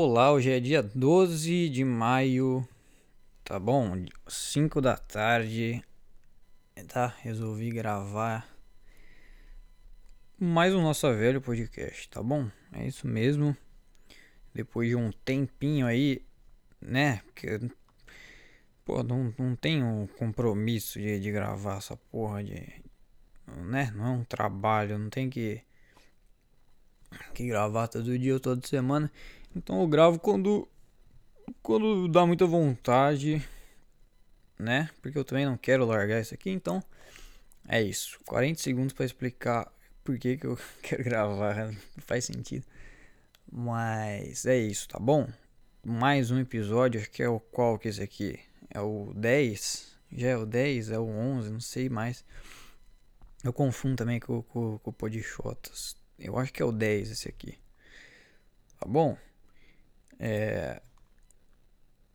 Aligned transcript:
Olá, 0.00 0.30
hoje 0.30 0.52
é 0.52 0.60
dia 0.60 0.80
12 0.80 1.68
de 1.70 1.82
maio, 1.82 2.66
tá 3.42 3.58
bom? 3.58 4.04
5 4.28 4.80
da 4.80 4.96
tarde, 4.96 5.82
tá? 6.86 7.12
Resolvi 7.18 7.68
gravar 7.70 8.48
mais 10.38 10.72
um 10.72 10.82
Nossa 10.82 11.12
Velho 11.12 11.40
podcast, 11.40 12.08
tá 12.10 12.22
bom? 12.22 12.48
É 12.72 12.86
isso 12.86 13.08
mesmo. 13.08 13.56
Depois 14.54 14.88
de 14.88 14.94
um 14.94 15.10
tempinho 15.10 15.84
aí, 15.84 16.24
né? 16.80 17.20
Porque, 17.24 17.58
pô, 18.84 19.02
não, 19.02 19.34
não 19.36 19.56
tenho 19.56 20.08
compromisso 20.16 21.00
de, 21.00 21.18
de 21.18 21.32
gravar 21.32 21.78
essa 21.78 21.96
porra 21.96 22.44
de. 22.44 22.54
Né? 23.64 23.92
Não 23.96 24.06
é 24.06 24.10
um 24.10 24.24
trabalho, 24.24 24.96
não 24.96 25.10
tem 25.10 25.28
que 25.28 25.60
que 27.34 27.46
gravar 27.46 27.88
todo 27.88 28.18
dia 28.18 28.34
ou 28.34 28.40
toda 28.40 28.66
semana. 28.66 29.10
Então 29.58 29.80
eu 29.80 29.88
gravo 29.88 30.20
quando 30.20 30.68
quando 31.62 32.06
dá 32.06 32.24
muita 32.24 32.46
vontade, 32.46 33.44
né? 34.56 34.88
Porque 35.02 35.18
eu 35.18 35.24
também 35.24 35.44
não 35.44 35.56
quero 35.56 35.84
largar 35.84 36.20
isso 36.20 36.32
aqui, 36.32 36.48
então 36.48 36.80
é 37.66 37.82
isso. 37.82 38.20
40 38.24 38.60
segundos 38.62 38.92
para 38.92 39.04
explicar 39.04 39.70
por 40.04 40.16
que, 40.16 40.36
que 40.36 40.46
eu 40.46 40.56
quero 40.80 41.02
gravar, 41.02 41.72
não 41.72 41.76
faz 41.98 42.24
sentido. 42.24 42.64
Mas 43.50 44.46
é 44.46 44.56
isso, 44.56 44.88
tá 44.88 44.98
bom? 45.00 45.28
Mais 45.84 46.30
um 46.30 46.38
episódio, 46.38 47.00
acho 47.00 47.10
que 47.10 47.22
é 47.22 47.28
o 47.28 47.40
qual 47.40 47.78
que 47.78 47.88
é 47.88 47.90
esse 47.90 48.02
aqui? 48.02 48.38
É 48.70 48.80
o 48.80 49.12
10? 49.16 49.98
Já 50.12 50.28
é 50.28 50.36
o 50.36 50.46
10? 50.46 50.90
É 50.90 50.98
o 51.00 51.06
11? 51.06 51.50
Não 51.50 51.60
sei 51.60 51.88
mais. 51.88 52.24
Eu 53.42 53.52
confundo 53.52 53.96
também 53.96 54.20
com, 54.20 54.40
com, 54.42 54.78
com 54.78 54.90
o. 54.90 55.56
Eu 56.16 56.38
acho 56.38 56.52
que 56.52 56.62
é 56.62 56.64
o 56.64 56.72
10 56.72 57.10
esse 57.10 57.28
aqui. 57.28 57.58
Tá 58.78 58.86
bom? 58.86 59.16
É... 60.18 60.82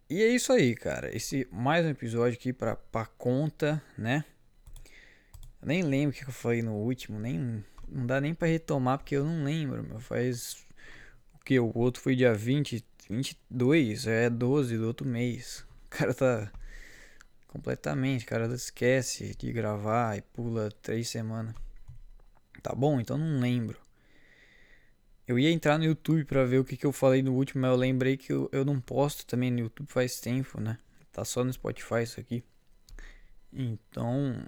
E 0.09 0.21
é 0.21 0.27
isso 0.27 0.51
aí, 0.51 0.75
cara. 0.75 1.15
Esse 1.15 1.47
mais 1.51 1.85
um 1.85 1.89
episódio 1.89 2.37
aqui 2.37 2.51
pra, 2.51 2.75
pra 2.75 3.05
conta, 3.05 3.81
né? 3.97 4.25
Eu 5.61 5.67
nem 5.67 5.81
lembro 5.81 6.15
o 6.15 6.19
que 6.19 6.27
eu 6.27 6.33
falei 6.33 6.61
no 6.61 6.73
último, 6.73 7.19
nem 7.19 7.63
não 7.87 8.05
dá 8.05 8.19
nem 8.19 8.33
para 8.33 8.47
retomar 8.47 8.97
porque 8.97 9.15
eu 9.15 9.23
não 9.23 9.43
lembro, 9.43 9.83
meu. 9.83 9.99
Faz 9.99 10.65
o 11.35 11.39
que 11.43 11.59
o 11.59 11.71
outro 11.75 12.01
foi 12.01 12.15
dia 12.15 12.33
20, 12.33 12.85
22, 13.09 14.07
é 14.07 14.29
12 14.29 14.77
do 14.77 14.87
outro 14.87 15.07
mês. 15.07 15.65
O 15.85 15.89
cara 15.89 16.13
tá 16.13 16.51
completamente, 17.47 18.25
o 18.25 18.27
cara 18.27 18.53
esquece 18.53 19.35
de 19.37 19.51
gravar 19.53 20.17
e 20.17 20.21
pula 20.21 20.69
três 20.81 21.07
semanas. 21.07 21.53
Tá 22.61 22.73
bom? 22.73 22.99
Então 22.99 23.17
não 23.17 23.39
lembro. 23.39 23.77
Eu 25.27 25.39
ia 25.39 25.51
entrar 25.51 25.77
no 25.77 25.85
YouTube 25.85 26.25
para 26.25 26.43
ver 26.43 26.59
o 26.59 26.65
que, 26.65 26.75
que 26.75 26.85
eu 26.85 26.91
falei 26.91 27.21
no 27.21 27.33
último, 27.33 27.61
mas 27.61 27.71
eu 27.71 27.77
lembrei 27.77 28.17
que 28.17 28.33
eu, 28.33 28.49
eu 28.51 28.65
não 28.65 28.79
posto 28.79 29.25
também 29.25 29.49
no 29.49 29.59
YouTube 29.59 29.87
faz 29.87 30.19
tempo, 30.19 30.59
né? 30.59 30.77
Tá 31.11 31.23
só 31.23 31.43
no 31.43 31.53
Spotify 31.53 32.03
isso 32.03 32.19
aqui. 32.19 32.43
Então, 33.51 34.45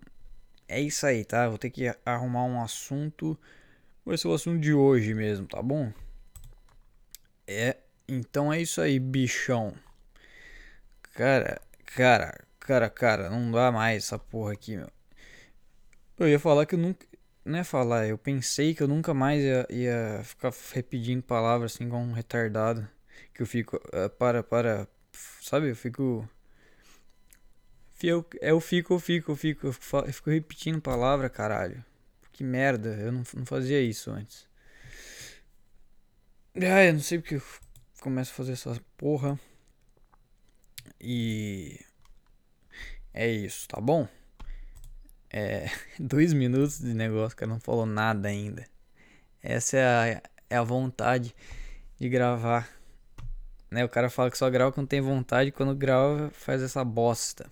é 0.67 0.81
isso 0.81 1.05
aí, 1.05 1.23
tá? 1.23 1.47
Vou 1.47 1.57
ter 1.57 1.69
que 1.69 1.95
arrumar 2.05 2.43
um 2.43 2.61
assunto. 2.61 3.39
Vai 4.05 4.17
ser 4.17 4.27
o 4.27 4.33
assunto 4.33 4.59
de 4.59 4.73
hoje 4.73 5.13
mesmo, 5.13 5.47
tá 5.47 5.61
bom? 5.61 5.93
É, 7.47 7.77
então 8.07 8.51
é 8.51 8.61
isso 8.61 8.81
aí, 8.81 8.99
bichão. 8.99 9.73
Cara, 11.13 11.61
cara, 11.85 12.45
cara, 12.59 12.89
cara, 12.89 13.29
não 13.29 13.51
dá 13.51 13.71
mais 13.71 14.03
essa 14.03 14.19
porra 14.19 14.53
aqui, 14.53 14.75
meu. 14.75 14.91
Eu 16.17 16.27
ia 16.27 16.39
falar 16.39 16.65
que 16.65 16.75
eu 16.75 16.79
nunca, 16.79 17.05
não 17.45 17.59
é 17.59 17.63
falar, 17.63 18.07
eu 18.07 18.17
pensei 18.17 18.73
que 18.73 18.81
eu 18.81 18.87
nunca 18.87 19.13
mais 19.13 19.41
ia, 19.41 19.67
ia 19.69 20.23
ficar 20.23 20.51
repetindo 20.73 21.21
palavras 21.23 21.75
assim 21.75 21.87
com 21.87 22.03
um 22.03 22.13
retardado. 22.13 22.87
Que 23.33 23.41
eu 23.43 23.47
fico, 23.47 23.77
uh, 23.77 24.09
para, 24.17 24.43
para, 24.43 24.87
sabe? 25.41 25.69
Eu 25.69 25.75
fico. 25.75 26.27
Eu, 28.01 28.25
eu 28.41 28.59
fico, 28.59 28.93
eu 28.93 28.99
fico, 28.99 29.31
eu 29.31 29.35
fico, 29.35 29.67
eu 29.67 29.73
fico 30.13 30.29
repetindo 30.29 30.81
palavra, 30.81 31.29
caralho. 31.29 31.83
Que 32.31 32.43
merda, 32.43 32.89
eu 32.97 33.11
não, 33.11 33.23
não 33.35 33.45
fazia 33.45 33.81
isso 33.81 34.11
antes. 34.11 34.47
Ah, 36.55 36.83
eu 36.85 36.93
não 36.93 36.99
sei 36.99 37.19
porque 37.19 37.35
eu 37.35 37.43
começo 38.01 38.31
a 38.31 38.35
fazer 38.35 38.53
essa 38.53 38.81
porra. 38.97 39.39
E. 40.99 41.79
É 43.13 43.29
isso, 43.29 43.67
tá 43.67 43.79
bom? 43.79 44.07
É, 45.37 45.69
dois 45.99 46.31
minutos 46.31 46.79
de 46.79 46.93
negócio, 46.93 47.35
cara, 47.37 47.51
não 47.51 47.59
falou 47.59 47.85
nada 47.85 48.29
ainda. 48.29 48.65
Essa 49.43 49.77
é 49.77 50.15
a, 50.15 50.21
é 50.49 50.55
a 50.55 50.63
vontade 50.63 51.35
de 51.99 52.07
gravar. 52.07 52.69
Né? 53.69 53.83
O 53.83 53.89
cara 53.89 54.09
fala 54.09 54.31
que 54.31 54.37
só 54.37 54.49
grava 54.49 54.71
quando 54.71 54.87
tem 54.87 55.01
vontade, 55.01 55.51
quando 55.51 55.75
grava 55.75 56.29
faz 56.29 56.61
essa 56.61 56.85
bosta. 56.85 57.51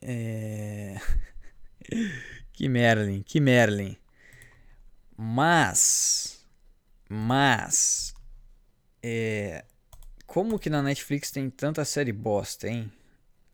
É... 0.00 0.94
que 2.52 2.68
Merlin, 2.68 3.20
que 3.20 3.40
Merlin. 3.40 3.96
Mas, 5.16 6.46
mas, 7.08 8.14
é... 9.02 9.64
como 10.24 10.56
que 10.56 10.70
na 10.70 10.82
Netflix 10.82 11.32
tem 11.32 11.50
tanta 11.50 11.84
série 11.84 12.12
bosta, 12.12 12.68
hein? 12.68 12.92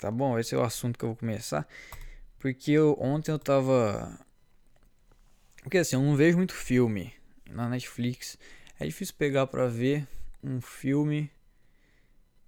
Tá 0.00 0.10
bom? 0.10 0.38
Esse 0.38 0.54
é 0.54 0.58
o 0.58 0.62
assunto 0.62 0.98
que 0.98 1.04
eu 1.04 1.10
vou 1.10 1.16
começar. 1.16 1.68
Porque 2.38 2.72
eu, 2.72 2.96
ontem 2.98 3.30
eu 3.30 3.38
tava. 3.38 4.18
Porque 5.62 5.76
assim, 5.76 5.94
eu 5.94 6.02
não 6.02 6.16
vejo 6.16 6.38
muito 6.38 6.54
filme 6.54 7.12
na 7.50 7.68
Netflix. 7.68 8.38
É 8.78 8.86
difícil 8.86 9.14
pegar 9.18 9.46
pra 9.46 9.66
ver 9.66 10.08
um 10.42 10.58
filme. 10.58 11.30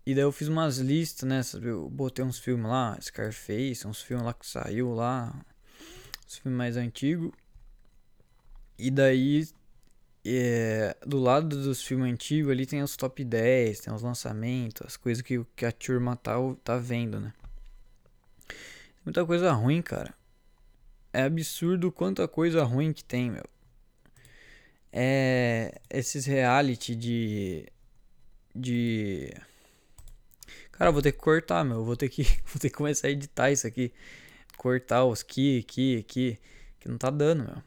E 0.06 0.14
daí 0.14 0.24
eu 0.24 0.32
fiz 0.32 0.48
umas 0.48 0.78
listas, 0.78 1.28
né? 1.28 1.42
Eu 1.62 1.90
botei 1.90 2.24
uns 2.24 2.38
filmes 2.38 2.66
lá, 2.66 2.98
Scarface, 3.00 3.86
uns 3.86 4.00
filmes 4.00 4.24
lá 4.24 4.32
que 4.32 4.46
saiu 4.46 4.94
lá. 4.94 5.38
Os 6.26 6.38
filmes 6.38 6.56
mais 6.56 6.76
antigos. 6.78 7.32
E 8.78 8.90
daí. 8.90 9.46
É, 10.24 10.96
do 11.04 11.18
lado 11.18 11.48
dos 11.48 11.82
filmes 11.82 12.10
antigos 12.12 12.50
ali 12.50 12.64
tem 12.64 12.80
os 12.80 12.96
top 12.96 13.24
10, 13.24 13.80
tem 13.80 13.92
os 13.92 14.02
lançamentos, 14.02 14.86
as 14.86 14.96
coisas 14.96 15.20
que, 15.20 15.44
que 15.56 15.66
a 15.66 15.72
turma 15.72 16.14
tá, 16.14 16.36
tá 16.62 16.78
vendo, 16.78 17.18
né? 17.18 17.32
Muita 19.04 19.24
coisa 19.26 19.52
ruim, 19.52 19.82
cara. 19.82 20.14
É 21.12 21.22
absurdo 21.22 21.90
quanta 21.92 22.26
coisa 22.28 22.62
ruim 22.62 22.92
que 22.92 23.04
tem, 23.04 23.30
meu. 23.30 23.44
É. 24.92 25.80
Esses 25.90 26.24
reality 26.26 26.94
de. 26.94 27.66
De. 28.54 29.34
Cara, 30.72 30.90
eu 30.90 30.92
vou 30.92 31.02
ter 31.02 31.12
que 31.12 31.18
cortar, 31.18 31.64
meu. 31.64 31.84
Vou 31.84 31.96
ter 31.96 32.08
que, 32.08 32.22
vou 32.46 32.60
ter 32.60 32.70
que 32.70 32.76
começar 32.76 33.08
a 33.08 33.10
editar 33.10 33.50
isso 33.50 33.66
aqui. 33.66 33.92
Cortar 34.56 35.04
os 35.04 35.22
que, 35.22 35.60
aqui, 35.60 35.98
aqui. 35.98 36.38
Que 36.78 36.88
não 36.88 36.98
tá 36.98 37.10
dando, 37.10 37.44
meu. 37.44 37.62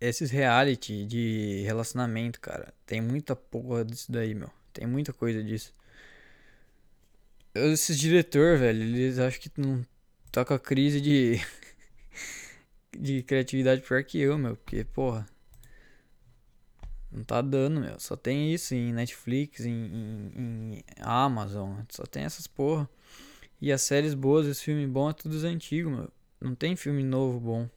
Esses 0.00 0.30
reality 0.30 1.04
de 1.04 1.62
relacionamento, 1.64 2.40
cara. 2.40 2.72
Tem 2.86 3.00
muita 3.00 3.36
porra 3.36 3.84
disso 3.84 4.10
daí, 4.10 4.34
meu. 4.34 4.50
Tem 4.72 4.86
muita 4.86 5.12
coisa 5.12 5.42
disso. 5.42 5.74
Esses 7.54 7.98
diretor, 7.98 8.58
velho, 8.58 8.82
eles 8.82 9.18
acham 9.18 9.40
que 9.40 9.50
não 9.56 9.84
tá 10.30 10.44
com 10.44 10.54
a 10.54 10.58
crise 10.58 11.00
de. 11.00 11.40
de 12.96 13.22
criatividade 13.22 13.82
pior 13.82 14.04
que 14.04 14.18
eu, 14.18 14.38
meu. 14.38 14.56
Porque, 14.56 14.84
porra. 14.84 15.26
Não 17.10 17.24
tá 17.24 17.42
dando, 17.42 17.80
meu. 17.80 17.98
Só 17.98 18.16
tem 18.16 18.54
isso 18.54 18.74
em 18.74 18.92
Netflix, 18.92 19.64
em, 19.66 19.72
em, 19.72 20.32
em 20.36 20.84
Amazon. 21.00 21.80
Só 21.88 22.04
tem 22.04 22.22
essas 22.22 22.46
porra. 22.46 22.88
E 23.60 23.72
as 23.72 23.82
séries 23.82 24.14
boas, 24.14 24.46
os 24.46 24.60
filmes 24.60 24.88
bons, 24.88 25.10
é 25.10 25.14
tudo 25.14 25.34
os 25.34 25.44
antigos, 25.44 25.92
meu. 25.92 26.10
Não 26.40 26.54
tem 26.54 26.76
filme 26.76 27.02
novo 27.02 27.40
bom. 27.40 27.68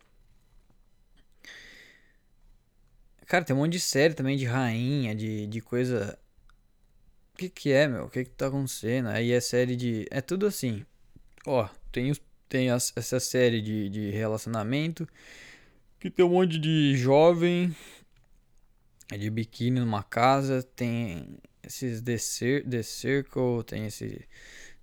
Cara, 3.26 3.44
tem 3.44 3.56
um 3.56 3.60
monte 3.60 3.74
de 3.74 3.80
série 3.80 4.14
também 4.14 4.38
de 4.38 4.46
rainha, 4.46 5.16
de, 5.16 5.48
de 5.48 5.62
coisa 5.62 6.18
que 7.50 7.62
que 7.62 7.72
é, 7.72 7.88
meu? 7.88 8.06
O 8.06 8.10
que 8.10 8.24
que 8.24 8.32
tá 8.32 8.48
acontecendo? 8.48 9.10
Aí 9.10 9.32
é 9.32 9.40
série 9.40 9.76
de. 9.76 10.06
É 10.10 10.22
tudo 10.22 10.46
assim. 10.46 10.86
Ó, 11.46 11.68
tem, 11.92 12.12
os, 12.12 12.22
tem 12.48 12.70
as, 12.70 12.94
essa 12.96 13.20
série 13.20 13.62
de, 13.62 13.90
de 13.90 14.12
relacionamento. 14.12 15.08
Que 16.00 16.10
tem 16.10 16.26
um 16.26 16.30
monte 16.30 16.58
de 16.60 16.96
jovem. 16.96 17.76
É 19.12 19.18
de 19.18 19.30
biquíni 19.30 19.80
numa 19.80 20.04
casa. 20.04 20.64
Tem 20.64 21.38
esses 21.64 22.02
The, 22.02 22.18
Cir 22.18 22.70
The 22.70 22.84
Circle. 22.84 23.64
Tem 23.66 23.86
esse, 23.86 24.28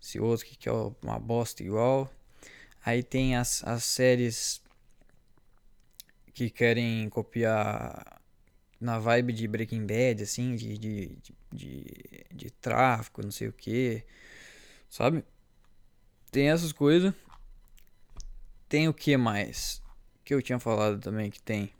esse 0.02 0.20
outro 0.20 0.46
que, 0.46 0.68
é 0.68 0.72
uma 1.02 1.18
bosta 1.18 1.62
igual. 1.62 2.12
Aí 2.84 3.02
tem 3.02 3.36
as, 3.36 3.62
as 3.64 3.84
séries 3.84 4.62
que 6.32 6.48
querem 6.48 7.08
copiar 7.10 8.20
na 8.80 8.98
vibe 8.98 9.34
de 9.34 9.46
Breaking 9.46 9.86
Bad, 9.86 10.22
assim, 10.22 10.56
de, 10.56 10.78
de, 10.78 11.06
de, 11.22 11.34
de, 11.52 12.50
tráfico, 12.60 13.22
não 13.22 13.30
sei 13.30 13.48
o 13.48 13.52
que, 13.52 14.04
sabe? 14.88 15.24
Tem 16.30 16.50
essas 16.50 16.72
coisas. 16.72 17.12
Tem 18.68 18.88
o 18.88 18.94
que 18.94 19.16
mais? 19.16 19.82
Que 20.24 20.34
eu 20.34 20.42
tinha 20.42 20.58
falado 20.58 21.00
também 21.00 21.30
que 21.30 21.40
tem. 21.40 21.72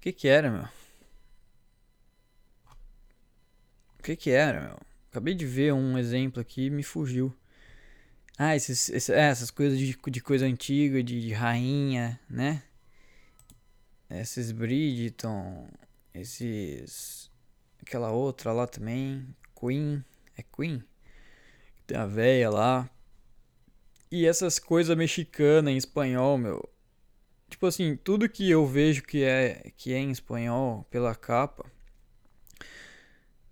que 0.00 0.12
que 0.12 0.28
era, 0.28 0.50
meu? 0.50 0.68
O 3.98 4.02
que 4.02 4.16
que 4.16 4.30
era, 4.30 4.60
meu? 4.60 4.78
Acabei 5.10 5.34
de 5.34 5.46
ver 5.46 5.72
um 5.72 5.96
exemplo 5.96 6.40
aqui 6.40 6.66
e 6.66 6.70
me 6.70 6.82
fugiu. 6.82 7.34
Ah, 8.36 8.56
esses, 8.56 8.88
esses, 8.88 9.10
é, 9.10 9.28
essas 9.28 9.50
coisas 9.50 9.78
de, 9.78 9.96
de 9.96 10.20
coisa 10.20 10.46
antiga, 10.46 11.02
de, 11.02 11.20
de 11.20 11.32
rainha, 11.32 12.18
né? 12.28 12.62
Esses 14.10 14.52
Bridgeton, 14.52 15.68
esses. 16.14 17.30
Aquela 17.80 18.10
outra 18.10 18.52
lá 18.52 18.66
também, 18.66 19.26
Queen. 19.58 20.04
É 20.36 20.42
Queen? 20.42 20.82
Tem 21.86 21.96
a 21.96 22.06
véia 22.06 22.48
lá. 22.50 22.88
E 24.10 24.26
essas 24.26 24.58
coisas 24.58 24.96
mexicanas 24.96 25.72
em 25.72 25.76
espanhol, 25.76 26.38
meu. 26.38 26.68
Tipo 27.48 27.66
assim, 27.66 27.96
tudo 27.96 28.28
que 28.28 28.48
eu 28.50 28.66
vejo 28.66 29.02
que 29.02 29.22
é, 29.24 29.72
que 29.76 29.92
é 29.92 29.98
em 29.98 30.10
espanhol 30.10 30.84
pela 30.90 31.14
capa, 31.14 31.70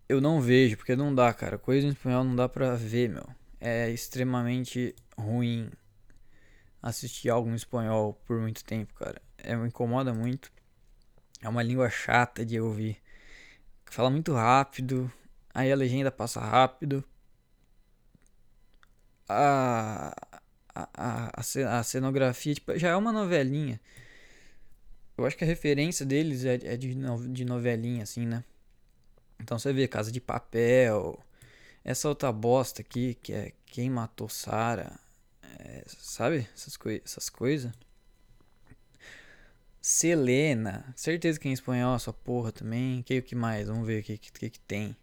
eu 0.09 0.21
não 0.21 0.41
vejo, 0.41 0.77
porque 0.77 0.97
não 0.97 1.15
dá, 1.15 1.33
cara. 1.33 1.59
Coisa 1.59 1.87
em 1.87 1.91
espanhol 1.91 2.25
não 2.25 2.35
dá 2.35 2.49
pra 2.49 2.75
ver, 2.75 3.09
meu. 3.09 3.27
É 3.61 3.91
extremamente 3.91 4.95
ruim 5.17 5.71
assistir 6.83 7.29
algo 7.29 7.51
em 7.51 7.55
espanhol 7.55 8.15
por 8.27 8.41
muito 8.41 8.65
tempo, 8.65 8.93
cara. 8.95 9.21
É, 9.39 9.55
me 9.55 9.69
incomoda 9.69 10.13
muito. 10.13 10.51
É 11.43 11.49
uma 11.49 11.63
língua 11.63 11.89
chata 11.89 12.45
de 12.45 12.61
ouvir. 12.61 12.99
Fala 13.87 14.11
muito 14.11 14.33
rápido. 14.35 15.11
Aí 15.55 15.73
a 15.73 15.77
legenda 15.77 16.11
passa 16.11 16.41
rápido. 16.41 17.03
A, 19.29 20.15
a, 20.75 20.89
a, 20.95 21.79
a 21.79 21.83
cenografia 21.83 22.55
tipo, 22.55 22.79
já 22.79 22.91
é 22.91 22.97
uma 22.97 23.13
novelinha. 23.13 23.81
Eu 25.17 25.27
acho 25.27 25.37
que 25.37 25.45
a 25.45 25.47
referência 25.47 26.05
deles 26.07 26.45
é, 26.45 26.55
é 26.55 26.77
de, 26.77 26.95
de 27.29 27.45
novelinha, 27.45 28.03
assim, 28.03 28.27
né? 28.27 28.45
Então 29.39 29.59
você 29.59 29.73
vê 29.73 29.89
Casa 29.89 30.11
de 30.13 30.21
Papel, 30.21 31.19
essa 31.85 32.09
outra 32.09 32.33
bosta 32.33 32.83
aqui, 32.83 33.15
que 33.23 33.33
é 33.33 33.53
Quem 33.67 33.91
Matou 33.91 34.29
Sara, 34.29 34.99
é, 35.59 35.85
sabe? 35.87 36.49
Essas, 36.55 36.77
coi 36.77 37.03
essas 37.05 37.29
coisas. 37.29 37.73
Selena, 39.81 40.93
certeza 40.95 41.39
que 41.39 41.49
é 41.49 41.51
em 41.51 41.55
espanhol 41.55 41.97
essa 41.97 42.13
porra 42.13 42.53
também. 42.53 43.03
Que 43.03 43.19
o 43.19 43.23
que 43.23 43.35
mais? 43.35 43.69
Vamos 43.69 43.87
ver 43.87 44.01
o 44.01 44.05
que, 44.05 44.19
que, 44.19 44.51
que 44.51 44.61
tem. 44.61 44.97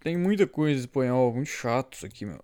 Tem 0.00 0.16
muita 0.16 0.46
coisa 0.46 0.78
em 0.78 0.84
espanhol, 0.84 1.32
muito 1.32 1.48
chato 1.48 1.94
isso 1.94 2.06
aqui, 2.06 2.26
meu 2.26 2.42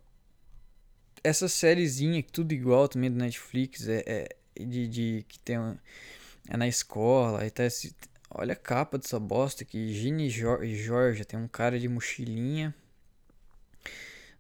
essa 1.23 1.49
sériezinha, 1.49 2.23
tudo 2.23 2.53
igual 2.53 2.89
também 2.89 3.11
do 3.11 3.19
Netflix, 3.19 3.87
é, 3.89 4.03
é 4.07 4.65
de, 4.65 4.89
de, 4.89 5.25
que 5.29 5.39
tem 5.39 5.57
é 6.49 6.57
na 6.57 6.67
escola, 6.67 7.49
tá 7.51 7.65
esse, 7.65 7.95
olha 8.31 8.55
a 8.55 8.57
capa 8.57 8.99
dessa 8.99 9.21
bosta 9.21 9.63
aqui, 9.63 9.93
Gini 9.93 10.27
e 10.27 10.77
Jorge, 10.77 11.25
tem 11.25 11.39
um 11.39 11.49
cara 11.49 11.79
de 11.79 11.89
mochilinha, 11.89 12.75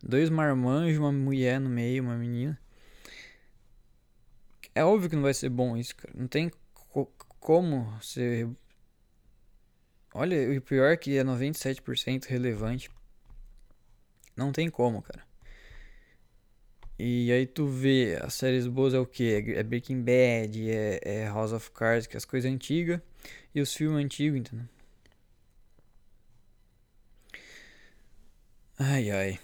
dois 0.02 0.30
marmanjos, 0.30 0.98
uma 0.98 1.12
mulher 1.12 1.60
no 1.60 1.68
meio, 1.68 2.02
uma 2.02 2.16
menina. 2.16 2.58
É 4.80 4.84
óbvio 4.84 5.10
que 5.10 5.16
não 5.16 5.22
vai 5.24 5.34
ser 5.34 5.50
bom 5.50 5.76
isso, 5.76 5.94
cara. 5.94 6.14
Não 6.16 6.26
tem 6.26 6.50
co 6.72 7.04
como 7.38 8.02
ser. 8.02 8.48
Olha, 10.14 10.58
o 10.58 10.62
pior 10.62 10.90
é 10.90 10.96
que 10.96 11.18
é 11.18 11.22
97% 11.22 12.24
relevante. 12.24 12.90
Não 14.34 14.50
tem 14.52 14.70
como, 14.70 15.02
cara. 15.02 15.22
E 16.98 17.30
aí 17.30 17.46
tu 17.46 17.66
vê, 17.66 18.18
as 18.22 18.32
séries 18.32 18.66
boas 18.66 18.94
é 18.94 18.98
o 18.98 19.04
que? 19.06 19.34
É 19.54 19.62
Breaking 19.62 20.00
Bad, 20.02 20.70
é, 20.70 21.00
é, 21.04 21.24
House 21.26 21.52
of 21.52 21.70
Cards, 21.72 22.06
que 22.06 22.16
é 22.16 22.18
as 22.18 22.24
coisas 22.24 22.50
antigas, 22.50 23.00
e 23.54 23.60
os 23.60 23.74
filmes 23.74 24.02
antigos, 24.02 24.40
entendeu? 24.40 24.66
Ai 28.78 29.10
ai. 29.10 29.38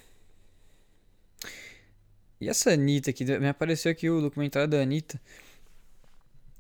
E 2.41 2.49
essa 2.49 2.71
Anitta 2.71 3.11
aqui, 3.11 3.25
me 3.25 3.49
apareceu 3.49 3.91
aqui 3.91 4.11
o 4.11 4.21
documentário 4.21 4.69
da 4.69 4.81
Anitta. 4.81 5.21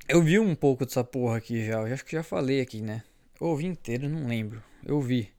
Eu 0.08 0.22
vi 0.22 0.38
um 0.38 0.54
pouco 0.54 0.86
dessa 0.86 1.02
porra 1.04 1.38
aqui 1.38 1.66
já, 1.66 1.80
eu 1.80 1.92
acho 1.92 2.04
que 2.04 2.12
já 2.12 2.22
falei 2.22 2.60
aqui, 2.60 2.80
né? 2.80 3.02
Eu 3.40 3.48
ouvi 3.48 3.66
inteiro, 3.66 4.08
não 4.08 4.26
lembro. 4.26 4.62
Eu 4.84 5.00
vi. 5.00 5.30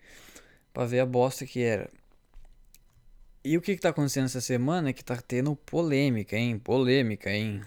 Pra 0.73 0.85
ver 0.85 0.99
a 0.99 1.05
bosta 1.05 1.45
que 1.45 1.61
era. 1.63 1.89
E 3.43 3.57
o 3.57 3.61
que, 3.61 3.75
que 3.75 3.81
tá 3.81 3.89
acontecendo 3.89 4.25
essa 4.25 4.41
semana 4.41 4.89
é 4.89 4.93
que 4.93 5.03
tá 5.03 5.15
tendo 5.15 5.55
polêmica, 5.55 6.35
hein? 6.35 6.59
Polêmica, 6.59 7.31
hein? 7.31 7.61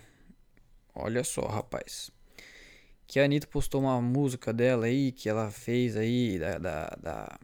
Olha 0.94 1.25
só, 1.25 1.43
rapaz. 1.46 2.11
Que 3.06 3.19
a 3.19 3.25
Anitta 3.25 3.46
postou 3.46 3.81
uma 3.81 4.00
música 4.00 4.52
dela 4.52 4.87
aí, 4.87 5.11
que 5.11 5.28
ela 5.28 5.50
fez 5.50 5.96
aí, 5.96 6.38
da. 6.38 6.58
da, 6.58 6.99
da... 7.02 7.38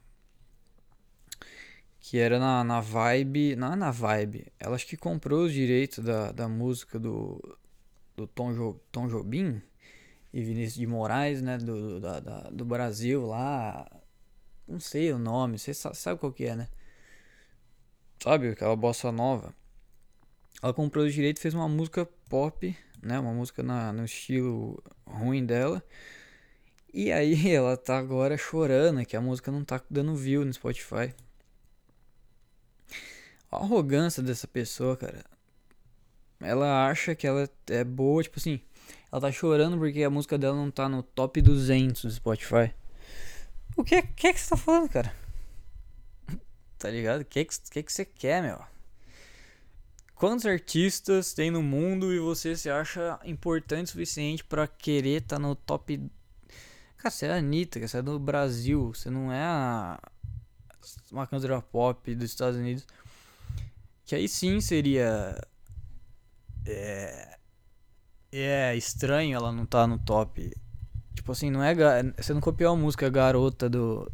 que 2.08 2.18
era 2.18 2.38
na, 2.38 2.62
na 2.62 2.80
vibe. 2.80 3.56
Não 3.56 3.72
é 3.72 3.76
na 3.76 3.90
vibe. 3.90 4.46
Ela 4.60 4.76
acho 4.76 4.86
que 4.86 4.96
comprou 4.96 5.44
os 5.44 5.52
direitos 5.52 6.04
da, 6.04 6.30
da 6.30 6.48
música 6.48 7.00
do. 7.00 7.58
Do 8.16 8.26
Tom, 8.26 8.54
jo, 8.54 8.80
Tom 8.90 9.08
Jobim 9.08 9.60
e 10.32 10.42
Vinícius 10.42 10.76
de 10.76 10.86
Moraes, 10.86 11.42
né? 11.42 11.58
Do, 11.58 12.00
da, 12.00 12.20
do 12.50 12.64
Brasil 12.64 13.26
lá. 13.26 13.86
Não 14.68 14.80
sei 14.80 15.12
o 15.12 15.18
nome, 15.18 15.58
você 15.58 15.74
sabe, 15.74 15.96
sabe 15.96 16.20
qual 16.20 16.32
que 16.32 16.44
é, 16.44 16.56
né? 16.56 16.68
sabe? 18.22 18.50
Aquela 18.50 18.76
bossa 18.76 19.10
nova. 19.10 19.52
Ela 20.62 20.72
comprou 20.72 21.04
os 21.04 21.12
direitos 21.12 21.42
fez 21.42 21.54
uma 21.54 21.68
música 21.68 22.06
pop, 22.28 22.76
né? 23.02 23.18
Uma 23.18 23.32
música 23.32 23.62
na, 23.62 23.92
no 23.92 24.04
estilo 24.04 24.82
ruim 25.06 25.44
dela. 25.44 25.82
E 26.94 27.12
aí 27.12 27.50
ela 27.52 27.76
tá 27.76 27.98
agora 27.98 28.38
chorando 28.38 29.04
que 29.04 29.16
a 29.16 29.20
música 29.20 29.50
não 29.50 29.64
tá 29.64 29.80
dando 29.90 30.14
view 30.14 30.44
no 30.44 30.52
Spotify. 30.52 31.12
A 33.50 33.56
arrogância 33.56 34.22
dessa 34.22 34.46
pessoa, 34.46 34.96
cara. 34.96 35.24
Ela 36.40 36.88
acha 36.88 37.14
que 37.14 37.26
ela 37.26 37.48
é 37.68 37.84
boa, 37.84 38.22
tipo 38.22 38.38
assim. 38.38 38.60
Ela 39.10 39.20
tá 39.20 39.32
chorando 39.32 39.78
porque 39.78 40.02
a 40.02 40.10
música 40.10 40.36
dela 40.36 40.56
não 40.56 40.70
tá 40.70 40.88
no 40.88 41.02
top 41.02 41.40
200 41.40 42.02
do 42.02 42.10
Spotify. 42.10 42.74
O 43.76 43.84
que, 43.84 44.02
que 44.02 44.26
é 44.26 44.32
que 44.32 44.40
você 44.40 44.50
tá 44.50 44.56
falando, 44.56 44.88
cara? 44.88 45.14
Tá 46.78 46.90
ligado? 46.90 47.22
O 47.22 47.24
que, 47.24 47.42
que, 47.42 47.82
que 47.82 47.92
você 47.92 48.04
quer, 48.04 48.42
meu? 48.42 48.60
Quantos 50.16 50.46
artistas 50.46 51.34
tem 51.34 51.50
no 51.50 51.62
mundo 51.62 52.12
e 52.12 52.18
você 52.18 52.56
se 52.56 52.70
acha 52.70 53.20
importante 53.24 53.88
o 53.88 53.90
suficiente 53.90 54.42
para 54.42 54.66
querer 54.66 55.20
tá 55.20 55.38
no 55.38 55.54
top. 55.54 56.10
Cara, 56.96 57.10
você 57.10 57.26
é 57.26 57.32
a 57.32 57.36
Anitta, 57.36 57.86
você 57.86 57.98
é 57.98 58.02
do 58.02 58.18
Brasil, 58.18 58.94
você 58.94 59.10
não 59.10 59.30
é 59.30 59.42
a... 59.42 60.00
uma 61.12 61.26
cantora 61.26 61.60
pop 61.60 62.14
dos 62.14 62.30
Estados 62.30 62.58
Unidos. 62.58 62.86
Que 64.06 64.14
aí 64.14 64.28
sim 64.28 64.60
seria. 64.60 65.38
É. 66.64 67.36
É 68.32 68.76
estranho 68.76 69.36
ela 69.36 69.52
não 69.52 69.66
tá 69.66 69.86
no 69.86 69.98
top. 69.98 70.50
Tipo 71.14 71.32
assim, 71.32 71.50
não 71.50 71.62
é. 71.62 71.74
Você 72.16 72.32
não 72.32 72.40
copiou 72.40 72.72
a 72.72 72.76
música 72.76 73.10
Garota 73.10 73.68
do. 73.68 74.10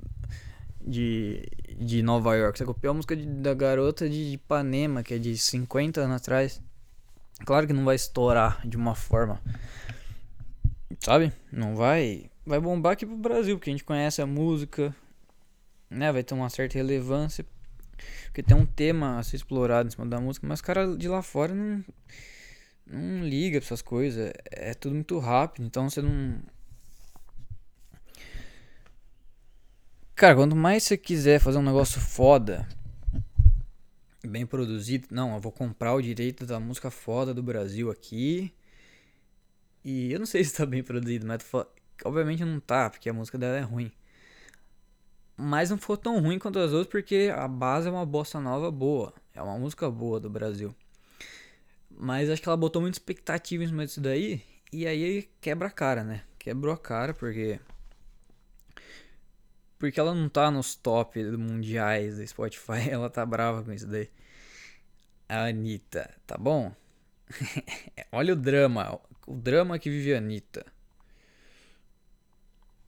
De 0.80 1.46
de 1.84 2.02
Nova 2.02 2.34
York. 2.36 2.58
Você 2.58 2.64
copiou 2.64 2.92
a 2.92 2.94
música 2.94 3.16
de, 3.16 3.26
da 3.26 3.54
garota 3.54 4.08
de 4.08 4.34
Ipanema, 4.34 5.02
que 5.02 5.14
é 5.14 5.18
de 5.18 5.36
50 5.36 6.00
anos 6.00 6.16
atrás. 6.16 6.62
Claro 7.44 7.66
que 7.66 7.72
não 7.72 7.84
vai 7.84 7.96
estourar 7.96 8.66
de 8.66 8.76
uma 8.76 8.94
forma. 8.94 9.40
Sabe? 11.00 11.32
Não 11.50 11.74
vai. 11.74 12.30
Vai 12.46 12.60
bombar 12.60 12.92
aqui 12.92 13.06
pro 13.06 13.16
Brasil, 13.16 13.56
porque 13.56 13.70
a 13.70 13.72
gente 13.72 13.84
conhece 13.84 14.22
a 14.22 14.26
música. 14.26 14.94
Né? 15.90 16.12
Vai 16.12 16.22
ter 16.22 16.34
uma 16.34 16.48
certa 16.48 16.78
relevância. 16.78 17.44
Porque 18.26 18.42
tem 18.42 18.56
um 18.56 18.66
tema 18.66 19.18
a 19.18 19.22
ser 19.22 19.36
explorado 19.36 19.88
em 19.88 19.90
cima 19.90 20.06
da 20.06 20.20
música. 20.20 20.46
Mas 20.46 20.58
os 20.58 20.62
caras 20.62 20.96
de 20.96 21.08
lá 21.08 21.22
fora 21.22 21.54
não. 21.54 21.84
Não 22.86 23.24
liga 23.24 23.58
pra 23.58 23.66
essas 23.66 23.82
coisas. 23.82 24.32
É 24.50 24.74
tudo 24.74 24.94
muito 24.94 25.18
rápido. 25.18 25.64
Então 25.64 25.88
você 25.88 26.02
não 26.02 26.40
Cara, 30.22 30.36
quanto 30.36 30.54
mais 30.54 30.84
você 30.84 30.96
quiser 30.96 31.40
fazer 31.40 31.58
um 31.58 31.62
negócio 31.62 32.00
foda, 32.00 32.68
bem 34.24 34.46
produzido, 34.46 35.08
não, 35.10 35.34
eu 35.34 35.40
vou 35.40 35.50
comprar 35.50 35.94
o 35.94 36.00
direito 36.00 36.46
da 36.46 36.60
música 36.60 36.92
foda 36.92 37.34
do 37.34 37.42
Brasil 37.42 37.90
aqui. 37.90 38.54
E 39.84 40.12
eu 40.12 40.20
não 40.20 40.26
sei 40.26 40.44
se 40.44 40.54
tá 40.54 40.64
bem 40.64 40.82
produzido, 40.82 41.26
mas 41.26 41.42
obviamente 42.04 42.44
não 42.44 42.60
tá, 42.60 42.88
porque 42.88 43.08
a 43.08 43.12
música 43.12 43.36
dela 43.36 43.56
é 43.56 43.62
ruim. 43.62 43.90
Mas 45.36 45.70
não 45.70 45.78
foi 45.78 45.96
tão 45.96 46.20
ruim 46.20 46.38
quanto 46.38 46.58
as 46.58 46.72
outras, 46.72 46.88
porque 46.88 47.32
a 47.34 47.48
base 47.48 47.88
é 47.88 47.90
uma 47.90 48.06
bossa 48.06 48.40
nova 48.40 48.70
boa. 48.70 49.12
É 49.34 49.42
uma 49.42 49.58
música 49.58 49.90
boa 49.90 50.20
do 50.20 50.30
Brasil. 50.30 50.74
Mas 51.90 52.30
acho 52.30 52.42
que 52.42 52.48
ela 52.48 52.56
botou 52.56 52.82
muita 52.82 52.96
expectativa 52.96 53.64
em 53.64 53.68
cima 53.68 53.86
disso 53.86 54.00
daí. 54.00 54.42
E 54.72 54.86
aí 54.86 55.28
quebra 55.40 55.68
a 55.68 55.70
cara, 55.70 56.04
né? 56.04 56.22
Quebrou 56.38 56.72
a 56.74 56.78
cara, 56.78 57.14
porque 57.14 57.60
porque 59.78 59.98
ela 59.98 60.14
não 60.14 60.28
tá 60.28 60.48
nos 60.48 60.76
top 60.76 61.20
mundiais 61.36 62.16
do 62.16 62.24
Spotify, 62.26 62.86
ela 62.90 63.10
tá 63.10 63.26
brava 63.26 63.64
com 63.64 63.72
isso 63.72 63.88
daí. 63.88 64.08
A 65.28 65.46
Anitta, 65.46 66.08
tá 66.24 66.38
bom? 66.38 66.72
Olha 68.12 68.34
o 68.34 68.36
drama, 68.36 69.00
o 69.26 69.34
drama 69.34 69.78
que 69.80 69.90
vive 69.90 70.14
a 70.14 70.18
Anitta. 70.18 70.64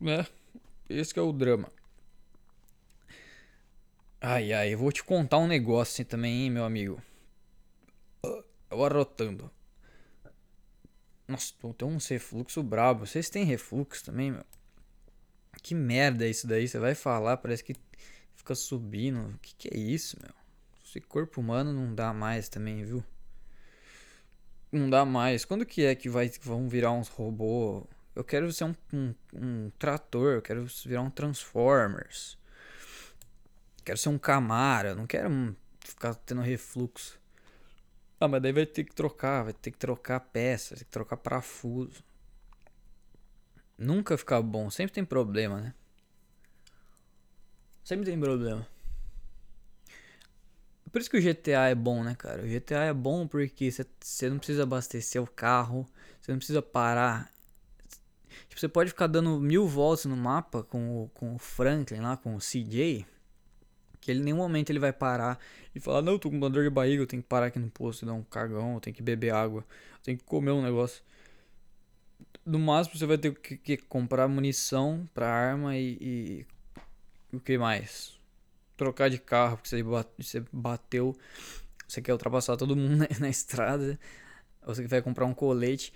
Né? 0.01 0.25
Esse 0.89 1.19
é 1.19 1.23
o 1.23 1.33
drama. 1.33 1.69
Ai, 4.27 4.55
ai, 4.55 4.73
eu 4.73 4.79
vou 4.79 4.91
te 4.91 5.05
contar 5.05 5.37
um 5.37 5.47
negócio 5.47 5.93
assim 5.93 6.03
também, 6.03 6.45
hein, 6.45 6.51
meu 6.51 6.65
amigo. 6.65 6.99
Eu 8.71 8.83
arrotando. 8.83 9.51
Nossa, 11.29 11.53
tem 11.77 11.87
um 11.87 11.99
refluxo 11.99 12.63
brabo. 12.63 13.07
Vocês 13.07 13.29
têm 13.29 13.45
refluxo 13.45 14.03
também, 14.03 14.31
meu? 14.31 14.43
Que 15.63 15.75
merda 15.75 16.25
é 16.25 16.31
isso 16.31 16.47
daí? 16.47 16.67
Você 16.67 16.79
vai 16.79 16.95
falar, 16.95 17.37
parece 17.37 17.63
que 17.63 17.77
fica 18.35 18.55
subindo. 18.55 19.29
O 19.29 19.39
que, 19.41 19.55
que 19.57 19.69
é 19.69 19.79
isso, 19.79 20.17
meu? 20.19 20.33
Esse 20.83 21.03
corpo 21.03 21.43
humano 21.43 21.71
não 21.75 21.95
dá 21.95 22.11
mais 22.15 22.49
também, 22.49 22.83
viu? 22.83 23.05
Não 24.73 24.89
dá 24.89 25.05
mais. 25.05 25.45
Quando 25.45 25.67
que 25.67 25.85
é 25.85 25.95
que 25.95 26.09
vai, 26.09 26.31
vão 26.41 26.67
virar 26.67 26.93
uns 26.93 27.09
robôs? 27.09 27.85
Eu 28.17 28.25
quero 28.25 28.51
ser 28.51 28.65
um, 28.65 28.75
um, 28.91 29.15
um 29.35 29.71
trator, 29.79 30.33
eu 30.33 30.41
quero 30.41 30.65
virar 30.87 31.03
um 31.03 31.11
Transformers. 31.11 32.39
Quero 33.85 33.99
ser 33.99 34.09
um 34.09 34.19
Camara, 34.19 34.95
não 34.95 35.07
quero 35.07 35.55
ficar 35.81 36.15
tendo 36.15 36.41
refluxo. 36.41 37.21
Ah, 38.19 38.27
mas 38.27 38.41
daí 38.41 38.53
vai 38.53 38.65
ter 38.65 38.85
que 38.85 38.95
trocar, 38.95 39.45
vai 39.45 39.53
ter 39.53 39.71
que 39.71 39.77
trocar 39.77 40.21
peças, 40.21 40.71
vai 40.71 40.79
ter 40.79 40.85
que 40.87 40.91
trocar 40.91 41.19
parafuso. 41.19 42.03
Nunca 43.77 44.17
fica 44.17 44.41
bom, 44.41 44.71
sempre 44.71 44.95
tem 44.95 45.05
problema, 45.05 45.61
né? 45.61 45.75
Sempre 47.85 48.07
tem 48.07 48.19
problema. 48.19 48.67
Por 50.91 51.01
isso 51.01 51.11
que 51.11 51.19
o 51.19 51.21
GTA 51.21 51.69
é 51.69 51.75
bom, 51.75 52.03
né, 52.03 52.15
cara? 52.15 52.43
O 52.43 52.47
GTA 52.47 52.85
é 52.85 52.95
bom 52.95 53.27
porque 53.27 53.71
você 53.71 54.31
não 54.31 54.39
precisa 54.39 54.63
abastecer 54.63 55.21
o 55.21 55.27
carro, 55.27 55.87
você 56.21 56.31
não 56.31 56.39
precisa 56.39 56.63
parar. 56.63 57.31
Tipo, 58.49 58.61
você 58.61 58.69
pode 58.69 58.91
ficar 58.91 59.09
dando 59.09 59.39
mil 59.41 59.67
voltas 59.67 60.07
no 60.07 60.17
mapa 60.17 60.63
com 60.63 61.03
o, 61.03 61.09
com 61.09 61.35
o 61.35 61.39
Franklin 61.39 62.01
lá, 62.01 62.17
com 62.17 62.35
o 62.37 62.41
CJ 62.41 63.05
que 64.05 64.11
ele 64.11 64.21
em 64.21 64.25
nenhum 64.25 64.37
momento 64.37 64.69
ele 64.69 64.79
vai 64.79 64.93
parar 64.93 65.39
e 65.75 65.81
falar, 65.81 66.03
não, 66.03 66.19
tô 66.19 66.29
com 66.29 66.37
uma 66.37 66.51
dor 66.51 66.63
de 66.63 66.69
barriga, 66.69 67.03
eu 67.03 67.07
tenho 67.07 67.23
que 67.23 67.29
parar 67.29 67.47
aqui 67.47 67.59
no 67.59 67.71
posto 67.71 68.03
e 68.03 68.07
dar 68.07 68.13
um 68.13 68.23
cagão, 68.23 68.75
eu 68.75 68.81
tenho 68.81 68.95
que 68.95 69.03
beber 69.03 69.33
água, 69.33 69.65
eu 69.95 69.99
tenho 70.03 70.19
que 70.19 70.25
comer 70.25 70.51
um 70.51 70.63
negócio. 70.63 71.03
No 72.45 72.59
máximo 72.59 72.99
você 72.99 73.07
vai 73.07 73.17
ter 73.17 73.35
que, 73.35 73.57
que 73.57 73.79
comprar 73.79 74.29
munição 74.29 75.09
pra 75.15 75.27
arma 75.27 75.75
e, 75.75 75.97
e, 76.03 76.47
o 77.35 77.41
que 77.41 77.57
mais? 77.57 78.21
Trocar 78.77 79.09
de 79.09 79.17
carro, 79.17 79.57
porque 79.57 79.71
você 79.71 80.45
bateu, 80.53 81.17
você 81.89 82.03
quer 82.03 82.13
ultrapassar 82.13 82.59
todo 82.59 82.77
mundo 82.77 82.99
na, 83.09 83.09
na 83.19 83.29
estrada, 83.31 83.99
você 84.67 84.87
vai 84.87 85.01
comprar 85.01 85.25
um 85.25 85.33
colete. 85.33 85.95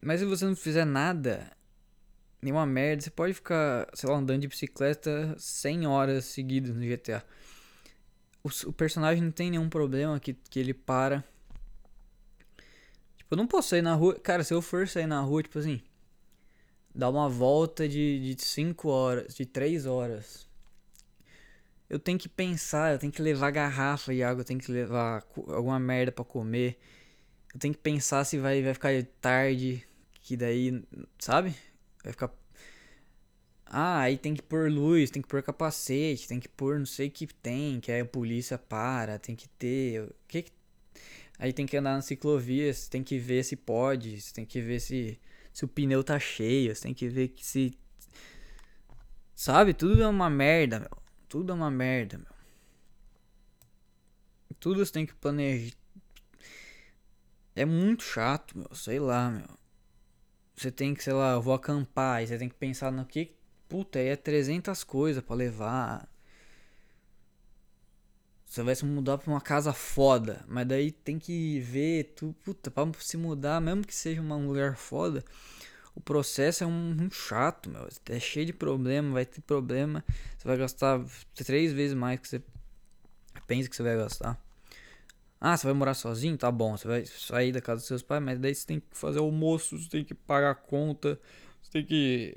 Mas 0.00 0.20
se 0.20 0.26
você 0.26 0.44
não 0.44 0.54
fizer 0.54 0.84
nada, 0.84 1.50
nenhuma 2.42 2.66
merda. 2.66 3.02
Você 3.02 3.10
pode 3.10 3.34
ficar, 3.34 3.88
sei 3.94 4.08
lá, 4.08 4.16
andando 4.16 4.40
de 4.40 4.48
bicicleta 4.48 5.34
100 5.38 5.86
horas 5.86 6.24
seguidas 6.24 6.74
no 6.74 6.80
GTA. 6.80 7.24
O, 8.42 8.48
o, 8.68 8.72
personagem 8.72 9.22
não 9.22 9.30
tem 9.30 9.50
nenhum 9.50 9.68
problema 9.68 10.18
que, 10.18 10.34
que 10.34 10.58
ele 10.58 10.72
para. 10.72 11.24
Tipo, 13.16 13.34
eu 13.34 13.36
não 13.36 13.46
posso 13.46 13.68
sair 13.68 13.82
na 13.82 13.94
rua. 13.94 14.18
Cara, 14.18 14.42
se 14.42 14.54
eu 14.54 14.62
for 14.62 14.88
sair 14.88 15.06
na 15.06 15.20
rua, 15.20 15.42
tipo 15.42 15.58
assim, 15.58 15.82
dar 16.94 17.10
uma 17.10 17.28
volta 17.28 17.88
de 17.88 18.34
5 18.38 18.88
horas, 18.88 19.34
de 19.34 19.46
3 19.46 19.86
horas. 19.86 20.48
Eu 21.88 21.98
tenho 21.98 22.18
que 22.18 22.28
pensar, 22.28 22.92
eu 22.92 22.98
tenho 22.98 23.12
que 23.12 23.20
levar 23.20 23.50
garrafa 23.50 24.14
de 24.14 24.22
água, 24.22 24.42
eu 24.42 24.44
tenho 24.44 24.60
que 24.60 24.70
levar 24.70 25.24
alguma 25.48 25.78
merda 25.78 26.12
para 26.12 26.24
comer. 26.24 26.78
Eu 27.52 27.58
tenho 27.58 27.74
que 27.74 27.80
pensar 27.80 28.24
se 28.24 28.38
vai, 28.38 28.62
vai 28.62 28.72
ficar 28.72 28.90
tarde, 29.20 29.84
que 30.22 30.36
daí, 30.36 30.84
sabe? 31.18 31.54
Vai 32.02 32.12
ficar. 32.12 32.30
Ah, 33.66 34.00
aí 34.00 34.18
tem 34.18 34.34
que 34.34 34.42
pôr 34.42 34.70
luz, 34.70 35.10
tem 35.10 35.22
que 35.22 35.28
pôr 35.28 35.42
capacete, 35.42 36.26
tem 36.26 36.40
que 36.40 36.48
pôr 36.48 36.78
não 36.78 36.86
sei 36.86 37.08
o 37.08 37.10
que 37.10 37.26
tem, 37.26 37.78
que 37.80 37.92
aí 37.92 38.00
a 38.00 38.04
polícia 38.04 38.58
para, 38.58 39.18
tem 39.18 39.36
que 39.36 39.48
ter. 39.48 40.02
O 40.02 40.14
que, 40.26 40.42
que... 40.42 40.52
Aí 41.38 41.52
tem 41.52 41.66
que 41.66 41.76
andar 41.76 41.94
na 41.94 42.02
ciclovia, 42.02 42.72
você 42.74 42.90
tem 42.90 43.02
que 43.04 43.18
ver 43.18 43.44
se 43.44 43.56
pode, 43.56 44.20
você 44.20 44.34
tem 44.34 44.44
que 44.44 44.60
ver 44.60 44.80
se, 44.80 45.18
se 45.52 45.64
o 45.64 45.68
pneu 45.68 46.02
tá 46.02 46.18
cheio, 46.18 46.74
você 46.74 46.82
tem 46.82 46.94
que 46.94 47.08
ver 47.08 47.28
que 47.28 47.46
se. 47.46 47.72
Sabe? 49.34 49.72
Tudo 49.72 50.02
é 50.02 50.08
uma 50.08 50.28
merda, 50.28 50.80
meu. 50.80 51.02
Tudo 51.28 51.52
é 51.52 51.54
uma 51.54 51.70
merda, 51.70 52.18
meu. 52.18 52.26
Tudo 54.58 54.84
você 54.84 54.92
tem 54.92 55.06
que 55.06 55.14
planejar. 55.14 55.74
É 57.54 57.64
muito 57.64 58.02
chato, 58.02 58.58
meu. 58.58 58.74
Sei 58.74 58.98
lá, 58.98 59.30
meu. 59.30 59.59
Você 60.60 60.70
tem 60.70 60.92
que, 60.92 61.02
sei 61.02 61.14
lá, 61.14 61.32
eu 61.32 61.40
vou 61.40 61.54
acampar, 61.54 62.16
aí 62.16 62.26
você 62.26 62.36
tem 62.36 62.46
que 62.46 62.54
pensar 62.54 62.92
no 62.92 63.02
que. 63.06 63.34
Puta, 63.66 63.98
aí 63.98 64.08
é 64.08 64.16
300 64.16 64.84
coisas 64.84 65.24
para 65.24 65.34
levar. 65.34 66.06
Você 68.44 68.62
vai 68.62 68.74
se 68.74 68.84
mudar 68.84 69.16
pra 69.16 69.30
uma 69.32 69.40
casa 69.40 69.72
foda, 69.72 70.44
mas 70.46 70.66
daí 70.66 70.92
tem 70.92 71.18
que 71.18 71.60
ver 71.60 72.12
tu, 72.14 72.34
puta, 72.44 72.70
pra 72.70 72.86
se 72.98 73.16
mudar, 73.16 73.58
mesmo 73.58 73.86
que 73.86 73.94
seja 73.94 74.20
um 74.20 74.46
lugar 74.46 74.76
foda, 74.76 75.24
o 75.94 76.00
processo 76.00 76.62
é 76.62 76.66
um, 76.66 76.94
um 77.04 77.10
chato, 77.10 77.70
meu. 77.70 77.88
É 78.10 78.20
cheio 78.20 78.44
de 78.44 78.52
problema, 78.52 79.14
vai 79.14 79.24
ter 79.24 79.40
problema. 79.40 80.04
Você 80.36 80.46
vai 80.46 80.58
gastar 80.58 81.02
três 81.36 81.72
vezes 81.72 81.94
mais 81.94 82.20
que 82.20 82.28
você 82.28 82.42
pensa 83.46 83.66
que 83.66 83.74
você 83.76 83.82
vai 83.82 83.96
gastar. 83.96 84.38
Ah, 85.40 85.56
você 85.56 85.66
vai 85.66 85.74
morar 85.74 85.94
sozinho? 85.94 86.36
Tá 86.36 86.50
bom, 86.50 86.76
você 86.76 86.86
vai 86.86 87.06
sair 87.06 87.52
da 87.52 87.60
casa 87.60 87.80
dos 87.80 87.86
seus 87.88 88.02
pais, 88.02 88.22
mas 88.22 88.38
daí 88.38 88.54
você 88.54 88.66
tem 88.66 88.80
que 88.80 88.86
fazer 88.92 89.20
almoço, 89.20 89.78
você 89.78 89.88
tem 89.88 90.04
que 90.04 90.14
pagar 90.14 90.50
a 90.50 90.54
conta, 90.54 91.18
você 91.62 91.70
tem 91.72 91.84
que. 91.86 92.36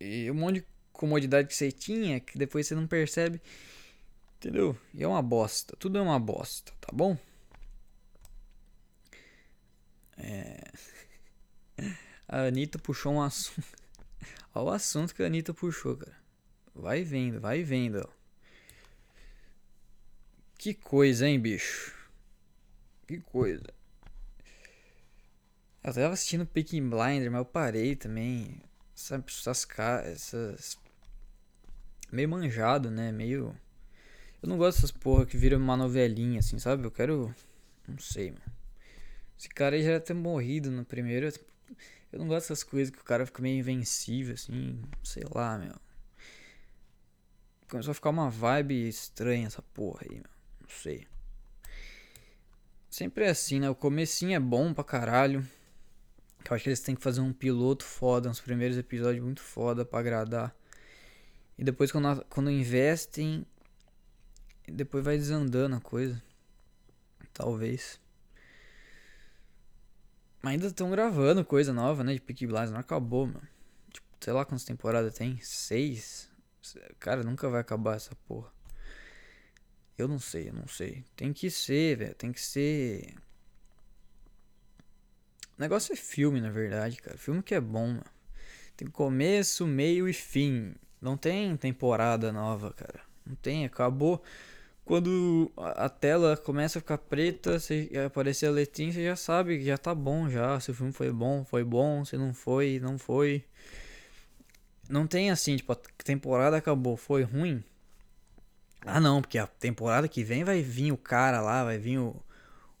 E 0.00 0.30
um 0.30 0.34
monte 0.34 0.60
de 0.60 0.66
comodidade 0.92 1.48
que 1.48 1.54
você 1.54 1.70
tinha 1.72 2.20
que 2.20 2.38
depois 2.38 2.66
você 2.66 2.74
não 2.74 2.86
percebe. 2.86 3.40
Entendeu? 4.38 4.76
E 4.94 5.02
é 5.02 5.08
uma 5.08 5.22
bosta. 5.22 5.76
Tudo 5.78 5.98
é 5.98 6.02
uma 6.02 6.18
bosta, 6.18 6.72
tá 6.80 6.88
bom? 6.92 7.16
É. 10.16 10.60
A 12.28 12.42
Anitta 12.46 12.78
puxou 12.78 13.14
um 13.14 13.22
assunto. 13.22 13.66
Olha 14.54 14.64
o 14.66 14.70
assunto 14.70 15.14
que 15.14 15.22
a 15.22 15.26
Anitta 15.26 15.52
puxou, 15.52 15.96
cara. 15.96 16.16
Vai 16.74 17.02
vendo, 17.02 17.40
vai 17.40 17.62
vendo, 17.62 18.00
ó. 18.06 18.19
Que 20.60 20.74
coisa, 20.74 21.26
hein, 21.26 21.40
bicho? 21.40 21.96
Que 23.06 23.18
coisa. 23.18 23.64
Eu 25.82 25.94
tava 25.94 26.12
assistindo 26.12 26.44
Peaky 26.44 26.82
Blinder, 26.82 27.30
mas 27.30 27.38
eu 27.38 27.46
parei 27.46 27.96
também. 27.96 28.60
Sabe, 28.94 29.24
essas 29.26 29.66
essas. 30.04 30.78
Meio 32.12 32.28
manjado, 32.28 32.90
né? 32.90 33.10
Meio. 33.10 33.58
Eu 34.42 34.50
não 34.50 34.58
gosto 34.58 34.76
dessas 34.76 34.90
porra 34.90 35.24
que 35.24 35.38
viram 35.38 35.56
uma 35.56 35.78
novelinha, 35.78 36.40
assim, 36.40 36.58
sabe? 36.58 36.84
Eu 36.84 36.90
quero. 36.90 37.34
Não 37.88 37.98
sei, 37.98 38.30
mano. 38.30 38.52
Esse 39.38 39.48
cara 39.48 39.76
aí 39.76 39.82
já 39.82 39.92
ia 39.92 40.00
ter 40.00 40.12
morrido 40.12 40.70
no 40.70 40.84
primeiro. 40.84 41.26
Eu 42.12 42.18
não 42.18 42.28
gosto 42.28 42.50
dessas 42.50 42.62
coisas 42.62 42.94
que 42.94 43.00
o 43.00 43.04
cara 43.04 43.24
fica 43.24 43.40
meio 43.40 43.58
invencível, 43.58 44.34
assim. 44.34 44.78
Sei 45.02 45.22
lá, 45.34 45.56
meu. 45.56 45.74
Começou 47.66 47.92
a 47.92 47.94
ficar 47.94 48.10
uma 48.10 48.28
vibe 48.28 48.86
estranha 48.86 49.46
essa 49.46 49.62
porra 49.62 50.02
aí, 50.02 50.16
meu 50.16 50.39
sei. 50.70 51.06
Sempre 52.88 53.24
é 53.24 53.30
assim, 53.30 53.60
né? 53.60 53.70
O 53.70 53.74
comecinho 53.74 54.34
é 54.34 54.40
bom 54.40 54.74
pra 54.74 54.82
caralho. 54.82 55.46
Eu 56.48 56.54
acho 56.54 56.64
que 56.64 56.70
eles 56.70 56.80
têm 56.80 56.94
que 56.94 57.02
fazer 57.02 57.20
um 57.20 57.32
piloto 57.32 57.84
foda, 57.84 58.28
uns 58.28 58.40
primeiros 58.40 58.76
episódios 58.76 59.22
muito 59.22 59.40
foda 59.40 59.84
pra 59.84 60.00
agradar. 60.00 60.54
E 61.56 61.62
depois 61.62 61.92
quando, 61.92 62.24
quando 62.24 62.50
investem, 62.50 63.46
depois 64.66 65.04
vai 65.04 65.16
desandando 65.16 65.76
a 65.76 65.80
coisa. 65.80 66.20
Talvez. 67.32 68.00
Mas 70.42 70.54
ainda 70.54 70.66
estão 70.66 70.90
gravando 70.90 71.44
coisa 71.44 71.72
nova, 71.72 72.02
né? 72.02 72.14
De 72.14 72.20
Peaky 72.20 72.46
Blinders. 72.46 72.70
Não 72.70 72.80
acabou, 72.80 73.26
mano. 73.26 73.46
Tipo, 73.92 74.06
sei 74.20 74.32
lá 74.32 74.44
quantas 74.44 74.64
temporadas 74.64 75.14
tem. 75.14 75.38
Seis? 75.40 76.30
Cara, 76.98 77.22
nunca 77.22 77.48
vai 77.48 77.60
acabar 77.60 77.96
essa 77.96 78.14
porra. 78.26 78.50
Eu 80.00 80.08
não 80.08 80.18
sei, 80.18 80.48
eu 80.48 80.54
não 80.54 80.66
sei. 80.66 81.04
Tem 81.14 81.30
que 81.32 81.50
ser, 81.50 81.96
velho. 81.98 82.14
Tem 82.14 82.32
que 82.32 82.40
ser. 82.40 83.14
O 85.58 85.60
negócio 85.60 85.92
é 85.92 85.96
filme, 85.96 86.40
na 86.40 86.50
verdade, 86.50 86.96
cara. 86.96 87.18
Filme 87.18 87.42
que 87.42 87.54
é 87.54 87.60
bom, 87.60 87.88
mano. 87.88 88.04
Tem 88.76 88.88
começo, 88.88 89.66
meio 89.66 90.08
e 90.08 90.12
fim. 90.14 90.74
Não 91.02 91.18
tem 91.18 91.54
temporada 91.54 92.32
nova, 92.32 92.72
cara. 92.72 93.00
Não 93.26 93.34
tem, 93.34 93.66
acabou. 93.66 94.22
Quando 94.86 95.52
a 95.56 95.88
tela 95.90 96.34
começa 96.34 96.78
a 96.78 96.82
ficar 96.82 96.96
preta, 96.96 97.60
se 97.60 97.90
aparecer 98.06 98.46
a 98.46 98.50
letrinha, 98.50 98.92
você 98.92 99.04
já 99.04 99.16
sabe 99.16 99.58
que 99.58 99.64
já 99.66 99.76
tá 99.76 99.94
bom 99.94 100.30
já. 100.30 100.58
Se 100.60 100.70
o 100.70 100.74
filme 100.74 100.92
foi 100.92 101.12
bom, 101.12 101.44
foi 101.44 101.62
bom. 101.62 102.06
Se 102.06 102.16
não 102.16 102.32
foi, 102.32 102.80
não 102.80 102.98
foi. 102.98 103.44
Não 104.88 105.06
tem 105.06 105.30
assim, 105.30 105.56
tipo, 105.56 105.72
a 105.72 105.76
temporada 106.02 106.56
acabou, 106.56 106.96
foi 106.96 107.22
ruim. 107.22 107.62
Ah, 108.86 109.00
não, 109.00 109.20
porque 109.20 109.38
a 109.38 109.46
temporada 109.46 110.08
que 110.08 110.24
vem 110.24 110.44
vai 110.44 110.62
vir 110.62 110.92
o 110.92 110.96
cara 110.96 111.40
lá, 111.40 111.64
vai 111.64 111.78
vir 111.78 111.98
o. 111.98 112.22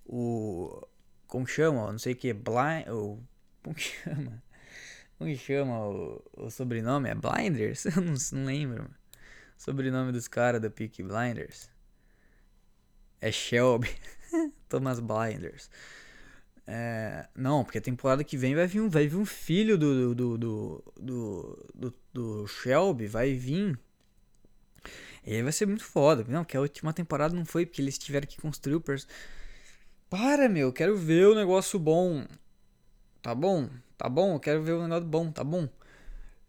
O. 0.06 0.86
Como 1.26 1.46
chama? 1.46 1.90
Não 1.92 1.98
sei 1.98 2.14
o 2.14 2.16
que. 2.16 2.32
Blind. 2.32 2.88
O, 2.88 3.18
como 3.62 3.76
chama? 3.78 4.42
Como 5.18 5.36
chama 5.36 5.86
o, 5.86 6.22
o 6.36 6.50
sobrenome? 6.50 7.10
É 7.10 7.14
Blinders? 7.14 7.84
Eu 7.96 8.02
não, 8.02 8.14
não 8.32 8.44
lembro. 8.44 8.82
Mano. 8.82 8.94
Sobrenome 9.58 10.12
dos 10.12 10.26
caras 10.26 10.60
da 10.60 10.70
Peak 10.70 11.02
Blinders. 11.02 11.70
É 13.20 13.30
Shelby. 13.30 13.90
Thomas 14.68 15.00
Blinders. 15.00 15.70
É, 16.66 17.28
não, 17.34 17.64
porque 17.64 17.78
a 17.78 17.82
temporada 17.82 18.24
que 18.24 18.36
vem 18.36 18.54
vai 18.54 18.66
vir 18.66 18.80
um, 18.80 18.88
vai 18.88 19.06
vir 19.06 19.16
um 19.16 19.26
filho 19.26 19.76
do 19.76 20.14
do, 20.14 20.38
do, 20.38 20.84
do, 20.96 21.68
do, 21.74 21.94
do 22.12 22.46
Shelby, 22.46 23.06
vai 23.06 23.34
vir. 23.34 23.78
E 25.24 25.34
aí 25.34 25.42
vai 25.42 25.52
ser 25.52 25.66
muito 25.66 25.84
foda. 25.84 26.24
Não, 26.28 26.44
que 26.44 26.56
a 26.56 26.60
última 26.60 26.92
temporada 26.92 27.34
não 27.34 27.44
foi 27.44 27.66
porque 27.66 27.82
eles 27.82 27.98
tiveram 27.98 28.26
que 28.26 28.40
construir 28.40 28.76
o 28.76 28.80
personagem. 28.80 29.20
Para, 30.08 30.48
meu, 30.48 30.72
quero 30.72 30.96
ver 30.96 31.28
o 31.28 31.34
negócio 31.34 31.78
bom. 31.78 32.26
Tá 33.22 33.34
bom? 33.34 33.68
Tá 33.96 34.08
bom? 34.08 34.34
Eu 34.34 34.40
quero 34.40 34.62
ver 34.62 34.72
o 34.72 34.82
negócio 34.82 35.06
bom, 35.06 35.30
tá 35.30 35.44
bom? 35.44 35.68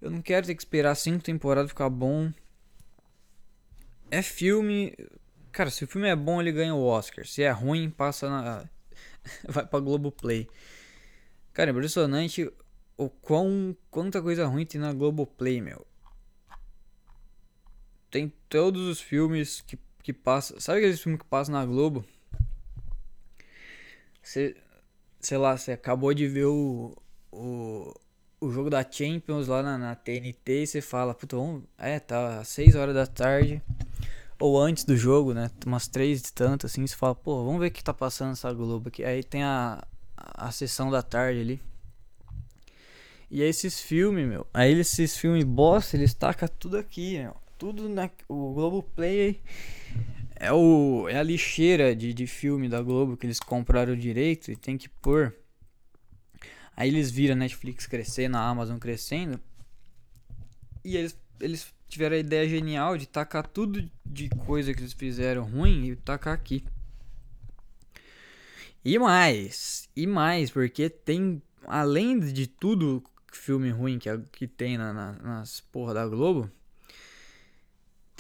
Eu 0.02 0.10
não 0.10 0.22
quero 0.22 0.48
ter 0.48 0.56
que 0.56 0.62
esperar 0.62 0.96
cinco 0.96 1.24
temporadas 1.24 1.70
ficar 1.70 1.90
bom. 1.90 2.32
É 4.10 4.22
filme. 4.22 4.96
Cara, 5.52 5.70
se 5.70 5.84
o 5.84 5.88
filme 5.88 6.08
é 6.08 6.16
bom, 6.16 6.42
ele 6.42 6.52
ganha 6.52 6.74
o 6.74 6.84
Oscar. 6.84 7.26
Se 7.26 7.44
é 7.44 7.52
ruim, 7.52 7.90
passa 7.90 8.30
na. 8.30 8.70
Vai 9.48 9.66
pra 9.66 9.80
Globoplay. 9.80 10.50
Cara, 11.54 11.72
impressionante 11.72 12.52
o 12.98 13.10
quão. 13.10 13.76
Quanta 13.92 14.22
coisa 14.22 14.48
ruim 14.48 14.66
tem 14.66 14.82
na 14.82 14.94
Globoplay, 14.94 15.62
meu. 15.62 15.86
Tem 18.12 18.32
todos 18.50 18.88
os 18.88 19.00
filmes 19.02 19.62
que, 19.62 19.80
que 20.04 20.14
passam. 20.14 20.60
Sabe 20.60 20.80
aqueles 20.80 21.02
filmes 21.02 21.22
que 21.22 21.28
passam 21.28 21.54
na 21.54 21.66
Globo? 21.66 22.06
Você. 24.22 24.56
Sei 25.20 25.38
lá, 25.38 25.58
você 25.58 25.72
acabou 25.72 26.14
de 26.14 26.28
ver 26.28 26.46
o. 26.46 26.96
O, 27.32 27.94
o 28.42 28.52
jogo 28.52 28.70
da 28.70 28.86
Champions 28.90 29.48
lá 29.48 29.64
na, 29.64 29.78
na 29.78 29.96
TNT 29.96 30.64
e 30.64 30.68
você 30.68 30.82
fala, 30.82 31.14
puta, 31.14 31.38
vamos. 31.38 31.64
É, 31.78 32.00
tá 32.00 32.42
às 32.42 32.50
6 32.50 32.76
horas 32.76 32.94
da 32.94 33.08
tarde 33.08 33.62
ou 34.42 34.60
antes 34.60 34.84
do 34.84 34.98
jogo, 34.98 35.34
né? 35.34 35.50
Umas 35.66 35.88
três 35.88 36.22
de 36.22 36.34
tanto, 36.34 36.66
assim, 36.66 36.86
você 36.86 36.96
fala, 36.96 37.14
pô, 37.14 37.46
vamos 37.46 37.62
ver 37.62 37.68
o 37.68 37.72
que 37.72 37.84
tá 37.84 37.94
passando 37.94 38.32
essa 38.32 38.52
Globo 38.52 38.90
aqui. 38.90 39.04
Aí 39.04 39.24
tem 39.24 39.44
a, 39.44 39.86
a 40.18 40.52
sessão 40.52 40.90
da 40.90 41.04
tarde 41.04 41.40
ali. 41.40 41.62
E 43.30 43.42
esses 43.42 43.80
filmes, 43.80 44.28
meu. 44.28 44.46
Aí 44.54 44.74
esses 44.74 45.16
filmes 45.16 45.44
bosta, 45.44 45.96
eles 45.96 46.14
tacam 46.14 46.50
tudo 46.60 46.78
aqui, 46.78 47.20
meu. 47.20 47.41
Tudo 47.62 47.88
na. 47.88 48.10
O 48.28 48.56
Globo 48.56 48.82
Play 48.82 49.40
é, 50.36 50.52
o, 50.52 51.08
é 51.08 51.20
a 51.20 51.22
lixeira 51.22 51.96
de, 51.96 52.12
de 52.12 52.26
filme 52.26 52.68
da 52.68 52.82
Globo 52.82 53.16
que 53.16 53.28
eles 53.28 53.40
compraram 53.40 53.96
direito 53.96 54.52
e 54.52 54.56
tem 54.56 54.80
que 54.80 54.90
pôr. 54.90 55.36
Aí 56.76 56.90
eles 56.90 57.12
viram 57.12 57.36
a 57.36 57.38
Netflix 57.38 57.86
crescendo, 57.86 58.36
a 58.36 58.50
Amazon 58.50 58.80
crescendo. 58.80 59.40
E 60.84 60.98
eles, 60.98 61.16
eles 61.40 61.72
tiveram 61.88 62.16
a 62.16 62.20
ideia 62.20 62.50
genial 62.50 62.98
de 62.98 63.08
tacar 63.08 63.46
tudo 63.46 63.88
de 64.04 64.28
coisa 64.30 64.74
que 64.74 64.80
eles 64.80 64.94
fizeram 64.94 65.44
ruim 65.44 65.92
e 65.92 65.96
tacar 65.96 66.34
aqui. 66.34 66.66
E 68.84 68.98
mais, 68.98 69.88
e 69.96 70.08
mais, 70.08 70.50
porque 70.50 70.90
tem, 70.90 71.40
além 71.68 72.20
de 72.20 72.48
tudo 72.48 73.04
filme 73.32 73.70
ruim 73.70 74.00
que, 74.00 74.10
que 74.32 74.48
tem 74.48 74.80
na, 74.80 74.92
na, 74.92 75.12
nas 75.12 75.60
porra 75.60 75.94
da 75.94 76.08
Globo, 76.08 76.50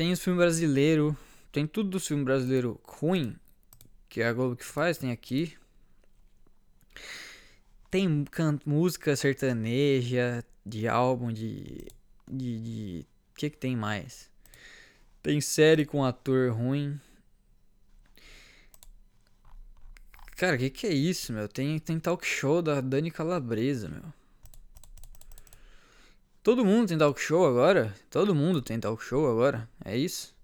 tem 0.01 0.12
os 0.12 0.20
filmes 0.20 0.39
brasileiros, 0.39 1.13
tem 1.51 1.67
tudo 1.67 1.91
dos 1.91 2.08
filmes 2.08 2.25
brasileiros 2.25 2.75
ruim, 2.84 3.36
que 4.10 4.20
é 4.20 4.27
a 4.27 4.34
Globo 4.34 4.55
que 4.55 4.65
faz, 4.65 4.98
tem 4.98 5.12
aqui. 5.12 5.55
Tem 7.91 8.25
música 8.65 9.15
sertaneja, 9.15 10.43
de 10.65 10.88
álbum, 10.88 11.31
de, 11.31 11.86
de, 12.27 12.62
de 12.62 13.05
que 13.36 13.51
que 13.51 13.58
tem 13.58 13.75
mais? 13.77 14.27
Tem 15.22 15.40
série 15.40 15.85
com 15.85 16.03
ator 16.03 16.51
ruim. 16.51 17.00
Cara, 20.35 20.57
que 20.57 20.72
que 20.72 20.87
é 20.87 20.94
isso, 20.94 21.31
meu? 21.31 21.48
Tem, 21.48 21.77
tem 21.77 22.00
talk 22.00 22.25
show 22.25 22.64
da 22.64 22.81
Dani 22.81 23.11
Calabresa, 23.11 23.87
meu. 23.87 24.21
Todo 26.44 26.66
mundo 26.66 26.88
tem 26.88 26.98
talk 26.98 27.22
show 27.22 27.46
agora? 27.46 27.94
Todo 28.10 28.34
mundo 28.34 28.64
tem 28.64 28.80
talk 28.80 29.04
show 29.04 29.30
agora? 29.30 29.70
É 29.86 29.96
isso? 29.96 30.36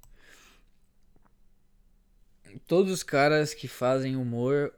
Todos 2.68 2.92
os 2.92 3.02
caras 3.02 3.54
que 3.54 3.68
fazem 3.68 4.16
humor 4.16 4.72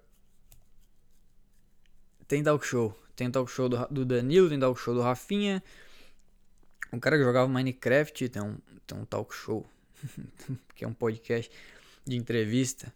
tem 2.26 2.42
talk 2.42 2.66
show. 2.66 2.98
Tem 3.18 3.30
talk 3.30 3.52
show 3.52 3.68
do, 3.68 4.06
Danilo, 4.06 4.48
tem 4.48 4.58
talk 4.58 4.80
show 4.80 4.94
do 4.94 5.02
Rafinha, 5.02 5.62
um 6.94 7.00
cara 7.00 7.18
que 7.18 7.24
jogava 7.24 7.50
Minecraft 7.50 8.30
tem 8.30 8.42
um, 8.42 8.58
tem 8.88 8.98
um 8.98 9.04
talk 9.04 9.36
show, 9.36 9.70
que 10.74 10.86
é 10.86 10.88
um 10.88 10.94
podcast 10.94 11.52
de 12.06 12.16
entrevista. 12.16 12.94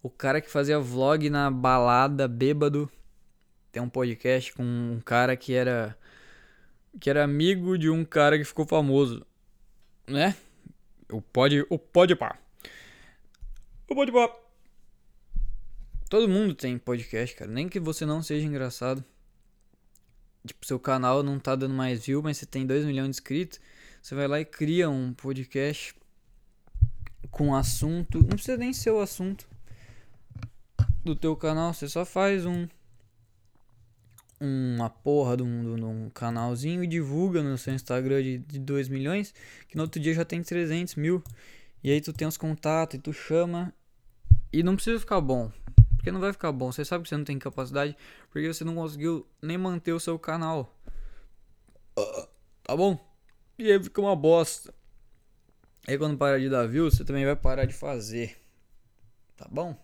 O 0.00 0.08
cara 0.08 0.40
que 0.40 0.48
fazia 0.48 0.78
vlog 0.78 1.28
na 1.28 1.50
balada 1.50 2.28
bêbado 2.28 2.88
tem 3.72 3.82
um 3.82 3.88
podcast 3.88 4.52
com 4.54 4.62
um 4.62 5.00
cara 5.04 5.36
que 5.36 5.52
era 5.52 5.98
que 6.98 7.10
era 7.10 7.22
amigo 7.22 7.78
de 7.78 7.90
um 7.90 8.04
cara 8.04 8.38
que 8.38 8.44
ficou 8.44 8.66
famoso, 8.66 9.24
né? 10.06 10.36
O 11.10 11.20
pode, 11.20 11.64
o 11.68 11.78
pode 11.78 12.16
pá. 12.16 12.38
O 13.88 13.94
pode 13.94 14.10
pá. 14.12 14.34
Todo 16.08 16.28
mundo 16.28 16.54
tem 16.54 16.76
podcast, 16.76 17.36
cara, 17.36 17.50
nem 17.50 17.68
que 17.68 17.78
você 17.78 18.04
não 18.04 18.22
seja 18.22 18.46
engraçado 18.46 19.04
tipo, 20.46 20.66
seu 20.66 20.78
canal 20.78 21.22
não 21.22 21.38
tá 21.38 21.54
dando 21.54 21.74
mais 21.74 22.04
view, 22.04 22.22
mas 22.22 22.38
você 22.38 22.46
tem 22.46 22.66
2 22.66 22.84
milhões 22.84 23.06
de 23.06 23.10
inscritos, 23.10 23.60
você 24.02 24.14
vai 24.14 24.26
lá 24.26 24.40
e 24.40 24.44
cria 24.44 24.88
um 24.88 25.12
podcast 25.12 25.94
com 27.30 27.54
assunto, 27.54 28.18
não 28.18 28.30
precisa 28.30 28.56
nem 28.56 28.72
ser 28.72 28.90
o 28.90 29.00
assunto 29.00 29.48
do 31.04 31.14
teu 31.14 31.36
canal, 31.36 31.72
você 31.72 31.88
só 31.88 32.04
faz 32.04 32.46
um 32.46 32.66
uma 34.40 34.88
porra 34.88 35.36
de 35.36 35.42
um, 35.42 35.76
de 35.76 35.84
um 35.84 36.10
canalzinho 36.10 36.82
e 36.82 36.86
divulga 36.86 37.42
no 37.42 37.58
seu 37.58 37.74
Instagram 37.74 38.22
de, 38.22 38.38
de 38.38 38.58
2 38.58 38.88
milhões, 38.88 39.34
que 39.68 39.76
no 39.76 39.82
outro 39.82 40.00
dia 40.00 40.14
já 40.14 40.24
tem 40.24 40.42
300 40.42 40.94
mil. 40.94 41.22
E 41.84 41.90
aí 41.90 42.00
tu 42.00 42.12
tem 42.12 42.26
os 42.26 42.36
contatos 42.36 42.98
e 42.98 42.98
tu 42.98 43.12
chama. 43.12 43.72
E 44.52 44.62
não 44.62 44.74
precisa 44.74 44.98
ficar 44.98 45.20
bom. 45.20 45.52
Porque 45.96 46.10
não 46.10 46.20
vai 46.20 46.32
ficar 46.32 46.50
bom. 46.52 46.72
Você 46.72 46.84
sabe 46.84 47.02
que 47.02 47.10
você 47.10 47.16
não 47.16 47.24
tem 47.24 47.38
capacidade 47.38 47.96
porque 48.30 48.52
você 48.52 48.64
não 48.64 48.74
conseguiu 48.74 49.26
nem 49.42 49.58
manter 49.58 49.92
o 49.92 50.00
seu 50.00 50.18
canal. 50.18 50.74
Tá 52.62 52.74
bom? 52.74 52.98
E 53.58 53.70
aí 53.70 53.82
fica 53.82 54.00
uma 54.00 54.16
bosta. 54.16 54.72
Aí 55.86 55.98
quando 55.98 56.16
parar 56.16 56.38
de 56.38 56.48
dar 56.48 56.66
view, 56.66 56.90
você 56.90 57.04
também 57.04 57.24
vai 57.24 57.36
parar 57.36 57.66
de 57.66 57.74
fazer. 57.74 58.38
Tá 59.36 59.46
bom? 59.50 59.76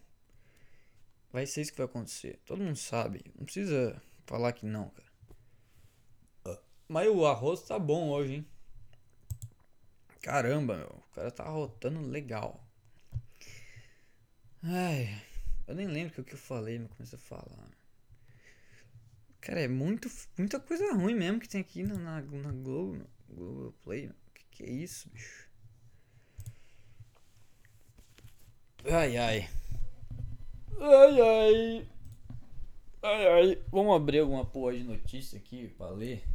Vai 1.32 1.46
ser 1.46 1.62
isso 1.62 1.72
que 1.72 1.78
vai 1.78 1.86
acontecer. 1.86 2.38
Todo 2.46 2.62
mundo 2.62 2.76
sabe. 2.76 3.22
Não 3.36 3.44
precisa 3.44 4.00
falar 4.26 4.52
que 4.52 4.66
não, 4.66 4.90
cara. 4.90 5.06
Mas 6.88 7.08
o 7.08 7.26
arroz 7.26 7.62
tá 7.62 7.78
bom 7.78 8.10
hoje, 8.10 8.34
hein? 8.34 8.46
Caramba, 10.22 10.76
meu. 10.76 10.86
O 10.86 11.14
cara 11.14 11.30
tá 11.30 11.44
rotando 11.44 12.00
legal. 12.00 12.64
Ai. 14.62 15.22
Eu 15.66 15.74
nem 15.74 15.86
lembro 15.86 16.20
o 16.20 16.24
que 16.24 16.34
eu 16.34 16.38
falei, 16.38 16.78
mas 16.78 16.90
comecei 16.92 17.18
a 17.18 17.22
falar. 17.22 17.70
Cara, 19.40 19.60
é 19.60 19.68
muito, 19.68 20.08
muita 20.38 20.60
coisa 20.60 20.92
ruim 20.92 21.14
mesmo 21.14 21.40
que 21.40 21.48
tem 21.48 21.60
aqui 21.60 21.82
na, 21.82 21.94
na, 21.94 22.20
na 22.20 22.52
Globo, 22.52 23.04
Globo 23.28 23.72
Play. 23.82 24.10
Que 24.34 24.44
que 24.50 24.64
é 24.64 24.70
isso, 24.70 25.08
bicho? 25.10 25.48
Ai, 28.84 29.16
ai. 29.16 29.50
Ai, 30.80 31.20
ai. 31.20 31.88
Ai, 33.06 33.26
ai. 33.28 33.62
Vamos 33.70 33.94
abrir 33.94 34.18
alguma 34.18 34.44
porra 34.44 34.72
de 34.72 34.82
notícia 34.82 35.38
aqui 35.38 35.68
pra 35.68 35.90
ler. 35.90 36.26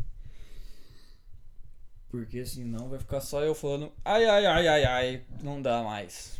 Porque 2.07 2.45
senão 2.45 2.87
vai 2.87 2.97
ficar 2.97 3.19
só 3.19 3.43
eu 3.43 3.53
falando 3.53 3.91
ai, 4.05 4.23
ai, 4.23 4.45
ai, 4.45 4.67
ai, 4.69 4.85
ai. 4.85 5.25
Não 5.43 5.61
dá 5.61 5.83
mais. 5.83 6.39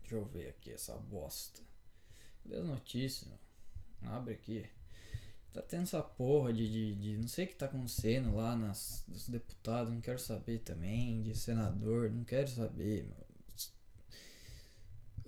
Deixa 0.00 0.14
eu 0.14 0.24
ver 0.24 0.48
aqui 0.48 0.72
essa 0.72 0.96
bosta. 0.96 1.60
Cadê 2.42 2.56
as 2.56 2.64
notícias? 2.64 3.30
Abre 4.06 4.32
aqui. 4.32 4.64
Tá 5.52 5.60
tendo 5.60 5.82
essa 5.82 6.02
porra 6.02 6.50
de, 6.50 6.66
de, 6.66 6.94
de, 6.94 7.18
Não 7.18 7.28
sei 7.28 7.44
o 7.44 7.48
que 7.48 7.56
tá 7.56 7.66
acontecendo 7.66 8.34
lá 8.34 8.56
nas, 8.56 9.04
dos 9.06 9.28
deputados. 9.28 9.92
Não 9.92 10.00
quero 10.00 10.18
saber 10.18 10.60
também. 10.60 11.22
De 11.22 11.36
senador. 11.36 12.10
Não 12.10 12.24
quero 12.24 12.48
saber, 12.48 13.04
meu. 13.04 13.31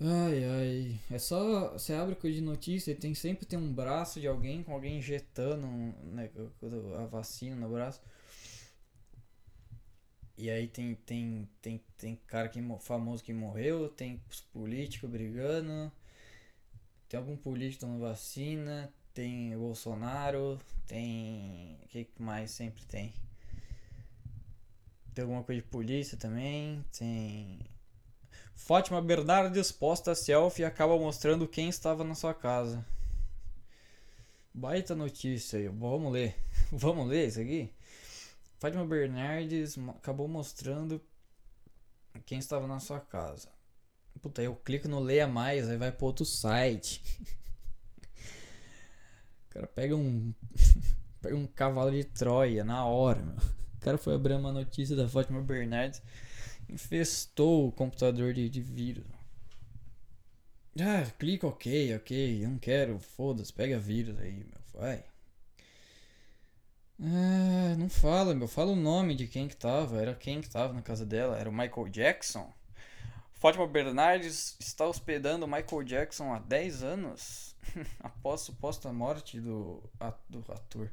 Ai, 0.00 0.44
ai. 0.44 1.00
É 1.10 1.18
só. 1.18 1.72
Você 1.72 1.92
abre 1.94 2.14
coisa 2.16 2.36
de 2.36 2.42
notícia 2.42 2.90
e 2.92 2.94
tem 2.94 3.14
sempre 3.14 3.46
tem 3.46 3.58
um 3.58 3.72
braço 3.72 4.20
de 4.20 4.26
alguém 4.26 4.62
com 4.62 4.72
alguém 4.72 4.98
injetando 4.98 5.66
né, 5.66 6.30
a 6.98 7.06
vacina 7.06 7.56
no 7.56 7.68
braço. 7.70 8.00
E 10.36 10.48
aí 10.50 10.66
tem, 10.68 10.94
tem, 10.94 11.48
tem, 11.62 11.80
tem 11.96 12.16
cara 12.26 12.48
que, 12.48 12.60
famoso 12.80 13.22
que 13.22 13.32
morreu, 13.32 13.88
tem 13.88 14.20
político 14.52 15.06
brigando, 15.08 15.90
tem 17.08 17.18
algum 17.18 17.36
político 17.36 17.80
tomando 17.82 18.00
vacina, 18.00 18.92
tem 19.14 19.56
Bolsonaro, 19.56 20.58
tem. 20.86 21.78
O 21.84 21.88
que 21.88 22.06
mais 22.18 22.50
sempre 22.50 22.84
tem? 22.86 23.12
Tem 25.14 25.22
alguma 25.22 25.42
coisa 25.44 25.62
de 25.62 25.68
polícia 25.68 26.16
também, 26.18 26.84
tem. 26.96 27.58
Fátima 28.54 29.02
Bernardes 29.02 29.70
posta 29.70 30.14
selfie 30.14 30.62
e 30.62 30.64
acaba 30.64 30.98
mostrando 30.98 31.46
quem 31.46 31.68
estava 31.68 32.04
na 32.04 32.14
sua 32.14 32.32
casa. 32.32 32.84
Baita 34.52 34.94
notícia 34.94 35.58
aí, 35.58 35.68
vamos 35.68 36.12
ler. 36.12 36.36
vamos 36.70 37.08
ler 37.08 37.28
isso 37.28 37.40
aqui? 37.40 37.72
Fátima 38.58 38.86
Bernardes 38.86 39.76
acabou 39.88 40.28
mostrando 40.28 41.00
quem 42.24 42.38
estava 42.38 42.66
na 42.66 42.78
sua 42.78 43.00
casa. 43.00 43.48
Puta, 44.22 44.40
eu 44.40 44.54
clico 44.54 44.88
no 44.88 45.00
Leia 45.00 45.26
Mais, 45.26 45.68
aí 45.68 45.76
vai 45.76 45.92
pro 45.92 46.06
outro 46.06 46.24
site. 46.24 47.02
o 49.46 49.50
cara 49.50 49.66
pega 49.66 49.94
um. 49.94 50.32
pega 51.20 51.36
um 51.36 51.46
cavalo 51.46 51.90
de 51.90 52.04
Troia 52.04 52.64
na 52.64 52.86
hora, 52.86 53.20
meu. 53.20 53.36
O 53.36 53.80
cara 53.80 53.98
foi 53.98 54.14
abrir 54.14 54.34
uma 54.34 54.52
notícia 54.52 54.96
da 54.96 55.08
Fátima 55.08 55.42
Bernardes. 55.42 56.00
Infestou 56.74 57.68
o 57.68 57.72
computador 57.72 58.34
de, 58.34 58.48
de 58.48 58.60
vírus. 58.60 59.06
Ah, 60.80 61.08
clica 61.16 61.46
ok, 61.46 61.94
ok. 61.94 62.44
Não 62.48 62.58
quero, 62.58 62.98
foda-se, 62.98 63.52
pega 63.52 63.78
vírus 63.78 64.18
aí, 64.18 64.44
meu. 64.44 64.58
Vai. 64.74 65.04
Ah, 67.00 67.76
não 67.78 67.88
fala, 67.88 68.34
meu. 68.34 68.48
Fala 68.48 68.72
o 68.72 68.76
nome 68.76 69.14
de 69.14 69.28
quem 69.28 69.46
que 69.46 69.54
tava. 69.54 70.00
Era 70.00 70.16
quem 70.16 70.40
que 70.40 70.50
tava 70.50 70.72
na 70.72 70.82
casa 70.82 71.06
dela. 71.06 71.38
Era 71.38 71.48
o 71.48 71.52
Michael 71.52 71.88
Jackson. 71.90 72.52
Fátima 73.34 73.68
Bernardes 73.68 74.56
está 74.58 74.84
hospedando 74.84 75.46
Michael 75.46 75.84
Jackson 75.84 76.34
há 76.34 76.40
10 76.40 76.82
anos 76.82 77.54
após 78.00 78.40
suposta 78.40 78.92
morte 78.92 79.40
do, 79.40 79.80
do 80.28 80.44
ator. 80.50 80.90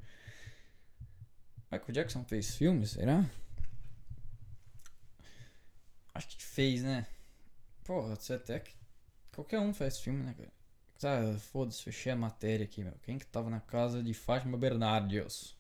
Michael 1.72 1.92
Jackson 1.92 2.24
fez 2.24 2.56
filmes, 2.56 2.92
será? 2.92 3.26
Acho 6.14 6.28
que 6.28 6.44
fez, 6.44 6.84
né? 6.84 7.06
Porra, 7.84 8.16
você 8.16 8.34
até 8.34 8.60
que. 8.60 8.74
Qualquer 9.34 9.60
um 9.60 9.74
faz 9.74 10.00
filme, 10.00 10.24
né, 10.24 10.36
cara? 10.38 10.52
Tá, 11.00 11.40
foda-se, 11.40 11.84
fechei 11.84 12.12
a 12.12 12.16
matéria 12.16 12.66
aqui, 12.66 12.84
meu. 12.84 12.94
Quem 13.04 13.18
que 13.18 13.26
tava 13.26 13.50
na 13.50 13.60
casa 13.60 14.04
de 14.04 14.14
Fátima 14.14 14.58
Bernardes? 14.58 15.56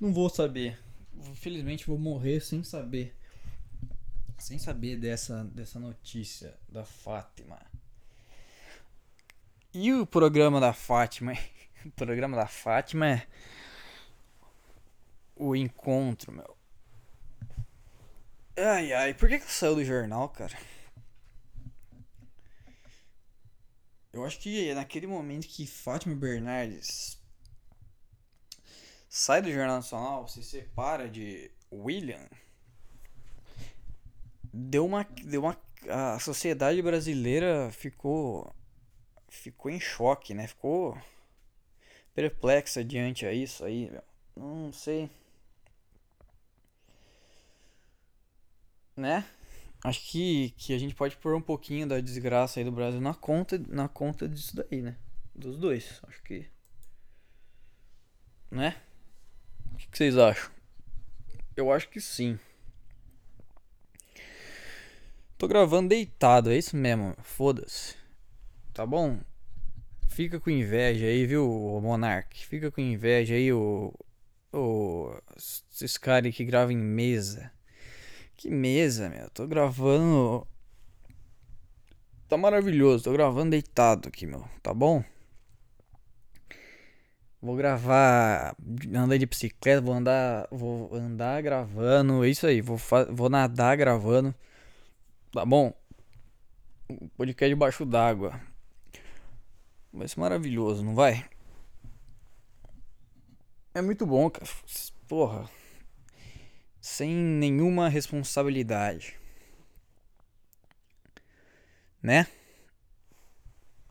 Não 0.00 0.12
vou 0.12 0.30
saber. 0.30 0.78
Infelizmente 1.14 1.86
vou 1.86 1.98
morrer 1.98 2.40
sem 2.40 2.64
saber 2.64 3.14
sem 4.42 4.58
saber 4.58 4.96
dessa, 4.96 5.44
dessa 5.44 5.78
notícia 5.78 6.58
da 6.68 6.84
Fátima. 6.84 7.60
E 9.72 9.92
o 9.92 10.04
programa 10.04 10.60
da 10.60 10.72
Fátima? 10.72 11.32
O 11.84 11.90
programa 11.90 12.36
da 12.36 12.46
Fátima 12.46 13.08
é 13.08 13.26
o 15.34 15.56
encontro, 15.56 16.30
meu. 16.30 16.56
Ai 18.56 18.92
ai, 18.92 19.14
por 19.14 19.28
que 19.28 19.38
que 19.38 19.50
saiu 19.50 19.74
do 19.74 19.84
jornal, 19.84 20.28
cara? 20.28 20.56
Eu 24.12 24.24
acho 24.24 24.38
que 24.38 24.68
é 24.68 24.74
naquele 24.74 25.06
momento 25.06 25.48
que 25.48 25.66
Fátima 25.66 26.14
Bernardes 26.14 27.18
sai 29.08 29.40
do 29.42 29.50
Jornal 29.50 29.76
Nacional, 29.76 30.28
se 30.28 30.42
separa 30.42 31.08
de 31.08 31.50
William 31.72 32.28
deu 34.52 34.84
uma 34.84 35.04
deu 35.24 35.42
uma 35.42 35.56
a 35.88 36.18
sociedade 36.18 36.80
brasileira 36.82 37.70
ficou 37.72 38.54
ficou 39.28 39.70
em 39.70 39.80
choque, 39.80 40.34
né? 40.34 40.46
Ficou 40.46 40.96
perplexa 42.14 42.84
diante 42.84 43.24
a 43.26 43.32
isso 43.32 43.64
aí. 43.64 43.90
Não 44.36 44.72
sei. 44.72 45.10
Né? 49.02 49.26
Acho 49.82 50.00
que, 50.12 50.50
que 50.56 50.72
a 50.72 50.78
gente 50.78 50.94
pode 50.94 51.16
pôr 51.16 51.34
um 51.34 51.40
pouquinho 51.40 51.88
da 51.88 52.00
desgraça 52.00 52.60
aí 52.60 52.64
do 52.64 52.70
Brasil 52.70 53.00
na 53.00 53.12
conta, 53.12 53.60
na 53.68 53.88
conta 53.88 54.28
disso 54.28 54.54
daí, 54.54 54.80
né? 54.80 54.96
Dos 55.34 55.58
dois. 55.58 56.00
Acho 56.06 56.22
que. 56.22 56.46
Né? 58.48 58.76
O 59.72 59.76
que, 59.76 59.88
que 59.88 59.98
vocês 59.98 60.16
acham? 60.16 60.52
Eu 61.56 61.72
acho 61.72 61.88
que 61.88 62.00
sim. 62.00 62.38
Tô 65.36 65.48
gravando 65.48 65.88
deitado, 65.88 66.52
é 66.52 66.56
isso 66.56 66.76
mesmo. 66.76 67.16
Foda-se. 67.20 67.96
Tá 68.72 68.86
bom? 68.86 69.18
Fica 70.06 70.38
com 70.38 70.48
inveja 70.48 71.06
aí, 71.06 71.26
viu, 71.26 71.44
Monark? 71.82 72.46
Fica 72.46 72.70
com 72.70 72.80
inveja 72.80 73.34
aí, 73.34 73.52
o. 73.52 73.92
o 74.52 75.12
esses 75.36 75.98
caras 75.98 76.32
que 76.36 76.44
gravam 76.44 76.70
em 76.70 76.76
mesa. 76.78 77.50
Que 78.42 78.50
mesa, 78.50 79.08
meu? 79.08 79.30
Tô 79.30 79.46
gravando. 79.46 80.44
Tá 82.28 82.36
maravilhoso, 82.36 83.04
tô 83.04 83.12
gravando 83.12 83.52
deitado 83.52 84.08
aqui, 84.08 84.26
meu. 84.26 84.44
Tá 84.60 84.74
bom? 84.74 85.04
Vou 87.40 87.54
gravar 87.54 88.56
andar 88.92 89.16
de 89.16 89.26
bicicleta, 89.26 89.80
vou 89.80 89.94
andar, 89.94 90.48
vou 90.50 90.92
andar 90.92 91.40
gravando, 91.40 92.24
é 92.24 92.30
isso 92.30 92.44
aí, 92.44 92.60
vou, 92.60 92.76
vou 93.12 93.28
nadar 93.30 93.76
gravando. 93.76 94.34
Tá 95.30 95.46
bom? 95.46 95.72
Podcast 97.16 97.48
debaixo 97.48 97.86
d'água. 97.86 98.40
Vai 99.92 100.08
ser 100.08 100.18
maravilhoso, 100.18 100.84
não 100.84 100.96
vai? 100.96 101.24
É 103.72 103.80
muito 103.80 104.04
bom, 104.04 104.28
cara. 104.28 104.50
Porra. 105.06 105.61
Sem 106.82 107.14
nenhuma 107.14 107.88
responsabilidade. 107.88 109.16
Né? 112.02 112.26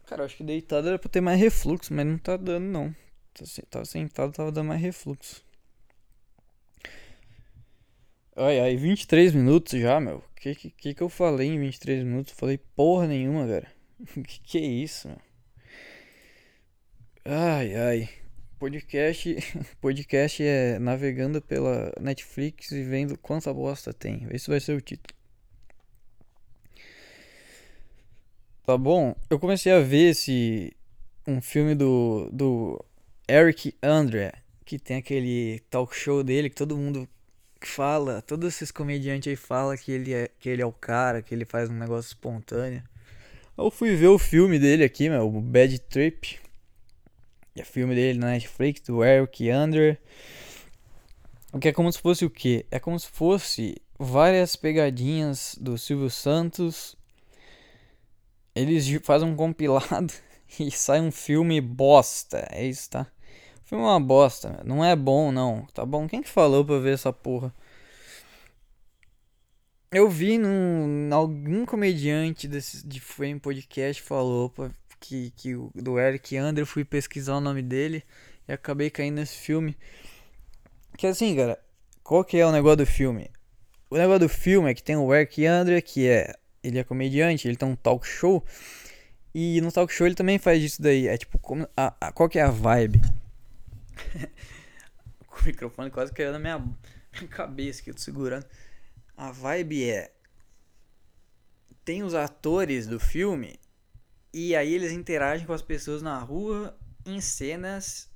Cara, 0.06 0.24
eu 0.24 0.26
acho 0.26 0.36
que 0.36 0.44
deitado 0.44 0.90
era 0.90 1.00
pra 1.00 1.10
ter 1.10 1.22
mais 1.22 1.40
refluxo, 1.40 1.94
mas 1.94 2.06
não 2.06 2.18
tá 2.18 2.36
dando, 2.36 2.66
não. 2.66 2.94
Tava 3.70 3.86
sentado, 3.86 4.34
tava 4.34 4.52
dando 4.52 4.68
mais 4.68 4.82
refluxo. 4.82 5.42
Ai, 8.36 8.60
ai, 8.60 8.76
23 8.76 9.34
minutos 9.34 9.80
já, 9.80 9.98
meu. 10.02 10.22
Que, 10.36 10.54
que 10.54 10.94
que 10.94 11.02
eu 11.02 11.08
falei 11.08 11.48
em 11.48 11.60
23 11.60 12.04
minutos? 12.04 12.34
Falei 12.34 12.58
porra 12.58 13.08
nenhuma, 13.08 13.48
cara. 13.48 13.72
que 14.28 14.42
que 14.42 14.58
é 14.58 14.62
isso, 14.62 15.08
meu? 15.08 15.18
Ai, 17.24 17.74
ai. 17.76 18.21
Podcast, 18.62 19.36
podcast 19.82 20.44
é 20.44 20.78
navegando 20.78 21.42
pela 21.42 21.92
Netflix 22.00 22.70
e 22.70 22.84
vendo 22.84 23.18
quanta 23.18 23.52
bosta 23.52 23.92
tem. 23.92 24.28
Esse 24.30 24.52
vai 24.52 24.60
ser 24.60 24.74
o 24.74 24.80
título. 24.80 25.16
Tá 28.64 28.78
bom? 28.78 29.16
Eu 29.32 29.40
comecei 29.40 29.72
a 29.72 29.80
ver 29.80 30.12
esse 30.12 30.72
um 31.26 31.42
filme 31.42 31.74
do 31.74 32.30
do 32.32 32.86
Eric 33.28 33.74
Andre, 33.82 34.32
que 34.64 34.78
tem 34.78 34.98
aquele 34.98 35.60
talk 35.72 35.96
show 35.96 36.24
dele 36.24 36.48
que 36.48 36.56
todo 36.56 36.78
mundo 36.78 37.10
fala, 37.62 38.22
todos 38.22 38.48
esses 38.48 38.70
comediantes 38.70 39.28
aí 39.28 39.36
falam 39.36 39.76
que 39.76 39.92
ele 39.92 40.14
é, 40.14 40.30
que 40.40 40.48
ele 40.48 40.62
é 40.62 40.66
o 40.68 40.72
cara, 40.72 41.24
que 41.24 41.34
ele 41.34 41.46
faz 41.46 41.68
um 41.68 41.74
negócio 41.74 42.10
espontâneo. 42.10 42.84
Eu 43.58 43.72
fui 43.72 43.96
ver 43.96 44.10
o 44.10 44.20
filme 44.20 44.60
dele 44.60 44.84
aqui, 44.84 45.10
meu, 45.10 45.28
o 45.28 45.42
Bad 45.42 45.80
Trip. 45.80 46.41
É 47.56 47.64
filme 47.64 47.94
dele 47.96 48.20
na 48.20 48.28
Netflix, 48.28 48.82
do 48.82 49.04
Eric 49.04 49.50
Andre. 49.50 49.98
Que 51.60 51.70
é 51.70 51.74
como 51.74 51.92
se 51.92 52.00
fosse 52.00 52.24
o 52.24 52.30
quê? 52.30 52.66
É 52.72 52.80
como 52.80 52.98
se 53.00 53.08
fosse 53.08 53.82
várias 54.00 54.56
pegadinhas 54.56 55.56
do 55.60 55.78
Silvio 55.78 56.10
Santos. 56.10 56.96
Eles 58.56 58.88
fazem 59.04 59.28
um 59.28 59.36
compilado 59.36 60.14
e 60.60 60.72
sai 60.72 61.02
um 61.02 61.12
filme 61.12 61.60
bosta. 61.60 62.48
É 62.52 62.66
isso, 62.66 62.90
tá? 62.90 63.08
filme 63.72 63.86
é 63.86 63.88
uma 63.88 64.02
bosta, 64.02 64.62
não 64.66 64.84
é 64.84 64.94
bom 64.98 65.32
não, 65.32 65.66
tá 65.74 65.86
bom? 65.86 66.06
Quem 66.06 66.22
que 66.22 66.28
falou 66.28 66.66
pra 66.66 66.78
ver 66.78 66.94
essa 66.94 67.14
porra? 67.14 67.54
Eu 69.90 70.10
vi 70.10 70.38
num, 70.38 71.10
algum 71.14 71.66
comediante 71.66 72.50
desse, 72.50 72.86
de 72.86 73.00
Frame 73.00 73.40
Podcast 73.40 74.02
falou 74.02 74.50
pra, 74.50 74.72
que, 75.02 75.32
que 75.32 75.54
do 75.76 76.00
Eric 76.00 76.38
Andre, 76.38 76.62
eu 76.62 76.68
fui 76.68 76.86
pesquisar 76.86 77.36
o 77.36 77.42
nome 77.42 77.62
dele 77.62 78.04
e 78.48 78.54
acabei 78.54 78.90
caindo 78.90 79.16
nesse 79.16 79.36
filme. 79.36 79.76
Que 80.98 81.08
assim, 81.08 81.36
cara, 81.36 81.60
qual 82.04 82.24
que 82.24 82.38
é 82.38 82.46
o 82.46 82.52
negócio 82.52 82.78
do 82.78 82.86
filme? 82.86 83.30
O 83.90 83.98
negócio 83.98 84.20
do 84.20 84.30
filme 84.30 84.70
é 84.70 84.74
que 84.74 84.84
tem 84.84 84.96
o 84.96 85.14
Eric 85.14 85.46
Andre, 85.46 85.82
que 85.82 86.08
é. 86.08 86.34
Ele 86.64 86.78
é 86.78 86.84
comediante, 86.84 87.48
ele 87.48 87.58
tem 87.58 87.68
um 87.68 87.76
talk 87.76 88.06
show. 88.06 88.46
E 89.34 89.60
no 89.62 89.72
talk 89.72 89.92
show 89.92 90.06
ele 90.06 90.16
também 90.16 90.38
faz 90.38 90.64
isso 90.64 90.82
daí. 90.82 91.08
É 91.08 91.18
tipo, 91.18 91.40
como, 91.40 91.68
a, 91.76 91.96
a, 92.00 92.12
qual 92.12 92.30
que 92.30 92.38
é 92.38 92.44
a 92.44 92.52
vibe? 92.52 93.02
o 95.42 95.44
microfone 95.44 95.90
quase 95.90 96.14
caiu 96.14 96.32
na 96.32 96.40
minha, 96.40 96.60
minha 96.60 97.28
cabeça 97.28 97.82
que 97.82 97.90
eu 97.90 97.96
tô 97.96 98.02
segurando. 98.02 98.46
A 99.18 99.32
vibe 99.32 99.90
é. 99.90 100.12
Tem 101.84 102.04
os 102.04 102.14
atores 102.14 102.86
do 102.86 103.00
filme. 103.00 103.60
E 104.34 104.56
aí 104.56 104.74
eles 104.74 104.92
interagem 104.92 105.46
com 105.46 105.54
as 105.54 105.62
pessoas 105.62 106.02
na 106.02 106.18
rua. 106.20 106.78
em 107.06 107.20
cenas 107.20 108.10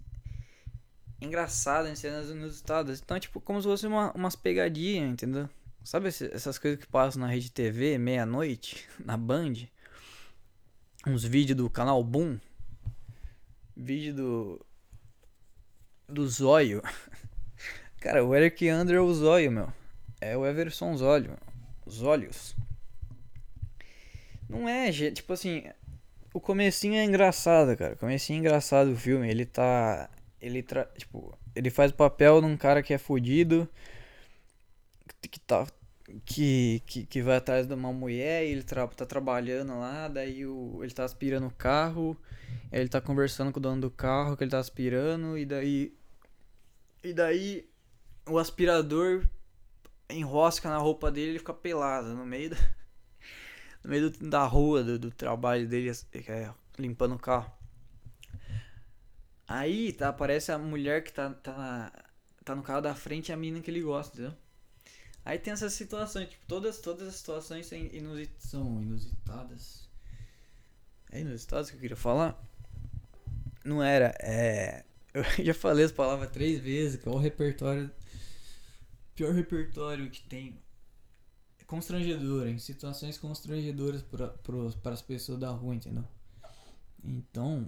engraçadas, 1.20 1.92
em 1.92 1.96
cenas 1.96 2.30
inusitadas. 2.30 3.02
Então, 3.02 3.20
tipo, 3.20 3.42
como 3.42 3.62
se 3.62 3.68
fosse 3.68 3.88
uma, 3.88 4.12
umas 4.14 4.36
pegadinhas, 4.36 5.12
entendeu? 5.12 5.50
Sabe 5.84 6.08
essas 6.08 6.58
coisas 6.58 6.80
que 6.80 6.88
passam 6.88 7.22
na 7.22 7.28
rede 7.28 7.52
TV, 7.52 7.98
meia-noite, 7.98 8.88
na 9.04 9.18
Band? 9.18 9.54
Uns 11.06 11.24
vídeos 11.24 11.58
do 11.58 11.70
canal 11.70 12.04
Boom. 12.04 12.40
Vídeo 13.76 14.14
do. 14.14 14.66
Do 16.08 16.28
Zóio. 16.28 16.82
Cara, 18.00 18.24
o 18.24 18.36
Eric 18.36 18.68
Andre 18.70 18.96
é 18.96 19.00
o 19.00 19.14
Zóio, 19.14 19.52
meu. 19.52 19.74
É 20.22 20.36
o 20.38 20.46
Everson 20.46 20.96
Zóio. 20.98 21.38
Os 21.86 22.02
olhos. 22.02 22.56
Não 24.50 24.68
é, 24.68 24.92
tipo 25.12 25.34
assim. 25.34 25.64
O 26.36 26.42
comecinho 26.42 26.96
é 26.96 27.06
engraçado, 27.06 27.78
cara. 27.78 27.94
O 27.94 27.98
comecinho 27.98 28.36
é 28.36 28.40
engraçado 28.42 28.92
o 28.92 28.96
filme. 28.98 29.30
Ele 29.30 29.46
tá. 29.46 30.10
Ele 30.42 30.62
tra... 30.62 30.84
Tipo, 30.98 31.34
ele 31.56 31.70
faz 31.70 31.92
o 31.92 31.96
papel 31.96 32.42
de 32.42 32.48
um 32.48 32.58
cara 32.58 32.84
que 32.84 32.94
é 32.94 32.98
fudido. 32.98 33.70
Que 35.22 35.40
tá. 35.40 35.66
Que, 36.26 36.84
que, 36.86 37.06
que 37.06 37.22
vai 37.22 37.38
atrás 37.38 37.66
de 37.66 37.74
uma 37.74 37.94
mulher 37.94 38.46
e 38.46 38.50
ele 38.50 38.64
tra... 38.64 38.86
tá 38.86 39.06
trabalhando 39.06 39.80
lá. 39.80 40.10
Daí 40.10 40.46
o... 40.46 40.84
ele 40.84 40.92
tá 40.94 41.06
aspirando 41.06 41.48
o 41.48 41.54
carro. 41.54 42.18
Ele 42.70 42.90
tá 42.90 43.00
conversando 43.00 43.54
com 43.54 43.60
o 43.60 43.64
dono 43.64 43.80
do 43.80 43.90
carro 43.90 44.36
que 44.36 44.44
ele 44.44 44.52
tá 44.52 44.60
aspirando. 44.60 45.38
E 45.38 45.46
daí. 45.46 45.98
E 47.02 47.14
daí. 47.14 47.66
O 48.28 48.38
aspirador 48.38 49.26
enrosca 50.10 50.68
na 50.68 50.80
roupa 50.80 51.10
dele 51.10 51.28
e 51.28 51.30
ele 51.30 51.40
fica 51.40 51.54
pelado 51.54 52.14
no 52.14 52.26
meio 52.26 52.50
da, 52.50 52.58
no 53.86 53.92
meio 53.92 54.10
do, 54.10 54.30
da 54.30 54.44
rua 54.46 54.84
do, 54.84 54.98
do 54.98 55.12
trabalho 55.12 55.68
dele, 55.68 55.92
é, 56.28 56.52
limpando 56.78 57.14
o 57.14 57.20
carro. 57.20 57.52
Aí 59.48 59.94
tá, 59.94 60.10
aparece 60.10 60.52
a 60.52 60.58
mulher 60.58 61.04
que 61.04 61.14
tá, 61.14 61.30
tá, 61.30 61.92
tá 62.44 62.56
no 62.56 62.64
carro 62.64 62.82
da 62.82 62.96
frente 62.96 63.30
e 63.30 63.32
a 63.32 63.38
menina 63.38 63.62
que 63.62 63.70
ele 63.70 63.82
gosta, 63.82 64.14
entendeu? 64.16 64.38
Aí 65.24 65.38
tem 65.38 65.54
essas 65.54 65.74
situações, 65.74 66.30
tipo, 66.30 66.46
todas, 66.48 66.80
todas 66.80 67.08
as 67.08 67.16
situações 67.16 67.68
são, 67.68 67.78
inusit 67.78 68.32
são 68.40 68.82
inusitadas. 68.82 69.88
É 71.12 71.22
inusitadas 71.22 71.70
que 71.70 71.78
eu 71.78 71.82
queria 71.82 71.96
falar? 71.96 72.44
Não 73.64 73.82
era, 73.82 74.16
é. 74.20 74.84
Eu 75.14 75.24
já 75.46 75.54
falei 75.54 75.86
as 75.86 75.92
palavras 75.92 76.30
três 76.30 76.60
vezes, 76.60 77.02
que 77.02 77.08
é 77.08 77.12
o 77.12 77.18
repertório 77.18 77.90
pior 79.16 79.34
repertório 79.34 80.10
que 80.10 80.22
tem 80.24 80.60
é 81.66 81.68
constrangedor, 81.68 82.48
em 82.48 82.60
situações 82.60 83.18
constrangedoras 83.18 84.04
para 84.04 84.94
as 84.94 85.02
pessoas 85.02 85.40
da 85.40 85.50
rua, 85.50 85.76
entendeu? 85.76 86.04
Então, 87.04 87.68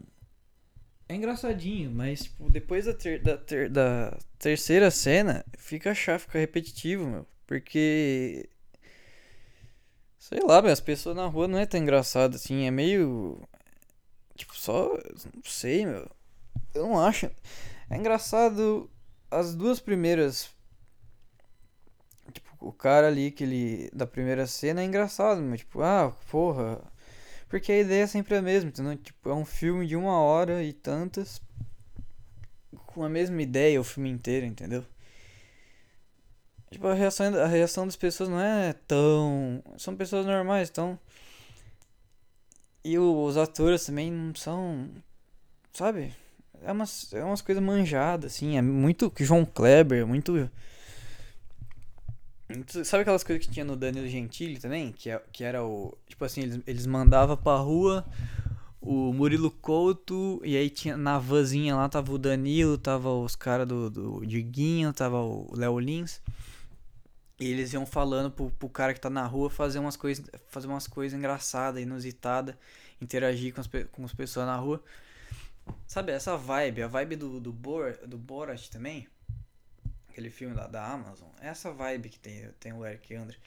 é 1.10 1.16
engraçadinho, 1.16 1.92
mas 1.92 2.24
tipo, 2.24 2.50
depois 2.50 2.86
da, 2.86 2.94
ter, 2.94 3.22
da, 3.22 3.38
ter, 3.38 3.70
da 3.70 4.18
terceira 4.38 4.92
cena, 4.92 5.44
fica 5.58 5.94
chato, 5.96 6.22
fica 6.22 6.40
repetitivo, 6.40 7.08
meu. 7.08 7.28
Porque. 7.46 8.50
Sei 10.20 10.40
lá, 10.42 10.62
meu, 10.62 10.72
as 10.72 10.82
pessoas 10.82 11.16
na 11.16 11.26
rua 11.28 11.48
não 11.48 11.58
é 11.58 11.66
tão 11.66 11.80
engraçado 11.80 12.36
assim, 12.36 12.66
é 12.66 12.72
meio. 12.72 13.42
Tipo, 14.36 14.56
só. 14.56 14.98
Não 15.34 15.44
sei, 15.44 15.86
meu. 15.86 16.10
Eu 16.74 16.88
não 16.88 17.00
acho. 17.00 17.30
É 17.90 17.96
engraçado 17.96 18.90
as 19.32 19.56
duas 19.56 19.80
primeiras 19.80 20.50
o 22.60 22.72
cara 22.72 23.08
ali 23.08 23.32
que 23.32 23.44
ele 23.44 23.90
da 23.94 24.08
primeira 24.08 24.48
cena 24.48 24.82
é 24.82 24.86
engraçado, 24.86 25.42
mas 25.42 25.60
tipo, 25.60 25.82
ah, 25.82 26.14
porra. 26.30 26.82
Porque 27.50 27.72
a 27.72 27.80
ideia 27.80 28.04
é 28.04 28.08
sempre 28.08 28.36
a 28.36 28.42
mesma, 28.42 28.70
entendeu? 28.70 28.98
Tipo, 28.98 29.30
é 29.30 29.34
um 29.34 29.46
filme 29.46 29.88
de 29.88 29.96
uma 29.96 30.20
hora 30.20 30.64
e 30.64 30.74
tantas 30.74 31.42
com 32.86 33.04
a 33.04 33.10
mesma 33.10 33.42
ideia 33.42 33.80
o 33.80 33.84
filme 33.84 34.10
inteiro, 34.10 34.46
entendeu? 34.46 34.84
Tipo, 36.72 36.88
a 36.88 36.94
reação, 36.94 37.34
a 37.36 37.48
reação 37.48 37.86
das 37.86 37.96
pessoas 37.96 38.30
não 38.30 38.40
é 38.42 38.74
tão. 38.88 39.64
São 39.78 39.96
pessoas 39.96 40.26
normais, 40.26 40.70
então. 40.70 41.00
E 42.84 42.98
os 42.98 43.38
atores 43.38 43.86
também 43.86 44.12
não 44.12 44.36
são. 44.36 44.90
Sabe? 45.74 46.14
É 46.64 46.72
umas, 46.72 47.14
é 47.14 47.24
umas 47.24 47.42
coisas 47.42 47.64
manjadas, 47.64 48.34
assim. 48.34 48.58
É 48.58 48.62
muito 48.62 49.12
João 49.20 49.46
Kleber, 49.46 50.06
muito 50.06 50.50
Sabe 52.86 53.02
aquelas 53.02 53.24
coisas 53.24 53.46
que 53.46 53.52
tinha 53.52 53.66
no 53.66 53.76
Danilo 53.76 54.08
Gentili 54.08 54.58
também? 54.58 54.94
Que, 54.94 55.10
é, 55.10 55.22
que 55.32 55.44
era 55.44 55.64
o. 55.64 55.98
Tipo 56.08 56.24
assim, 56.24 56.42
eles, 56.42 56.62
eles 56.66 56.86
mandavam 56.86 57.36
pra 57.36 57.58
rua 57.58 58.06
o 58.82 59.12
Murilo 59.12 59.52
Couto, 59.52 60.40
e 60.46 60.56
aí 60.56 60.70
tinha 60.70 60.96
na 60.96 61.20
vanzinha 61.20 61.76
lá 61.76 61.90
tava 61.90 62.14
o 62.14 62.18
Danilo, 62.18 62.78
tava 62.78 63.12
os 63.12 63.36
caras 63.36 63.68
do, 63.68 63.90
do 63.90 64.26
Diguinho, 64.26 64.94
tava 64.94 65.18
o 65.18 65.54
Léo 65.54 65.78
Lins. 65.78 66.22
E 67.40 67.52
eles 67.52 67.74
iam 67.74 67.86
falando 67.86 68.32
pro, 68.32 68.50
pro 68.52 68.70
cara 68.70 68.94
que 68.94 69.02
tá 69.02 69.10
na 69.10 69.26
rua 69.26 69.50
fazer 69.50 69.80
umas 69.80 69.98
coisas 69.98 70.26
fazer 70.48 70.68
umas 70.68 70.88
coisas 70.88 71.18
engraçadas, 71.18 71.82
inusitadas, 71.82 72.56
interagir 73.02 73.54
com 73.54 73.62
as, 73.62 73.68
com 73.92 74.06
as 74.06 74.14
pessoas 74.14 74.46
na 74.46 74.56
rua. 74.56 74.82
Sabe, 75.86 76.14
essa 76.14 76.38
vibe, 76.38 76.84
a 76.84 76.88
vibe 76.88 77.18
do, 77.18 77.40
do, 77.42 77.52
Bor, 77.52 77.98
do 78.08 78.18
Borat 78.18 78.70
também 78.70 79.06
aquele 80.18 80.32
filme 80.32 80.56
lá 80.56 80.66
da 80.66 80.84
Amazon. 80.84 81.28
É 81.40 81.48
essa 81.48 81.72
vibe 81.72 82.10
que 82.10 82.20
tem, 82.20 82.50
tem 82.60 82.74
o 82.74 82.84
Eric 82.84 83.14
Andre. 83.14 83.38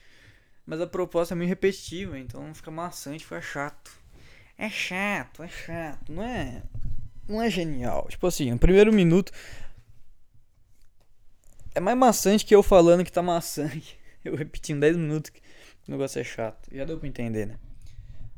Mas 0.65 0.79
a 0.79 0.87
proposta 0.87 1.33
é 1.33 1.37
meio 1.37 1.49
repetitiva, 1.49 2.17
então 2.17 2.53
fica 2.55 2.71
maçante, 2.71 3.25
fica 3.25 3.41
chato. 3.41 3.91
É 4.57 4.69
chato, 4.69 5.43
é 5.43 5.49
chato. 5.49 6.13
Não 6.13 6.23
é. 6.23 6.63
Não 7.27 7.41
é 7.41 7.49
genial. 7.49 8.07
Tipo 8.09 8.27
assim, 8.27 8.51
no 8.51 8.57
primeiro 8.57 8.93
minuto. 8.93 9.33
É 11.75 11.81
mais 11.81 11.97
maçante 11.97 12.45
que 12.45 12.55
eu 12.55 12.63
falando 12.63 13.03
que 13.03 13.11
tá 13.11 13.21
maçante. 13.21 13.99
Eu 14.23 14.35
repetindo 14.35 14.81
10 14.81 14.97
minutos 14.97 15.31
que 15.31 15.41
o 15.87 15.91
negócio 15.91 16.21
é 16.21 16.23
chato. 16.23 16.69
Já 16.71 16.85
deu 16.85 16.99
pra 16.99 17.07
entender, 17.07 17.47
né? 17.47 17.57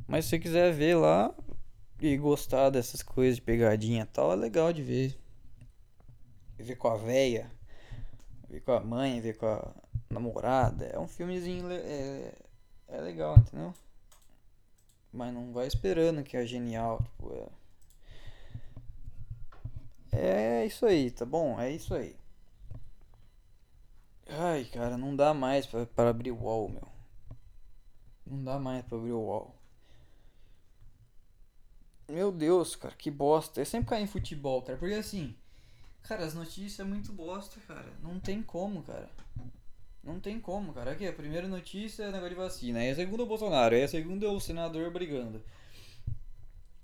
Mas 0.08 0.24
se 0.24 0.30
você 0.30 0.40
quiser 0.40 0.72
ver 0.72 0.96
lá 0.96 1.36
e 2.00 2.16
gostar 2.16 2.70
dessas 2.70 3.04
coisas 3.04 3.36
de 3.36 3.42
pegadinha 3.42 4.04
e 4.04 4.06
tal, 4.06 4.32
é 4.32 4.36
legal 4.36 4.72
de 4.72 4.82
ver. 4.82 5.20
Ver 6.58 6.78
com 6.78 6.88
a 6.88 6.96
véia 6.96 7.52
ver 8.54 8.62
com 8.62 8.72
a 8.72 8.80
mãe, 8.80 9.20
ver 9.20 9.36
com 9.38 9.48
a 9.48 9.74
namorada. 10.12 10.86
É 10.86 11.00
um 11.00 11.08
filmezinho 11.08 11.72
é, 11.72 12.32
é 12.88 13.02
legal, 13.02 13.36
entendeu? 13.38 13.74
Mas 15.12 15.34
não 15.34 15.52
vai 15.52 15.66
esperando 15.66 16.24
que 16.24 16.38
é 16.38 16.46
genial. 16.46 17.02
Tipo, 17.04 17.52
é... 20.12 20.62
é 20.62 20.66
isso 20.68 20.86
aí, 20.86 21.10
tá 21.10 21.26
bom? 21.26 21.60
É 21.60 21.72
isso 21.72 21.96
aí. 21.96 22.16
Ai, 24.28 24.66
cara, 24.66 24.98
não 24.98 25.16
dá 25.16 25.34
mais 25.34 25.66
pra, 25.66 25.86
pra 25.88 26.10
abrir 26.10 26.32
o 26.32 26.44
wall, 26.44 26.70
meu. 26.70 26.88
Não 28.26 28.44
dá 28.44 28.60
mais 28.60 28.86
pra 28.86 28.98
abrir 28.98 29.12
o 29.12 29.22
wall. 29.22 29.56
Meu 32.08 32.32
Deus, 32.32 32.76
cara, 32.76 32.94
que 32.96 33.10
bosta. 33.10 33.62
Eu 33.62 33.66
sempre 33.66 33.90
caio 33.90 34.04
em 34.04 34.08
futebol, 34.08 34.62
cara. 34.62 34.78
Porque 34.78 34.94
assim, 34.94 35.36
Cara, 36.04 36.26
as 36.26 36.34
notícias 36.34 36.80
é 36.80 36.84
muito 36.84 37.14
bosta, 37.14 37.60
cara. 37.62 37.92
Não 38.02 38.20
tem 38.20 38.44
como, 38.44 38.84
cara. 38.84 39.10
Não 40.04 40.20
tem 40.20 40.40
como, 40.40 40.74
cara. 40.74 40.92
Aqui, 40.92 41.08
a 41.08 41.14
primeira 41.14 41.48
notícia 41.48 42.04
é 42.04 42.12
negócio 42.12 42.30
de 42.30 42.36
vacina. 42.36 42.80
Aí 42.80 42.90
a 42.90 42.96
segunda 42.96 43.24
é 43.24 43.26
o 43.26 43.30
Bolsonaro. 43.30 43.74
Aí 43.74 43.84
a 43.84 43.88
segunda 43.88 44.26
é 44.26 44.30
o 44.30 44.40
senador 44.40 44.92
brigando. 44.92 45.42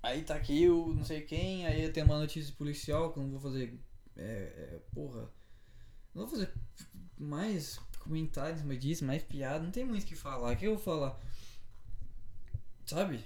Aí 0.02 0.22
tá 0.22 0.34
aqui 0.34 0.68
o 0.70 0.94
não 0.94 1.04
sei 1.04 1.20
quem. 1.20 1.66
Aí 1.66 1.90
tem 1.90 2.02
uma 2.02 2.18
notícia 2.18 2.54
policial 2.56 3.12
que 3.12 3.18
eu 3.18 3.22
não 3.22 3.30
vou 3.32 3.40
fazer. 3.40 3.78
É, 4.16 4.22
é, 4.22 4.80
porra. 4.94 5.30
Não 6.14 6.22
vou 6.22 6.28
fazer 6.28 6.50
mais 7.18 7.78
comentários, 7.98 8.62
mas 8.62 8.80
disso, 8.80 9.04
mais 9.04 9.22
piada. 9.22 9.62
Não 9.62 9.70
tem 9.70 9.84
muito 9.84 10.04
o 10.04 10.06
que 10.06 10.16
falar. 10.16 10.52
O 10.52 10.56
que 10.56 10.66
eu 10.66 10.76
vou 10.76 10.82
falar? 10.82 11.20
Sabe? 12.86 13.22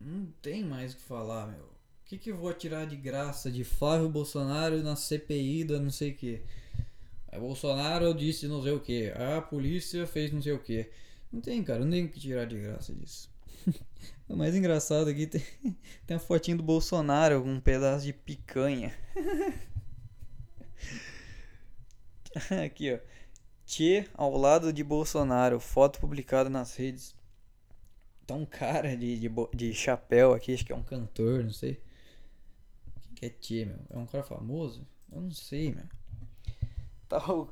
Não 0.00 0.26
tem 0.40 0.64
mais 0.64 0.94
o 0.94 0.96
que 0.96 1.02
falar, 1.02 1.48
meu. 1.48 1.73
O 2.04 2.06
que, 2.06 2.18
que 2.18 2.30
eu 2.30 2.36
vou 2.36 2.52
tirar 2.52 2.86
de 2.86 2.96
graça 2.96 3.50
de 3.50 3.64
Flávio 3.64 4.10
Bolsonaro 4.10 4.82
na 4.82 4.94
CPI 4.94 5.64
da 5.64 5.80
não 5.80 5.90
sei 5.90 6.10
o 6.10 6.14
que? 6.14 6.42
Bolsonaro 7.38 8.12
disse 8.12 8.46
não 8.46 8.62
sei 8.62 8.72
o 8.72 8.80
que. 8.80 9.10
A 9.12 9.40
polícia 9.40 10.06
fez 10.06 10.30
não 10.30 10.42
sei 10.42 10.52
o 10.52 10.58
que. 10.58 10.90
Não 11.32 11.40
tem, 11.40 11.64
cara, 11.64 11.82
não 11.82 11.90
tem 11.90 12.06
que 12.06 12.20
tirar 12.20 12.44
de 12.44 12.60
graça 12.60 12.92
disso. 12.92 13.30
o 14.28 14.36
mais 14.36 14.54
engraçado 14.54 15.08
aqui 15.08 15.26
tem, 15.26 15.42
tem 16.06 16.18
a 16.18 16.20
fotinho 16.20 16.58
do 16.58 16.62
Bolsonaro 16.62 17.42
com 17.42 17.50
um 17.50 17.58
pedaço 17.58 18.04
de 18.04 18.12
picanha. 18.12 18.94
aqui, 22.64 22.92
ó. 22.92 22.98
Tchê 23.64 24.06
ao 24.12 24.36
lado 24.36 24.74
de 24.74 24.84
Bolsonaro. 24.84 25.58
Foto 25.58 25.98
publicada 25.98 26.50
nas 26.50 26.76
redes. 26.76 27.16
Tá 28.26 28.34
um 28.34 28.44
cara 28.44 28.94
de, 28.94 29.18
de, 29.18 29.30
de 29.54 29.72
chapéu 29.72 30.34
aqui, 30.34 30.52
acho 30.52 30.66
que 30.66 30.72
é 30.72 30.76
um 30.76 30.82
cantor, 30.82 31.42
não 31.42 31.50
sei 31.50 31.80
que 33.14 33.62
é 33.62 33.64
meu? 33.64 33.78
É 33.90 33.98
um 33.98 34.06
cara 34.06 34.24
famoso? 34.24 34.86
Eu 35.12 35.20
não 35.20 35.30
sei, 35.30 35.72
meu. 35.72 35.84
Tá 37.08 37.18
o. 37.32 37.48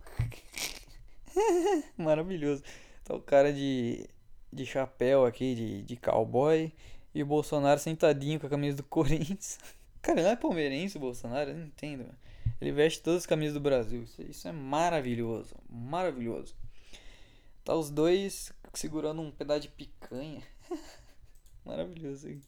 Maravilhoso. 1.97 2.63
Tá 3.05 3.15
o 3.15 3.21
cara 3.21 3.53
de, 3.53 4.09
de 4.53 4.67
chapéu 4.67 5.25
aqui, 5.25 5.55
de, 5.55 5.83
de 5.83 5.97
cowboy. 5.97 6.73
E 7.15 7.23
o 7.23 7.27
Bolsonaro 7.27 7.79
sentadinho 7.79 8.41
com 8.41 8.47
a 8.47 8.51
camisa 8.51 8.79
do 8.79 8.85
Corinthians. 8.85 9.59
Cara, 10.03 10.23
não 10.23 10.31
é 10.31 10.37
palmeirense, 10.37 10.97
o 10.97 11.01
Bolsonaro? 11.01 11.51
Eu 11.51 11.57
não 11.57 11.67
entendo. 11.67 12.01
Mano. 12.01 12.19
Ele 12.61 12.73
veste 12.73 13.03
todas 13.03 13.21
as 13.21 13.27
camisas 13.27 13.55
do 13.55 13.61
Brasil. 13.61 14.03
Isso, 14.03 14.23
isso 14.23 14.49
é 14.49 14.53
maravilhoso. 14.53 15.55
Maravilhoso. 15.69 16.55
Tá 17.65 17.75
os 17.75 17.91
dois 17.91 18.53
segurando 18.75 19.21
um 19.21 19.31
pedaço 19.31 19.63
de 19.63 19.69
picanha. 19.69 20.43
maravilhoso. 21.65 22.29
Hein? 22.29 22.41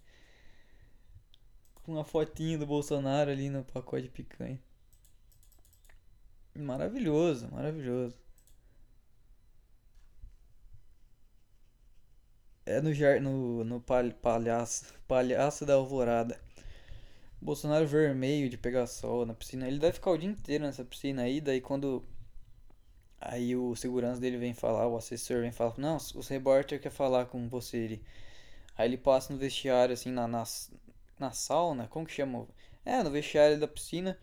Com 1.84 1.92
uma 1.92 2.04
fotinha 2.04 2.58
do 2.58 2.66
Bolsonaro 2.66 3.30
ali 3.30 3.48
no 3.50 3.64
pacote 3.64 4.04
de 4.04 4.10
picanha. 4.10 4.58
Maravilhoso, 6.56 7.48
maravilhoso. 7.50 8.16
É 12.66 12.80
no, 12.80 12.90
no, 13.20 13.64
no 13.64 13.80
palhaço, 13.80 14.86
palhaço 15.06 15.66
da 15.66 15.74
alvorada. 15.74 16.40
Bolsonaro 17.40 17.86
vermelho 17.86 18.48
de 18.48 18.56
pegar 18.56 18.86
sol 18.86 19.26
na 19.26 19.34
piscina. 19.34 19.68
Ele 19.68 19.78
deve 19.78 19.94
ficar 19.94 20.12
o 20.12 20.18
dia 20.18 20.30
inteiro 20.30 20.64
nessa 20.64 20.84
piscina 20.84 21.22
aí. 21.22 21.40
Daí 21.40 21.60
quando. 21.60 22.02
Aí 23.20 23.54
o 23.56 23.74
segurança 23.76 24.20
dele 24.20 24.38
vem 24.38 24.54
falar, 24.54 24.88
o 24.88 24.96
assessor 24.96 25.40
vem 25.42 25.52
falar: 25.52 25.74
Não, 25.78 25.96
os 25.96 26.28
repórter 26.28 26.80
quer 26.80 26.90
falar 26.90 27.26
com 27.26 27.48
você. 27.48 27.76
Ele... 27.78 28.02
Aí 28.76 28.88
ele 28.88 28.98
passa 28.98 29.32
no 29.32 29.38
vestiário, 29.38 29.92
assim, 29.94 30.10
na, 30.10 30.26
na, 30.26 30.44
na 31.24 31.32
sauna. 31.32 31.88
Como 31.88 32.06
que 32.06 32.12
chama? 32.12 32.46
É, 32.84 33.02
no 33.02 33.10
vestiário 33.10 33.58
da 33.58 33.66
piscina. 33.66 34.18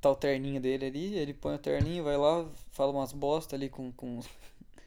Tá 0.00 0.10
o 0.10 0.16
terninho 0.16 0.60
dele 0.60 0.86
ali. 0.86 1.14
Ele 1.14 1.32
põe 1.32 1.54
o 1.54 1.58
terninho, 1.58 2.04
vai 2.04 2.16
lá, 2.16 2.48
fala 2.72 2.92
umas 2.92 3.12
bosta 3.12 3.56
ali 3.56 3.68
com. 3.68 3.92
com 3.92 4.20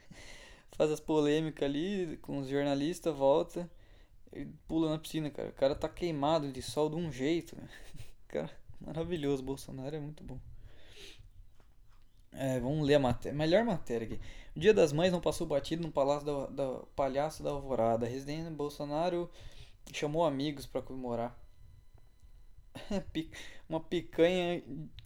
faz 0.78 0.92
as 0.92 1.00
polêmicas 1.00 1.64
ali 1.68 2.18
com 2.22 2.40
os 2.40 2.48
jornalistas, 2.48 3.16
volta. 3.16 3.70
Ele 4.32 4.54
pula 4.68 4.90
na 4.90 5.00
piscina, 5.00 5.30
cara. 5.30 5.50
O 5.50 5.54
cara 5.54 5.76
tá 5.76 5.88
queimado 5.88 6.52
de 6.52 6.62
sol 6.62 6.90
de 6.90 6.96
um 6.96 7.12
jeito. 7.12 7.56
Cara, 8.28 8.52
maravilhoso. 8.82 9.42
Bolsonaro 9.42 9.96
é 9.96 10.00
muito 10.00 10.22
bom. 10.22 10.38
É, 12.34 12.60
vamos 12.60 12.86
ler 12.86 12.96
a 12.96 13.00
matéria. 13.00 13.36
Melhor 13.36 13.64
matéria 13.64 14.06
aqui. 14.06 14.20
O 14.56 14.60
Dia 14.60 14.74
das 14.74 14.92
Mães 14.92 15.12
não 15.12 15.22
passou 15.22 15.48
batido 15.48 15.82
no 15.82 15.92
Palácio 15.92 16.26
da, 16.26 16.48
da 16.48 16.80
Palhaço 16.96 17.42
da 17.42 17.52
Alvorada. 17.52 18.06
Residente 18.06 18.50
Bolsonaro 18.52 19.30
chamou 19.94 20.26
amigos 20.26 20.66
para 20.66 20.82
comemorar. 20.82 21.38
Uma 23.70 23.80
picanha 23.80 24.64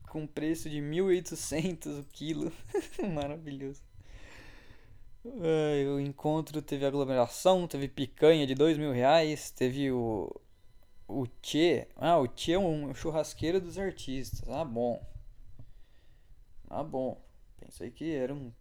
com 0.07 0.27
preço 0.27 0.69
de 0.69 0.81
1.800 0.81 1.99
o 1.99 2.03
quilo. 2.05 2.51
Maravilhoso. 3.13 3.81
o 5.23 5.99
encontro 5.99 6.61
teve 6.61 6.85
aglomeração, 6.85 7.67
teve 7.67 7.87
picanha 7.87 8.45
de 8.45 8.55
dois 8.55 8.77
mil 8.77 8.91
reais, 8.91 9.51
teve 9.51 9.91
o. 9.91 10.29
O 11.07 11.27
Tchê. 11.41 11.89
Ah, 11.97 12.17
o 12.17 12.27
Tchê 12.27 12.53
é 12.53 12.59
um 12.59 12.93
churrasqueiro 12.93 13.59
dos 13.59 13.77
artistas. 13.77 14.47
Ah, 14.47 14.63
bom. 14.63 15.05
Ah, 16.69 16.83
bom. 16.83 17.21
Pensei 17.59 17.91
que 17.91 18.15
era 18.15 18.33
um. 18.33 18.51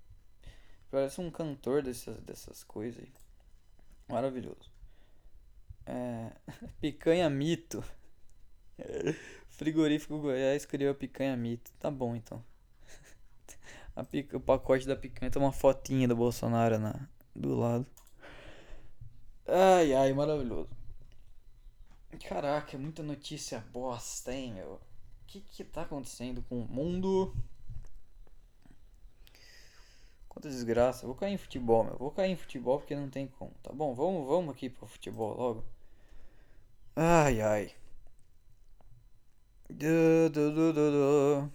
Parece 0.91 1.21
um 1.21 1.31
cantor 1.31 1.83
dessas, 1.83 2.21
dessas 2.23 2.65
coisas 2.65 3.05
aí. 3.05 3.13
Maravilhoso. 4.09 4.70
É... 5.91 6.31
Picanha 6.81 7.29
mito. 7.29 7.83
Frigorífico 9.51 10.21
Goiás 10.21 10.65
criou 10.65 10.93
a 10.93 10.95
picanha 10.95 11.37
mito. 11.37 11.73
Tá 11.79 11.91
bom 11.91 12.15
então. 12.15 12.43
Pica, 14.11 14.37
o 14.37 14.41
pacote 14.41 14.87
da 14.87 14.95
picanha 14.95 15.31
tem 15.31 15.43
uma 15.43 15.53
fotinha 15.53 16.07
do 16.07 16.17
Bolsonaro 16.17 16.79
na, 16.79 17.09
do 17.35 17.57
lado. 17.57 17.87
Ai, 19.47 19.93
ai, 19.93 20.13
maravilhoso. 20.13 20.71
Caraca, 22.27 22.79
muita 22.79 23.03
notícia 23.03 23.63
bosta, 23.73 24.33
hein, 24.33 24.55
meu? 24.55 24.75
O 24.75 24.81
que 25.27 25.41
que 25.41 25.65
tá 25.65 25.83
acontecendo 25.83 26.43
com 26.43 26.63
o 26.63 26.69
mundo? 26.69 27.35
Quanta 30.29 30.49
desgraça. 30.49 31.07
vou 31.07 31.17
cair 31.17 31.35
em 31.35 31.39
futebol, 31.39 31.85
meu. 31.85 31.99
Vou 31.99 32.11
cair 32.13 32.31
em 32.31 32.37
futebol 32.37 32.79
porque 32.79 32.95
não 32.95 33.11
tem 33.11 33.27
como. 33.27 33.53
Tá 33.63 33.73
bom, 33.73 33.93
vamos, 33.93 34.27
vamos 34.27 34.55
aqui 34.55 34.71
pro 34.71 34.87
futebol 34.87 35.37
logo. 35.37 35.65
Ai, 36.97 37.41
ai. 37.41 37.75
Du, 39.69 40.29
du, 40.31 40.73
du. 40.73 41.51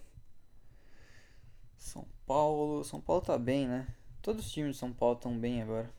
São 1.76 2.06
Paulo. 2.26 2.82
São 2.84 3.00
Paulo 3.00 3.22
tá 3.22 3.38
bem, 3.38 3.68
né? 3.68 3.86
Todos 4.22 4.46
os 4.46 4.52
times 4.52 4.72
de 4.72 4.78
São 4.78 4.92
Paulo 4.92 5.16
estão 5.16 5.38
bem 5.38 5.62
agora. 5.62 5.90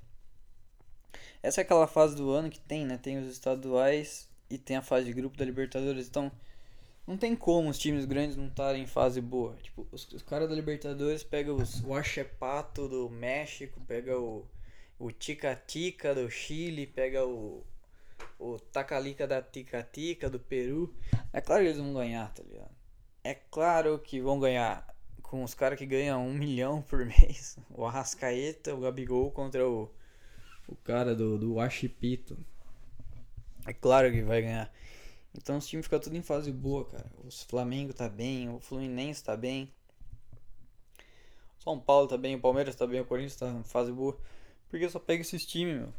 Essa 1.41 1.61
é 1.61 1.63
aquela 1.63 1.87
fase 1.87 2.15
do 2.15 2.31
ano 2.31 2.49
que 2.49 2.59
tem, 2.59 2.85
né? 2.85 2.97
Tem 2.97 3.17
os 3.17 3.27
estaduais 3.27 4.27
e 4.49 4.57
tem 4.57 4.75
a 4.77 4.81
fase 4.81 5.05
de 5.05 5.13
grupo 5.13 5.37
da 5.37 5.45
Libertadores. 5.45 6.07
Então, 6.07 6.31
não 7.05 7.15
tem 7.17 7.35
como 7.35 7.69
os 7.69 7.77
times 7.77 8.05
grandes 8.05 8.35
não 8.35 8.47
estarem 8.47 8.83
em 8.83 8.87
fase 8.87 9.21
boa. 9.21 9.55
Tipo, 9.61 9.87
os, 9.91 10.11
os 10.11 10.23
caras 10.23 10.49
da 10.49 10.55
Libertadores 10.55 11.23
pegam 11.23 11.55
os, 11.55 11.81
o 11.83 11.93
Achepato 11.93 12.87
do 12.89 13.09
México, 13.09 13.79
pega 13.87 14.19
o, 14.19 14.45
o 14.99 15.11
Tica 15.11 15.55
Tica 15.55 16.13
do 16.15 16.29
Chile, 16.29 16.87
pega 16.87 17.25
o 17.25 17.63
o 18.39 18.59
Tacalica 18.59 19.27
da 19.27 19.41
Tica 19.41 20.29
do 20.29 20.39
Peru. 20.39 20.93
É 21.33 21.41
claro 21.41 21.63
que 21.63 21.69
eles 21.69 21.79
vão 21.79 21.93
ganhar, 21.93 22.33
tá 22.33 22.43
ligado? 22.43 22.71
É 23.23 23.33
claro 23.33 23.99
que 23.99 24.21
vão 24.21 24.39
ganhar 24.39 24.87
com 25.21 25.43
os 25.43 25.53
caras 25.53 25.77
que 25.77 25.85
ganham 25.85 26.25
um 26.25 26.33
milhão 26.33 26.81
por 26.81 27.03
mês. 27.05 27.57
O 27.69 27.85
Arrascaeta, 27.85 28.73
o 28.73 28.79
Gabigol 28.79 29.31
contra 29.31 29.67
o, 29.67 29.91
o 30.67 30.75
cara 30.75 31.15
do, 31.15 31.37
do 31.37 31.55
Washipito. 31.55 32.37
É 33.65 33.73
claro 33.73 34.11
que 34.11 34.21
vai 34.21 34.41
ganhar. 34.41 34.73
Então 35.35 35.57
os 35.57 35.67
times 35.67 35.85
ficam 35.85 35.99
tudo 35.99 36.15
em 36.15 36.21
fase 36.21 36.51
boa, 36.51 36.85
cara. 36.85 37.11
O 37.23 37.29
Flamengo 37.29 37.93
tá 37.93 38.07
bem, 38.09 38.49
o 38.49 38.59
Fluminense 38.59 39.23
tá 39.23 39.35
bem. 39.35 39.71
São 41.59 41.77
Paulo 41.77 42.07
tá 42.07 42.17
bem, 42.17 42.35
o 42.35 42.39
Palmeiras 42.39 42.75
tá 42.75 42.87
bem, 42.87 43.01
o 43.01 43.05
Corinthians 43.05 43.35
tá 43.35 43.49
em 43.49 43.63
fase 43.63 43.91
boa. 43.91 44.17
Porque 44.69 44.89
só 44.89 44.99
pega 44.99 45.21
esses 45.21 45.45
times, 45.45 45.81
meu. 45.81 45.93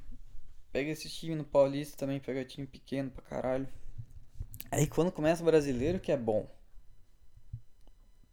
Pega 0.79 0.93
esse 0.93 1.09
time 1.09 1.35
no 1.35 1.43
Paulista 1.43 1.97
também, 1.97 2.21
pega 2.21 2.45
time 2.45 2.65
pequeno 2.65 3.11
pra 3.11 3.25
caralho. 3.25 3.67
Aí 4.71 4.87
quando 4.87 5.11
começa 5.11 5.43
o 5.43 5.45
brasileiro 5.45 5.99
que 5.99 6.13
é 6.13 6.17
bom. 6.17 6.49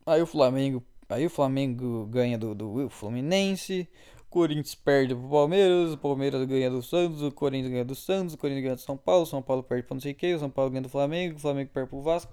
Aí 0.05 0.21
o 0.21 0.27
Flamengo. 0.27 0.83
Aí 1.09 1.25
o 1.25 1.29
Flamengo 1.31 2.05
ganha 2.05 2.37
do, 2.37 2.53
do 2.53 2.87
Fluminense. 2.87 3.89
Corinthians 4.29 4.75
perde 4.75 5.15
pro 5.15 5.27
Palmeiras, 5.27 5.93
o 5.93 5.97
Palmeiras 5.97 6.47
ganha 6.47 6.69
do 6.69 6.83
Santos, 6.83 7.23
o 7.23 7.31
Corinthians 7.31 7.71
ganha 7.71 7.85
do 7.85 7.95
Santos, 7.95 8.35
o 8.35 8.37
Corinthians 8.37 8.63
ganha 8.63 8.75
do 8.75 8.81
São 8.81 8.95
Paulo, 8.95 9.23
o 9.23 9.25
São 9.25 9.41
Paulo 9.41 9.63
perde 9.63 9.87
pra 9.87 9.95
não 9.95 10.01
sei 10.01 10.11
o 10.11 10.15
que, 10.15 10.35
o 10.35 10.39
São 10.39 10.49
Paulo 10.51 10.69
ganha 10.69 10.83
do 10.83 10.89
Flamengo, 10.89 11.37
o 11.37 11.39
Flamengo 11.39 11.71
perde 11.73 11.89
pro 11.89 12.03
Vasco. 12.03 12.31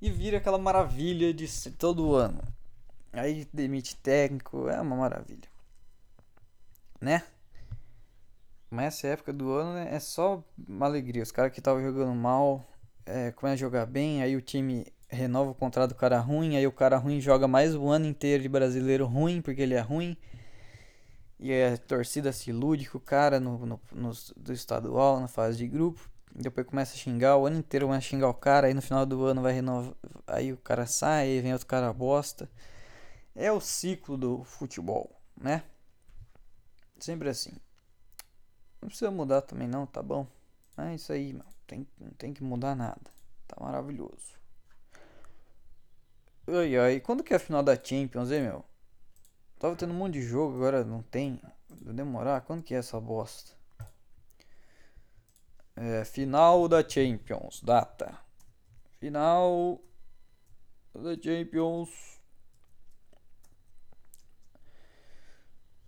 E 0.00 0.08
vira 0.08 0.38
aquela 0.38 0.56
maravilha 0.56 1.34
de 1.34 1.46
todo 1.72 2.14
ano. 2.14 2.42
Aí 3.12 3.46
demite 3.52 3.96
técnico, 3.96 4.66
é 4.66 4.80
uma 4.80 4.96
maravilha. 4.96 5.46
Né? 6.98 7.22
Mas 8.76 8.96
essa 8.96 9.06
época 9.08 9.32
do 9.32 9.50
ano 9.52 9.72
né, 9.72 9.88
é 9.90 9.98
só 9.98 10.44
uma 10.68 10.84
alegria. 10.84 11.22
Os 11.22 11.32
caras 11.32 11.50
que 11.50 11.60
estavam 11.60 11.82
jogando 11.82 12.14
mal 12.14 12.62
é, 13.06 13.32
começam 13.32 13.54
a 13.54 13.56
jogar 13.56 13.86
bem, 13.86 14.22
aí 14.22 14.36
o 14.36 14.42
time 14.42 14.86
renova 15.08 15.50
o 15.50 15.54
contrato 15.54 15.90
do 15.90 15.94
cara 15.94 16.20
ruim, 16.20 16.56
aí 16.58 16.66
o 16.66 16.72
cara 16.72 16.98
ruim 16.98 17.18
joga 17.18 17.48
mais 17.48 17.74
o 17.74 17.88
ano 17.88 18.04
inteiro 18.04 18.42
de 18.42 18.50
brasileiro 18.50 19.06
ruim, 19.06 19.40
porque 19.40 19.62
ele 19.62 19.72
é 19.72 19.80
ruim. 19.80 20.14
E 21.40 21.50
a 21.54 21.78
torcida 21.78 22.30
se 22.32 22.50
ilude 22.50 22.90
com 22.90 22.98
o 22.98 23.00
cara 23.00 23.40
no, 23.40 23.64
no, 23.64 23.80
no, 23.92 24.12
do 24.36 24.52
estadual, 24.52 25.20
na 25.20 25.28
fase 25.28 25.56
de 25.56 25.66
grupo. 25.66 26.10
Depois 26.34 26.66
começa 26.66 26.92
a 26.92 26.98
xingar, 26.98 27.38
o 27.38 27.46
ano 27.46 27.56
inteiro 27.56 27.88
vai 27.88 28.00
xingar 28.02 28.28
o 28.28 28.34
cara, 28.34 28.66
aí 28.66 28.74
no 28.74 28.82
final 28.82 29.06
do 29.06 29.24
ano 29.24 29.40
vai 29.40 29.54
renovar. 29.54 29.94
Aí 30.26 30.52
o 30.52 30.58
cara 30.58 30.84
sai, 30.84 31.28
aí 31.28 31.40
vem 31.40 31.54
outro 31.54 31.66
cara 31.66 31.90
bosta. 31.94 32.46
É 33.34 33.50
o 33.50 33.58
ciclo 33.58 34.18
do 34.18 34.44
futebol, 34.44 35.10
né? 35.40 35.62
Sempre 36.98 37.30
assim. 37.30 37.52
Não 38.80 38.88
precisa 38.88 39.10
mudar 39.10 39.42
também 39.42 39.66
não, 39.66 39.86
tá 39.86 40.02
bom? 40.02 40.26
É 40.78 40.94
isso 40.94 41.12
aí, 41.12 41.32
mano. 41.32 41.50
Tem, 41.66 41.86
não 41.98 42.10
tem 42.10 42.32
que 42.32 42.42
mudar 42.42 42.74
nada. 42.74 43.10
Tá 43.46 43.56
maravilhoso. 43.60 44.36
Ai 46.48 46.76
ai, 46.76 47.00
quando 47.00 47.24
que 47.24 47.32
é 47.32 47.36
a 47.36 47.40
final 47.40 47.62
da 47.62 47.74
Champions, 47.74 48.30
hein, 48.30 48.42
meu? 48.42 48.64
Tava 49.58 49.74
tendo 49.74 49.92
um 49.92 49.96
monte 49.96 50.14
de 50.14 50.22
jogo, 50.22 50.56
agora 50.56 50.84
não 50.84 51.02
tem. 51.02 51.40
Vai 51.82 51.94
demorar? 51.94 52.42
Quando 52.42 52.62
que 52.62 52.74
é 52.74 52.78
essa 52.78 53.00
bosta? 53.00 53.56
É, 55.74 56.04
final 56.04 56.68
da 56.68 56.86
Champions, 56.86 57.60
data. 57.62 58.18
Final 58.98 59.80
da 60.94 61.14
Champions. 61.20 62.20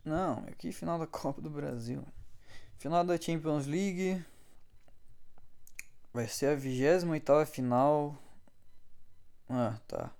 Não, 0.05 0.39
aqui 0.49 0.72
final 0.72 0.99
da 0.99 1.07
Copa 1.09 1.41
do 1.41 1.51
Brasil. 1.51 2.05
Final 2.79 3.05
da 3.05 3.20
Champions 3.20 3.66
League. 3.66 4.24
Vai 6.12 6.29
ser 6.29 6.47
a 6.47 6.55
28 6.55 7.47
final. 7.47 8.16
Ah, 9.49 9.79
tá. 9.89 10.12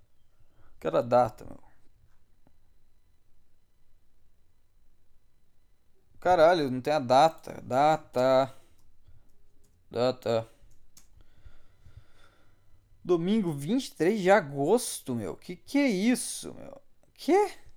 Quero 0.80 0.98
a 0.98 1.02
data, 1.02 1.44
meu. 1.44 1.62
Caralho, 6.20 6.68
não 6.68 6.80
tem 6.80 6.92
a 6.92 6.98
data. 6.98 7.62
Data. 7.62 8.52
Data. 9.88 10.48
Domingo 13.04 13.52
23 13.52 14.20
de 14.20 14.30
agosto, 14.32 15.14
meu. 15.14 15.36
Que 15.36 15.54
que 15.54 15.78
é 15.78 15.86
isso, 15.86 16.52
meu? 16.54 16.82
Que? 17.14 17.67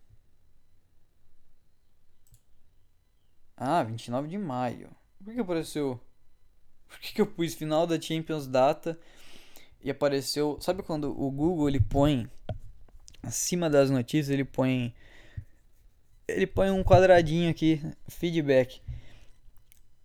Ah, 3.64 3.84
29 3.84 4.28
de 4.28 4.40
maio. 4.40 4.90
Por 5.24 5.36
que 5.36 5.40
apareceu? 5.40 6.02
Por 6.90 7.00
que, 7.00 7.14
que 7.14 7.22
eu 7.22 7.28
pus 7.28 7.54
final 7.54 7.86
da 7.86 8.02
Champions 8.02 8.48
Data 8.48 9.00
e 9.84 9.92
apareceu. 9.92 10.58
Sabe 10.60 10.82
quando 10.82 11.12
o 11.12 11.30
Google 11.30 11.70
ele 11.70 11.80
põe 11.80 12.28
acima 13.22 13.70
das 13.70 13.92
notícias, 13.92 14.32
ele 14.32 14.44
põe. 14.44 14.96
Ele 16.28 16.48
põe 16.48 16.72
um 16.72 16.84
quadradinho 16.84 17.52
aqui, 17.52 17.80
feedback. 18.08 18.82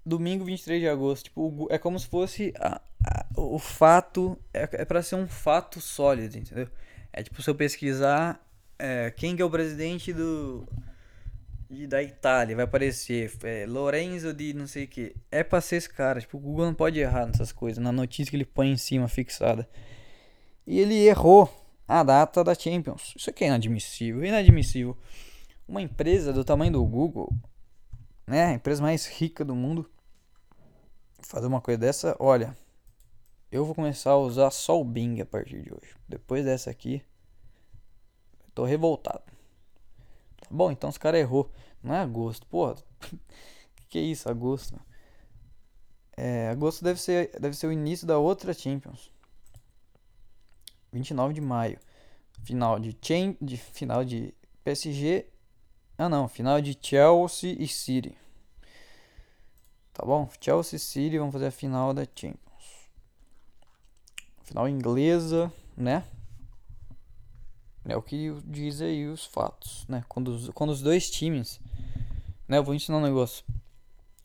Domingo 0.05 0.45
23 0.45 0.83
de 0.83 0.89
agosto. 0.91 1.25
Tipo, 1.25 1.67
é 1.71 1.79
como 1.79 1.99
se 1.99 2.09
fosse 2.09 2.53
a, 2.59 2.79
a, 3.03 3.27
o 3.41 3.59
fato. 3.59 4.39
É, 4.53 4.69
é 4.71 4.85
para 4.85 5.03
ser 5.03 5.15
um 5.15 5.27
fato 5.27 5.81
sólido, 5.81 6.37
entendeu? 6.37 6.69
É 7.11 7.23
tipo 7.23 7.41
se 7.41 7.49
eu 7.49 7.55
pesquisar 7.55 8.39
é, 8.79 9.11
quem 9.11 9.35
que 9.35 9.41
é 9.41 9.45
o 9.47 9.51
presidente 9.51 10.13
do 10.13 10.69
de, 11.77 11.87
da 11.87 12.03
Itália, 12.03 12.57
vai 12.57 12.65
aparecer 12.65 13.33
é, 13.45 13.67
Lorenzo 13.67 14.33
de 14.33 14.55
não 14.55 14.67
sei 14.67 14.85
o 14.85 14.89
que. 14.89 15.15
É 15.31 15.45
pra 15.45 15.61
ser 15.61 15.77
esse 15.77 15.89
cara. 15.89 16.21
Tipo, 16.21 16.39
o 16.39 16.41
Google 16.41 16.67
não 16.67 16.75
pode 16.75 16.99
errar 16.99 17.27
nessas 17.27 17.53
coisas, 17.53 17.83
na 17.83 17.93
notícia 17.93 18.31
que 18.31 18.37
ele 18.37 18.45
põe 18.45 18.71
em 18.71 18.77
cima 18.77 19.09
fixada. 19.09 19.69
E 20.67 20.81
ele 20.81 20.95
errou 21.07 21.49
a 21.87 22.03
data 22.03 22.43
da 22.43 22.55
Champions. 22.55 23.15
Isso 23.17 23.31
aqui 23.31 23.45
é 23.45 23.49
inadmissível. 23.49 24.25
Inadmissível. 24.25 24.97
Uma 25.69 25.83
empresa 25.83 26.33
do 26.33 26.45
tamanho 26.45 26.73
do 26.73 26.85
Google, 26.85 27.33
né? 28.27 28.47
A 28.47 28.53
empresa 28.53 28.83
mais 28.83 29.07
rica 29.07 29.45
do 29.45 29.55
mundo, 29.55 29.89
fazer 31.21 31.47
uma 31.47 31.61
coisa 31.61 31.79
dessa, 31.79 32.17
olha. 32.19 32.57
Eu 33.51 33.65
vou 33.65 33.75
começar 33.75 34.11
a 34.11 34.19
usar 34.19 34.51
só 34.51 34.81
o 34.81 34.85
Bing 34.85 35.21
a 35.21 35.27
partir 35.27 35.63
de 35.63 35.73
hoje. 35.73 35.95
Depois 36.09 36.45
dessa 36.45 36.69
aqui, 36.69 37.01
tô 38.53 38.65
revoltado. 38.65 39.23
Bom, 40.51 40.71
então 40.71 40.91
os 40.91 40.99
caras 40.99 41.21
errou. 41.21 41.51
Não 41.87 41.95
é 41.95 42.01
agosto. 42.01 42.45
Pô, 42.49 42.75
que, 43.89 43.99
é 43.99 44.03
isso, 44.03 44.29
agosto? 44.29 44.79
É, 46.17 46.49
agosto 46.49 46.83
deve 46.83 47.01
ser, 47.01 47.31
deve 47.39 47.57
ser 47.57 47.69
o 47.69 47.73
início 47.73 48.05
da 48.05 48.19
outra 48.19 48.53
Champions. 48.53 49.13
29 50.93 51.33
de 51.33 51.41
maio. 51.41 51.79
Final 52.43 52.81
de, 52.81 52.97
Cham 53.01 53.37
de 53.41 53.57
final 53.57 54.05
de 54.05 54.35
PSG. 54.65 55.27
Ah 55.97 56.09
não, 56.09 56.27
final 56.27 56.61
de 56.61 56.77
Chelsea 56.81 57.55
e 57.57 57.69
City. 57.69 58.17
Tá 59.93 60.05
bom? 60.05 60.29
Chelsea 60.41 60.77
e 60.77 60.81
City 60.81 61.19
vão 61.19 61.31
fazer 61.31 61.47
a 61.47 61.53
final 61.53 61.95
da 61.95 62.05
Champions. 62.05 62.91
Final 64.43 64.69
inglesa, 64.69 65.53
né? 65.77 66.05
É 67.85 67.97
o 67.97 68.03
que 68.03 68.33
diz 68.45 68.81
aí 68.81 69.07
os 69.07 69.25
fatos, 69.25 69.87
né? 69.89 70.05
Quando 70.09 70.29
os, 70.29 70.49
quando 70.51 70.71
os 70.71 70.83
dois 70.83 71.09
times, 71.09 71.61
né? 72.49 72.59
Eu 72.59 72.65
vou 72.65 72.75
ensinar 72.75 72.99
um 72.99 73.03
negócio 73.03 73.45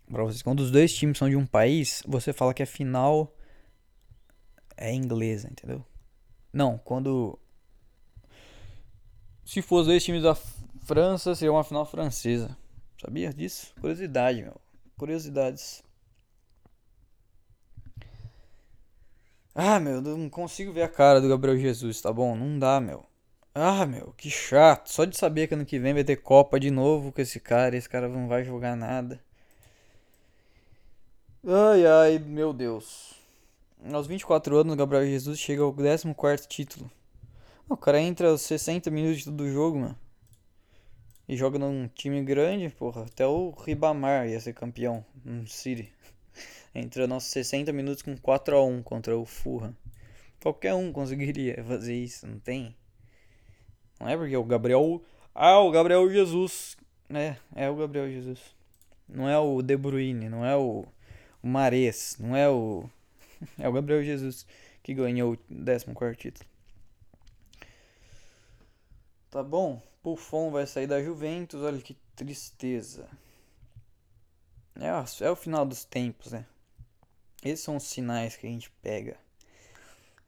para 0.09 0.23
vocês. 0.23 0.41
Quando 0.41 0.59
os 0.61 0.71
dois 0.71 0.93
times 0.93 1.17
são 1.17 1.29
de 1.29 1.35
um 1.35 1.45
país, 1.45 2.03
você 2.07 2.33
fala 2.33 2.53
que 2.53 2.63
a 2.63 2.67
final 2.67 3.33
é 4.77 4.93
inglesa, 4.93 5.47
entendeu? 5.49 5.85
Não, 6.53 6.77
quando 6.77 7.39
se 9.45 9.61
for 9.61 9.81
os 9.81 9.87
dois 9.87 10.03
times 10.03 10.23
da 10.23 10.33
França, 10.33 11.35
seria 11.35 11.51
uma 11.51 11.63
final 11.63 11.85
francesa. 11.85 12.57
Sabia 12.99 13.33
disso? 13.33 13.73
Curiosidade, 13.79 14.41
meu. 14.41 14.55
Curiosidades. 14.97 15.83
Ah, 19.53 19.79
meu, 19.79 20.01
não 20.01 20.29
consigo 20.29 20.71
ver 20.71 20.83
a 20.83 20.87
cara 20.87 21.19
do 21.19 21.27
Gabriel 21.27 21.57
Jesus, 21.57 21.99
tá 21.99 22.13
bom? 22.13 22.35
Não 22.35 22.57
dá, 22.57 22.79
meu. 22.79 23.05
Ah, 23.53 23.85
meu, 23.85 24.13
que 24.17 24.29
chato. 24.29 24.89
Só 24.89 25.03
de 25.03 25.17
saber 25.17 25.47
que 25.47 25.53
ano 25.53 25.65
que 25.65 25.77
vem 25.77 25.93
vai 25.93 26.03
ter 26.05 26.15
Copa 26.17 26.57
de 26.59 26.71
novo 26.71 27.11
com 27.11 27.21
esse 27.21 27.39
cara. 27.39 27.75
Esse 27.75 27.89
cara 27.89 28.07
não 28.07 28.27
vai 28.27 28.45
jogar 28.45 28.75
nada. 28.77 29.19
Ai, 31.45 31.85
ai, 31.85 32.19
meu 32.19 32.53
Deus. 32.53 33.13
Aos 33.91 34.07
24 34.07 34.57
anos, 34.57 34.75
Gabriel 34.75 35.05
Jesus 35.05 35.39
chega 35.39 35.63
ao 35.63 35.73
14 35.73 36.47
título. 36.47 36.89
O 37.67 37.75
cara 37.75 37.99
entra 37.99 38.29
aos 38.29 38.41
60 38.43 38.89
minutos 38.89 39.25
do 39.25 39.51
jogo, 39.51 39.79
mano. 39.79 39.97
E 41.27 41.35
joga 41.35 41.59
num 41.59 41.89
time 41.89 42.23
grande, 42.23 42.69
porra. 42.69 43.03
Até 43.03 43.25
o 43.25 43.51
Ribamar 43.51 44.29
ia 44.29 44.39
ser 44.39 44.53
campeão. 44.53 45.03
No 45.25 45.45
City. 45.47 45.91
Entrando 46.73 47.15
aos 47.15 47.25
60 47.25 47.73
minutos 47.73 48.01
com 48.01 48.15
4 48.15 48.55
a 48.55 48.63
1 48.63 48.83
contra 48.83 49.17
o 49.17 49.25
Fulham. 49.25 49.75
Qualquer 50.41 50.73
um 50.73 50.93
conseguiria 50.93 51.63
fazer 51.63 51.95
isso, 51.95 52.25
não 52.25 52.39
tem? 52.39 52.75
Não 54.01 54.09
é 54.09 54.17
porque 54.17 54.35
o 54.35 54.43
Gabriel. 54.43 54.99
Ah, 55.33 55.59
o 55.59 55.69
Gabriel 55.69 56.09
Jesus. 56.09 56.75
É, 57.13 57.35
é 57.55 57.69
o 57.69 57.75
Gabriel 57.75 58.09
Jesus. 58.09 58.39
Não 59.07 59.29
é 59.29 59.37
o 59.37 59.61
De 59.61 59.77
Bruyne, 59.77 60.27
não 60.27 60.43
é 60.43 60.57
o, 60.57 60.85
o 61.43 61.47
Mares, 61.47 62.17
não 62.19 62.35
é 62.35 62.49
o. 62.49 62.89
É 63.57 63.67
o 63.67 63.71
Gabriel 63.71 64.03
Jesus 64.03 64.45
que 64.83 64.93
ganhou 64.93 65.33
o 65.33 65.37
14 65.37 66.15
título. 66.15 66.47
Tá 69.31 69.41
bom? 69.41 69.81
Buffon 70.03 70.51
vai 70.51 70.67
sair 70.67 70.85
da 70.85 71.01
Juventus, 71.01 71.61
olha 71.61 71.81
que 71.81 71.95
tristeza. 72.15 73.07
É, 74.79 75.25
é 75.25 75.31
o 75.31 75.35
final 75.35 75.65
dos 75.65 75.83
tempos, 75.83 76.31
né? 76.31 76.45
Esses 77.43 77.65
são 77.65 77.77
os 77.77 77.83
sinais 77.83 78.35
que 78.35 78.45
a 78.45 78.49
gente 78.49 78.69
pega 78.81 79.17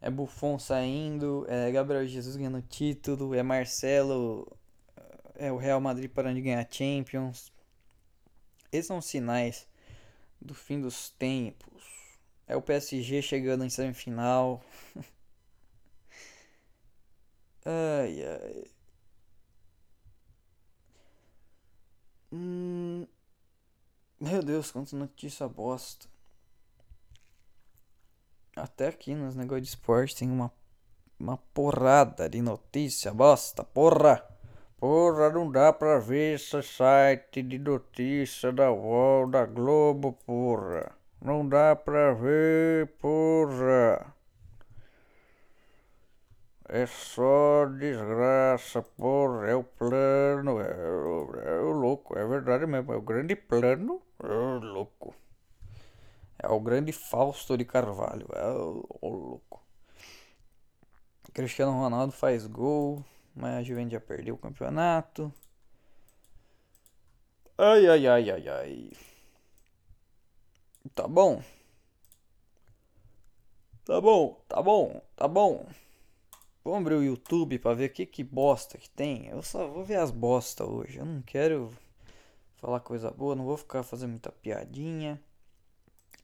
é 0.03 0.09
Buffon 0.09 0.59
saindo, 0.59 1.45
é 1.47 1.71
Gabriel 1.71 2.05
Jesus 2.05 2.35
ganhando 2.35 2.61
título, 2.61 3.33
é 3.33 3.41
Marcelo, 3.41 4.45
é 5.35 5.49
o 5.49 5.55
Real 5.55 5.79
Madrid 5.79 6.11
parando 6.11 6.35
de 6.35 6.41
ganhar 6.41 6.67
Champions. 6.69 7.53
Esses 8.69 8.87
são 8.87 9.01
sinais 9.01 9.65
do 10.41 10.53
fim 10.53 10.81
dos 10.81 11.09
tempos. 11.11 11.85
É 12.45 12.53
o 12.53 12.61
PSG 12.61 13.21
chegando 13.21 13.63
em 13.63 13.69
semifinal. 13.69 14.61
ai 17.65 18.25
ai. 18.25 18.63
Hum... 22.33 23.07
Meu 24.19 24.43
Deus, 24.43 24.69
quanta 24.69 24.97
notícia 24.97 25.47
bosta. 25.47 26.12
Até 28.55 28.87
aqui 28.87 29.15
nos 29.15 29.35
negócios 29.35 29.67
de 29.67 29.69
esporte 29.69 30.15
tem 30.15 30.29
uma, 30.29 30.51
uma 31.19 31.37
porrada 31.53 32.29
de 32.29 32.41
notícia 32.41 33.11
bosta, 33.13 33.63
porra! 33.63 34.23
Porra, 34.77 35.29
não 35.29 35.49
dá 35.49 35.71
pra 35.71 35.97
ver 35.97 36.35
esse 36.35 36.61
site 36.61 37.41
de 37.41 37.57
notícia 37.57 38.51
da 38.51 38.69
UOL, 38.69 39.29
da 39.29 39.45
Globo, 39.45 40.11
porra. 40.25 40.91
Não 41.21 41.47
dá 41.47 41.73
pra 41.73 42.11
ver, 42.13 42.87
porra. 42.99 44.13
É 46.67 46.85
só 46.85 47.65
desgraça, 47.65 48.81
porra. 48.81 49.47
É 49.47 49.55
o 49.55 49.63
plano, 49.63 50.59
é, 50.59 50.65
é, 50.65 51.55
é 51.55 51.59
o 51.61 51.71
louco. 51.71 52.19
É 52.19 52.27
verdade 52.27 52.65
mesmo, 52.67 52.91
é 52.91 52.97
o 52.97 53.01
grande 53.01 53.37
plano. 53.37 54.01
É 54.21 54.27
o 54.27 54.59
louco. 54.59 55.15
É 56.43 56.47
o 56.49 56.59
grande 56.59 56.91
Fausto 56.91 57.57
de 57.57 57.63
Carvalho. 57.63 58.27
É 58.33 58.45
o, 58.49 58.85
louco. 59.01 59.63
Cristiano 61.33 61.71
Ronaldo 61.71 62.11
faz 62.11 62.45
gol, 62.45 63.03
mas 63.33 63.55
a 63.55 63.63
Juventus 63.63 63.93
já 63.93 64.01
perdeu 64.01 64.35
o 64.35 64.37
campeonato. 64.37 65.33
Ai, 67.57 67.87
ai, 67.87 68.07
ai, 68.07 68.29
ai, 68.29 68.49
ai. 68.49 68.91
Tá 70.93 71.07
bom. 71.07 71.41
Tá 73.85 74.01
bom, 74.01 74.41
tá 74.47 74.61
bom, 74.61 75.01
tá 75.15 75.27
bom. 75.27 75.65
Vamos 76.63 76.79
abrir 76.81 76.95
o 76.95 77.03
YouTube 77.03 77.57
pra 77.59 77.73
ver 77.73 77.89
que, 77.89 78.05
que 78.05 78.23
bosta 78.23 78.77
que 78.77 78.89
tem. 78.89 79.27
Eu 79.27 79.41
só 79.41 79.65
vou 79.67 79.85
ver 79.85 79.95
as 79.95 80.11
bosta 80.11 80.65
hoje. 80.65 80.97
Eu 80.99 81.05
não 81.05 81.21
quero 81.21 81.71
falar 82.57 82.81
coisa 82.81 83.09
boa, 83.11 83.33
não 83.33 83.45
vou 83.45 83.57
ficar 83.57 83.83
fazendo 83.83 84.11
muita 84.11 84.31
piadinha 84.31 85.21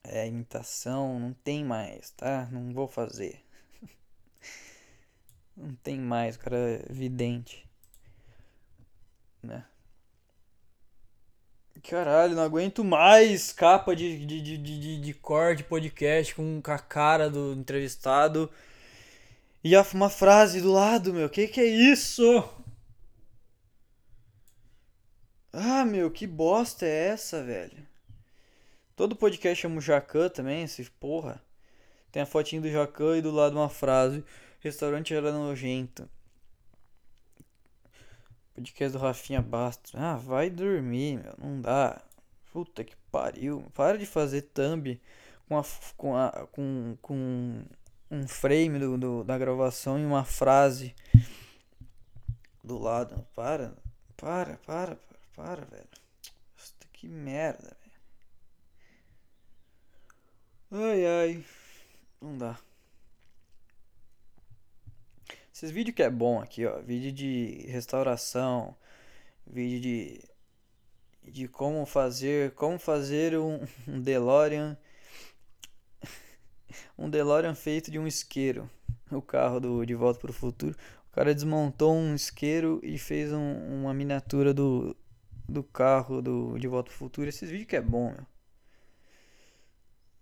é, 0.04 0.28
imitação, 0.28 1.20
não 1.20 1.34
tem 1.34 1.64
mais, 1.64 2.12
tá? 2.12 2.48
Não 2.52 2.74
vou 2.74 2.88
fazer. 2.88 3.42
não 5.56 5.76
tem 5.76 6.00
mais, 6.00 6.36
o 6.36 6.40
cara 6.40 6.58
é 6.58 6.86
vidente. 6.92 7.68
Né? 9.42 9.66
Caralho, 11.84 12.36
não 12.36 12.44
aguento 12.44 12.84
mais 12.84 13.54
capa 13.54 13.96
de, 13.96 14.26
de, 14.26 14.42
de, 14.42 14.58
de, 14.58 15.02
de 15.02 15.14
corte 15.14 15.64
podcast 15.64 16.36
com 16.36 16.62
a 16.66 16.80
cara 16.80 17.30
do 17.30 17.54
entrevistado 17.54 18.52
e 19.64 19.76
uma 19.94 20.10
frase 20.10 20.62
do 20.62 20.72
lado, 20.72 21.14
meu. 21.14 21.30
Que 21.30 21.48
que 21.48 21.60
é 21.60 21.66
isso? 21.66 22.24
Ah, 25.54 25.84
meu, 25.86 26.10
que 26.12 26.26
bosta 26.28 26.86
é 26.86 27.08
essa, 27.10 27.44
velho? 27.44 27.89
Todo 29.00 29.16
podcast 29.16 29.62
chama 29.62 29.78
o 29.78 29.82
Jacan 29.82 30.28
também, 30.28 30.64
esse 30.64 30.84
porra. 31.00 31.42
Tem 32.12 32.22
a 32.22 32.26
fotinho 32.26 32.64
do 32.64 32.70
Jacan 32.70 33.18
e 33.18 33.22
do 33.22 33.32
lado 33.32 33.56
uma 33.56 33.70
frase. 33.70 34.26
Restaurante 34.60 35.14
era 35.14 35.32
nojento. 35.32 36.10
Podcast 38.54 38.98
do 38.98 39.02
Rafinha 39.02 39.42
Bastos. 39.42 39.96
Ah, 39.96 40.18
vai 40.18 40.50
dormir, 40.50 41.18
meu. 41.18 41.34
Não 41.38 41.62
dá. 41.62 42.02
Puta 42.52 42.84
que 42.84 42.94
pariu. 43.10 43.64
Para 43.74 43.98
de 43.98 44.06
fazer 44.06 44.42
thumb 44.42 45.00
com 45.48 45.58
a, 45.58 45.64
com, 45.96 46.18
a, 46.18 46.48
com, 46.52 46.98
com 47.02 47.64
um 48.12 48.28
frame 48.28 48.80
do, 48.80 48.98
do, 48.98 49.24
da 49.24 49.38
gravação 49.38 49.98
e 49.98 50.04
uma 50.04 50.26
frase 50.26 50.94
do 52.62 52.78
lado. 52.78 53.26
Para, 53.34 53.74
para, 54.18 54.58
para, 54.58 54.98
para, 54.98 54.98
para 55.34 55.66
velho. 55.68 55.88
Que 56.92 57.08
merda. 57.08 57.79
Ai, 60.72 61.06
ai. 61.06 61.46
Não 62.22 62.38
dá. 62.38 62.60
Esses 65.54 65.72
vídeos 65.72 65.96
que 65.96 66.04
é 66.04 66.10
bom 66.10 66.40
aqui, 66.40 66.66
ó. 66.66 66.80
Vídeo 66.82 67.12
de 67.12 67.66
restauração. 67.68 68.76
Vídeo 69.48 69.82
de. 69.82 70.22
De 71.24 71.48
como 71.48 71.86
fazer. 71.88 72.52
Como 72.52 72.78
fazer 72.78 73.38
um, 73.38 73.60
um 73.88 74.00
DeLorean. 74.00 74.78
um 76.98 77.10
DeLorean 77.10 77.56
feito 77.56 77.90
de 77.90 77.98
um 77.98 78.06
isqueiro. 78.06 78.70
O 79.12 79.24
carro 79.24 79.60
do 79.60 79.86
De 79.86 79.96
Volta 79.96 80.20
para 80.20 80.30
o 80.30 80.34
Futuro. 80.34 80.76
O 81.08 81.12
cara 81.12 81.34
desmontou 81.34 81.96
um 81.96 82.14
isqueiro 82.14 82.80
e 82.84 83.00
fez 83.00 83.34
um, 83.34 83.82
uma 83.82 83.94
miniatura 83.94 84.54
do, 84.54 84.96
do 85.48 85.64
carro 85.64 86.22
do 86.22 86.60
De 86.60 86.68
Volta 86.68 86.90
pro 86.90 86.98
Futuro. 86.98 87.28
Esses 87.28 87.50
vídeos 87.50 87.68
que 87.68 87.76
é 87.76 87.82
bom, 87.82 88.12
meu. 88.12 88.39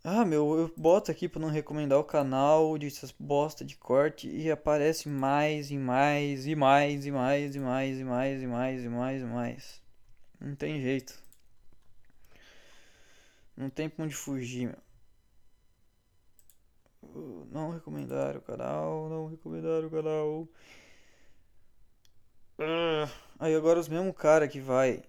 Ah, 0.04 0.24
meu, 0.24 0.58
eu 0.58 0.74
boto 0.78 1.12
aqui 1.12 1.28
pra 1.28 1.42
não 1.42 1.50
recomendar 1.50 2.00
o 2.00 2.04
canal 2.04 2.78
de 2.78 2.88
essas 2.88 3.12
bosta 3.12 3.66
de 3.66 3.76
corte 3.76 4.30
e 4.30 4.50
aparece 4.50 5.10
mais 5.10 5.70
e 5.70 5.78
mais 5.78 6.48
e 6.48 6.56
mais 6.56 7.06
e 7.06 7.12
mais 7.12 7.56
e 7.56 7.60
mais 7.60 8.00
e 8.00 8.04
mais 8.04 8.42
e 8.42 8.48
mais 8.48 8.84
e 8.84 8.90
mais 8.90 9.22
e 9.22 9.26
mais. 9.26 9.82
Não 10.40 10.56
tem 10.56 10.82
jeito. 10.82 11.22
Não 13.56 13.70
tem 13.70 13.90
pra 13.90 14.06
onde 14.06 14.16
fugir, 14.16 14.68
meu. 14.68 14.78
Não 17.52 17.72
recomendar 17.72 18.38
o 18.38 18.42
canal, 18.42 19.10
não 19.10 19.28
recomendar 19.28 19.84
o 19.84 19.90
canal. 19.90 20.48
Ah, 22.60 23.10
aí 23.40 23.56
agora 23.56 23.80
os 23.80 23.88
mesmos 23.88 24.16
cara 24.16 24.48
que 24.48 24.60
vai 24.60 25.04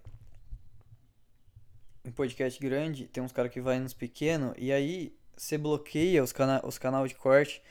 em 2.09 2.11
podcast 2.11 2.59
grande, 2.59 3.07
tem 3.07 3.23
uns 3.23 3.31
caras 3.31 3.51
que 3.51 3.61
vai 3.61 3.79
nos 3.79 3.93
pequenos, 3.93 4.53
e 4.57 4.71
aí 4.71 5.15
você 5.37 5.57
bloqueia 5.57 6.23
os, 6.23 6.33
cana 6.33 6.61
os 6.65 6.77
canais 6.77 7.09
de 7.09 7.15
corte 7.15 7.61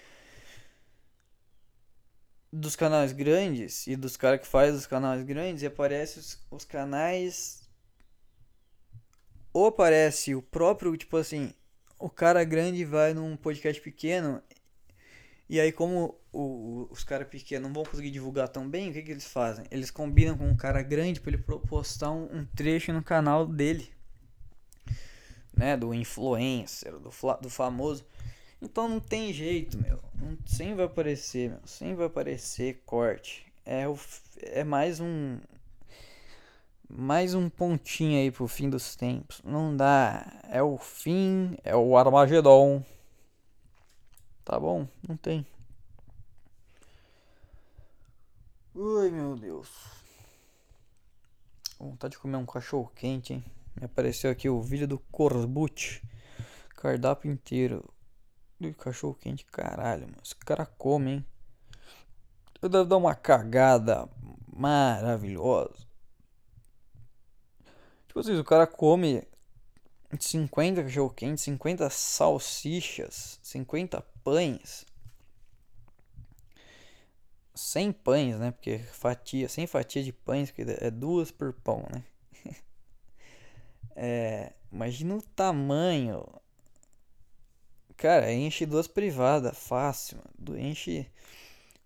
dos 2.51 2.75
canais 2.75 3.13
grandes 3.13 3.87
e 3.87 3.95
dos 3.95 4.17
caras 4.17 4.41
que 4.41 4.47
faz 4.47 4.75
os 4.75 4.87
canais 4.87 5.23
grandes 5.23 5.63
e 5.63 5.67
aparece 5.67 6.19
os, 6.19 6.47
os 6.51 6.65
canais 6.65 7.69
ou 9.53 9.67
aparece 9.67 10.35
o 10.35 10.41
próprio, 10.41 10.97
tipo 10.97 11.17
assim, 11.17 11.53
o 11.99 12.09
cara 12.09 12.43
grande 12.45 12.85
vai 12.85 13.13
num 13.13 13.37
podcast 13.37 13.83
pequeno 13.83 14.43
e 15.47 15.61
aí 15.61 15.73
como 15.73 16.19
o, 16.33 16.87
os 16.91 17.05
caras 17.05 17.29
pequenos 17.29 17.67
não 17.67 17.75
vão 17.75 17.85
conseguir 17.85 18.11
divulgar 18.11 18.49
tão 18.49 18.69
bem, 18.69 18.89
o 18.89 18.93
que, 18.93 19.03
que 19.03 19.11
eles 19.11 19.27
fazem? 19.27 19.67
Eles 19.71 19.91
combinam 19.91 20.39
com 20.39 20.49
um 20.49 20.57
cara 20.57 20.81
grande 20.81 21.21
para 21.21 21.33
ele 21.33 21.43
postar 21.43 22.13
um, 22.13 22.25
um 22.35 22.47
trecho 22.47 22.93
no 22.93 23.03
canal 23.03 23.47
dele 23.47 23.98
né, 25.59 25.77
do 25.77 25.93
influencer, 25.93 26.93
do, 26.93 27.11
do 27.41 27.51
famoso. 27.51 28.05
Então 28.63 28.89
não 28.89 29.01
tem 29.01 29.33
jeito, 29.33 29.77
meu. 29.79 29.99
Não, 30.15 30.39
sempre 30.47 30.75
vai 30.77 30.87
aparecer, 30.87 31.51
meu. 31.51 31.61
Sempre 31.67 31.97
vai 31.97 32.07
aparecer 32.07 32.83
corte. 32.87 33.45
É, 33.67 33.87
o, 33.89 33.99
é 34.43 34.65
mais 34.65 35.01
um. 35.01 35.39
Mais 36.91 37.35
um 37.35 37.51
pontinho 37.51 38.19
aí 38.19 38.31
pro 38.31 38.49
fim 38.49 38.71
dos 38.71 38.97
tempos. 38.97 39.43
Não 39.45 39.77
dá. 39.77 40.41
É 40.49 40.63
o 40.63 40.79
fim. 40.79 41.57
É 41.63 41.77
o 41.77 41.97
Armagedon. 41.97 42.83
Tá 44.45 44.59
bom? 44.59 44.89
Não 45.07 45.17
tem. 45.17 45.47
Ai 48.75 49.11
meu 49.11 49.37
Deus. 49.37 49.69
Vontade 51.79 52.13
de 52.13 52.19
comer 52.19 52.39
um 52.39 52.47
cachorro 52.47 52.91
quente, 52.97 53.35
hein? 53.35 53.45
Me 53.79 53.85
apareceu 53.85 54.31
aqui 54.31 54.49
o 54.49 54.61
vídeo 54.61 54.89
do 54.89 54.99
Corbucci. 54.99 56.03
Cardápio 56.71 57.31
inteiro. 57.31 57.89
Do 58.59 58.75
cachorro 58.75 59.15
quente, 59.15 59.45
caralho, 59.45 60.03
mano. 60.03 60.19
Esse 60.25 60.35
cara 60.35 60.67
come, 60.67 61.11
hein? 61.13 61.27
Eu 62.61 62.69
devo 62.69 62.85
dar 62.85 62.97
uma 62.97 63.15
cagada 63.15 64.09
maravilhosa. 64.53 65.87
Tipo 68.09 68.19
assim, 68.19 68.37
o 68.37 68.43
cara 68.43 68.67
come 68.67 69.23
50 70.19 70.83
cachorro 70.83 71.11
quente, 71.11 71.41
50 71.43 71.89
salsichas, 71.89 73.39
50 73.45 74.03
pães. 74.25 74.85
100 77.55 77.93
pães, 77.93 78.39
né? 78.41 78.51
Porque 78.51 78.79
fatia, 78.79 79.49
100 79.49 79.69
fatias 79.69 80.05
de 80.05 80.13
pães, 80.13 80.51
que 80.51 80.63
é 80.63 80.91
duas 80.91 81.31
por 81.31 81.53
pão, 81.53 81.87
né? 81.93 82.03
É, 84.01 84.53
imagina 84.71 85.17
o 85.17 85.23
tamanho. 85.23 86.25
Cara, 87.97 88.33
enche 88.33 88.65
duas 88.65 88.87
privadas, 88.87 89.59
fácil. 89.59 90.19
Mano. 90.39 90.57
Enche. 90.57 91.11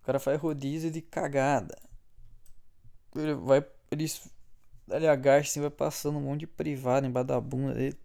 O 0.01 0.05
cara 0.05 0.19
faz 0.19 0.39
rodízio 0.39 0.91
de 0.91 1.01
cagada. 1.01 1.75
Ele 3.15 3.33
vai. 3.33 3.65
Ele, 3.89 4.05
ele 4.91 5.07
agacha 5.07 5.49
assim, 5.49 5.61
vai 5.61 5.71
passando 5.71 6.19
um 6.19 6.21
monte 6.21 6.41
de 6.41 6.47
privada 6.47 7.07
embaixo 7.07 7.27
da 7.29 7.41
bunda 7.41 7.73
dele. 7.73 7.97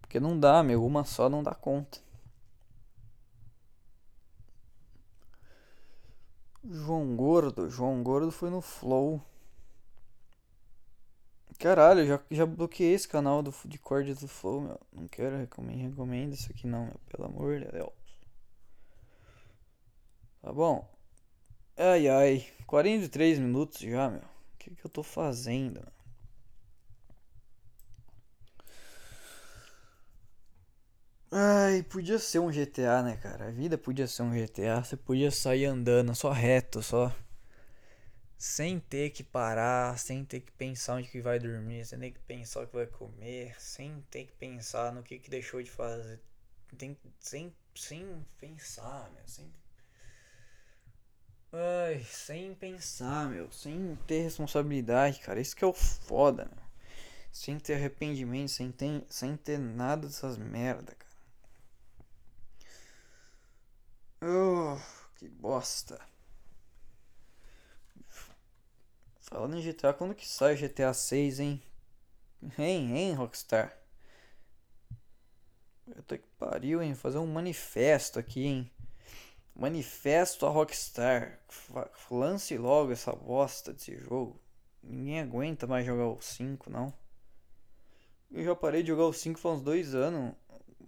Porque 0.00 0.20
não 0.20 0.38
dá, 0.38 0.62
meu. 0.62 0.84
Uma 0.84 1.04
só 1.04 1.28
não 1.28 1.42
dá 1.42 1.54
conta. 1.54 1.98
João 6.70 7.16
Gordo. 7.16 7.68
João 7.68 8.00
Gordo 8.02 8.30
foi 8.30 8.48
no 8.48 8.60
Flow. 8.60 9.20
Caralho, 11.60 12.06
já, 12.06 12.18
já 12.30 12.46
bloqueei 12.46 12.94
esse 12.94 13.06
canal 13.06 13.42
do, 13.42 13.54
de 13.66 13.78
cordas 13.78 14.18
do 14.20 14.26
Flow, 14.26 14.62
meu. 14.62 14.80
Não 14.92 15.06
quero 15.06 15.36
recomendo, 15.36 15.90
recomendo 15.90 16.32
isso 16.32 16.50
aqui 16.50 16.66
não, 16.66 16.86
meu. 16.86 16.98
Pelo 17.10 17.26
amor 17.26 17.60
de 17.60 17.66
Deus. 17.70 17.92
Tá 20.40 20.52
bom? 20.52 20.88
Ai, 21.76 22.08
ai. 22.08 22.46
43 22.66 23.38
minutos 23.38 23.80
já, 23.80 24.08
meu. 24.10 24.20
O 24.20 24.58
que, 24.58 24.70
que 24.74 24.84
eu 24.84 24.90
tô 24.90 25.02
fazendo, 25.02 25.80
meu? 25.80 25.92
Ai, 31.32 31.82
podia 31.82 32.18
ser 32.18 32.38
um 32.38 32.50
GTA, 32.52 33.02
né, 33.02 33.16
cara? 33.16 33.48
A 33.48 33.50
vida 33.50 33.76
podia 33.78 34.06
ser 34.06 34.22
um 34.22 34.32
GTA. 34.32 34.82
Você 34.82 34.96
podia 34.96 35.30
sair 35.30 35.66
andando 35.66 36.14
só 36.14 36.30
reto, 36.30 36.82
só 36.82 37.12
sem 38.40 38.80
ter 38.80 39.10
que 39.10 39.22
parar, 39.22 39.98
sem 39.98 40.24
ter 40.24 40.40
que 40.40 40.50
pensar 40.52 40.94
onde 40.94 41.10
que 41.10 41.20
vai 41.20 41.38
dormir, 41.38 41.84
sem 41.84 41.98
ter 41.98 42.10
que 42.12 42.20
pensar 42.20 42.62
o 42.62 42.66
que 42.66 42.74
vai 42.74 42.86
comer, 42.86 43.54
sem 43.60 44.00
ter 44.10 44.24
que 44.24 44.32
pensar 44.32 44.94
no 44.94 45.02
que, 45.02 45.18
que 45.18 45.28
deixou 45.28 45.62
de 45.62 45.70
fazer. 45.70 46.18
Tem, 46.78 46.96
sem, 47.18 47.54
sem 47.74 48.26
pensar, 48.38 49.10
meu, 49.10 49.28
sem. 49.28 49.52
Ai, 51.52 52.02
sem 52.04 52.54
pensar, 52.54 53.28
meu, 53.28 53.52
sem 53.52 53.94
ter 54.06 54.22
responsabilidade, 54.22 55.20
cara. 55.20 55.38
Isso 55.38 55.54
que 55.54 55.62
é 55.62 55.66
o 55.66 55.74
foda, 55.74 56.46
meu. 56.46 56.64
Sem 57.30 57.58
ter 57.58 57.74
arrependimento, 57.74 58.48
sem 58.48 58.72
ter, 58.72 59.04
sem 59.10 59.36
ter 59.36 59.58
nada 59.58 60.06
dessas 60.06 60.38
merda, 60.38 60.94
cara. 60.94 61.10
Oh, 64.22 64.78
que 65.16 65.28
bosta. 65.28 66.09
Falando 69.30 69.56
em 69.56 69.62
GTA, 69.62 69.92
quando 69.92 70.14
que 70.14 70.26
sai 70.26 70.56
GTA 70.56 70.92
6, 70.92 71.38
hein? 71.38 71.62
Hein, 72.58 72.96
hein, 72.96 73.14
Rockstar? 73.14 73.78
Puta 75.84 76.18
que 76.18 76.26
pariu, 76.36 76.82
hein? 76.82 76.96
Fazer 76.96 77.18
um 77.18 77.28
manifesto 77.28 78.18
aqui, 78.18 78.44
hein? 78.44 78.70
Manifesto 79.54 80.46
a 80.46 80.50
Rockstar. 80.50 81.38
Lance 82.10 82.58
logo 82.58 82.90
essa 82.90 83.12
bosta 83.12 83.72
desse 83.72 83.96
jogo. 83.98 84.40
Ninguém 84.82 85.20
aguenta 85.20 85.64
mais 85.64 85.86
jogar 85.86 86.08
o 86.08 86.20
5, 86.20 86.68
não. 86.68 86.92
Eu 88.32 88.42
já 88.42 88.56
parei 88.56 88.82
de 88.82 88.88
jogar 88.88 89.04
o 89.04 89.12
5 89.12 89.38
faz 89.38 89.58
uns 89.58 89.62
dois 89.62 89.94
anos. 89.94 90.34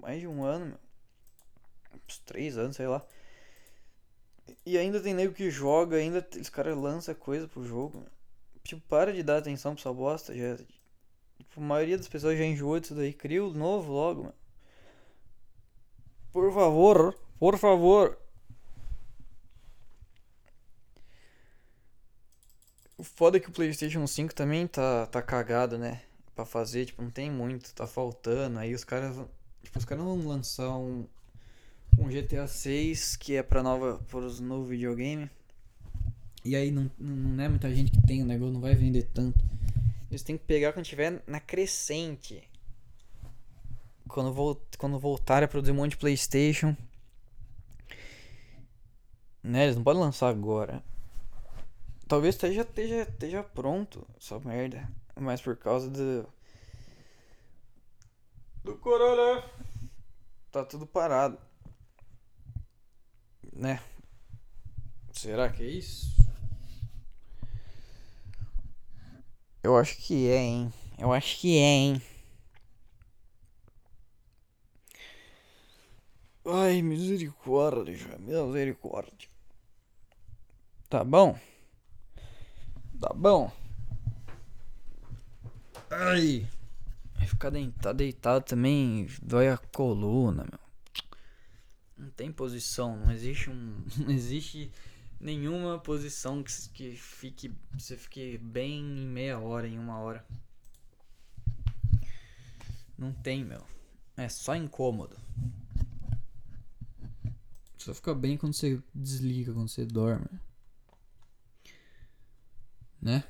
Mais 0.01 0.21
de 0.21 0.27
um 0.27 0.43
ano, 0.43 0.67
meu. 0.67 0.79
Uns 2.09 2.19
três 2.19 2.59
anos, 2.59 2.75
sei 2.75 2.89
lá. 2.89 3.07
E 4.67 4.77
ainda 4.77 5.01
tem 5.01 5.15
nego 5.15 5.33
que 5.33 5.49
joga, 5.49 5.97
ainda 5.97 6.27
os 6.41 6.49
caras 6.49 6.77
lançam 6.77 7.15
coisa 7.15 7.47
pro 7.47 7.65
jogo, 7.65 7.99
meu. 7.99 8.22
Tipo, 8.65 8.81
para 8.89 9.13
de 9.13 9.23
dar 9.23 9.39
atenção 9.39 9.75
pra 9.75 9.81
essa 9.81 9.93
bosta. 9.93 10.35
Já, 10.35 10.57
tipo, 10.57 11.61
a 11.61 11.61
maioria 11.61 11.99
das 11.99 12.09
pessoas 12.09 12.39
já 12.39 12.45
enjoou 12.45 12.79
disso 12.81 12.95
daí. 12.95 13.13
Cria 13.13 13.45
o 13.45 13.53
novo 13.53 13.93
logo, 13.93 14.23
mano. 14.25 14.35
Por 16.33 16.53
favor, 16.53 17.15
por 17.39 17.59
favor. 17.59 18.19
O 22.97 23.05
foda 23.05 23.37
é 23.37 23.41
que 23.41 23.49
o 23.49 23.53
PlayStation 23.53 24.07
5 24.07 24.35
também 24.35 24.67
tá, 24.67 25.07
tá 25.07 25.21
cagado, 25.21 25.77
né? 25.77 26.03
Pra 26.35 26.47
fazer, 26.47 26.87
tipo, 26.87 27.03
não 27.03 27.11
tem 27.11 27.31
muito, 27.31 27.75
tá 27.75 27.87
faltando. 27.87 28.59
Aí 28.59 28.75
os 28.75 28.85
caras. 28.85 29.17
Tipo, 29.63 29.79
os 29.79 29.85
caras 29.85 30.05
vão 30.05 30.27
lançar 30.27 30.71
um, 30.77 31.07
um 31.99 32.09
GTA 32.09 32.47
6 32.47 33.17
que 33.17 33.37
é 33.37 33.43
pra 33.43 33.63
nova. 33.63 33.99
para 34.09 34.21
os 34.21 34.41
novos 34.41 34.69
videogame. 34.69 35.31
E 36.45 36.57
aí 36.57 36.71
não, 36.71 36.91
não 36.99 37.43
é 37.43 37.49
muita 37.49 37.73
gente 37.73 37.93
que 37.93 38.03
tem 38.07 38.23
o 38.23 38.27
negócio, 38.27 38.53
não 38.53 38.61
vai 38.61 38.75
vender 38.75 39.05
tanto. 39.15 39.39
Eles 40.11 40.23
têm 40.23 40.37
que 40.37 40.45
pegar 40.45 40.73
quando 40.73 40.85
tiver 40.85 41.23
na 41.27 41.41
crescente. 41.41 42.43
Quando, 44.09 44.33
volt, 44.33 44.61
quando 44.77 44.99
voltar 44.99 45.43
a 45.43 45.49
produzir 45.49 45.73
um 45.73 45.77
monte 45.77 45.93
de 45.93 45.97
Playstation. 45.99 46.77
Né, 49.43 49.65
eles 49.65 49.77
não 49.77 49.83
podem 49.83 50.03
lançar 50.03 50.29
agora. 50.29 50.83
Talvez 52.07 52.35
esteja, 52.35 52.61
esteja, 52.61 53.03
esteja 53.03 53.43
pronto 53.43 54.07
essa 54.19 54.39
merda. 54.41 54.87
Mas 55.19 55.41
por 55.41 55.57
causa 55.57 55.89
do. 55.89 56.29
Do 58.63 58.77
corona. 58.77 59.43
Tá 60.51 60.65
tudo 60.65 60.87
parado. 60.87 61.39
Né? 63.53 63.81
Será 65.13 65.49
que 65.49 65.63
é 65.63 65.67
isso? 65.67 66.22
Eu 69.63 69.77
acho 69.77 69.97
que 69.97 70.29
é, 70.29 70.39
hein? 70.39 70.73
Eu 70.99 71.13
acho 71.13 71.39
que 71.39 71.57
é, 71.57 71.61
hein? 71.61 72.03
Ai, 76.45 76.83
misericórdia, 76.83 78.19
misericórdia. 78.19 79.29
Tá 80.91 81.05
bom? 81.05 81.39
Tá 83.01 83.13
bom? 83.15 83.53
Ai. 85.89 86.47
Ficar 87.27 87.51
deitado, 87.51 87.97
deitado 87.97 88.45
também 88.45 89.07
dói 89.23 89.49
a 89.49 89.57
coluna, 89.57 90.45
meu. 90.45 90.61
Não 91.97 92.11
tem 92.11 92.33
posição, 92.33 92.97
não 92.97 93.13
existe 93.13 93.49
um. 93.49 93.85
Não 93.99 94.11
existe 94.11 94.73
nenhuma 95.23 95.79
posição 95.79 96.43
que, 96.43 96.53
que 96.71 96.97
fique. 96.97 97.55
Você 97.73 97.97
fique 97.97 98.37
bem 98.39 98.81
em 98.81 99.07
meia 99.07 99.39
hora, 99.39 99.69
em 99.69 99.79
uma 99.79 99.99
hora. 99.99 100.27
Não 102.99 103.13
tem, 103.13 103.45
meu. 103.45 103.65
É 104.17 104.29
só 104.29 104.55
incômodo. 104.55 105.17
Só 107.79 107.95
fica 107.95 108.15
bem 108.15 108.37
quando 108.37 108.53
você 108.53 108.81
desliga, 108.95 109.53
quando 109.53 109.69
você 109.69 109.85
dorme. 109.85 110.27
Né? 113.01 113.25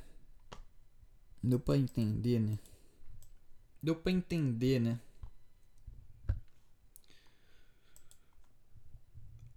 Deu 1.42 1.58
pra 1.58 1.76
entender, 1.76 2.38
né? 2.38 2.58
Deu 3.82 3.96
pra 3.96 4.12
entender, 4.12 4.80
né? 4.80 5.00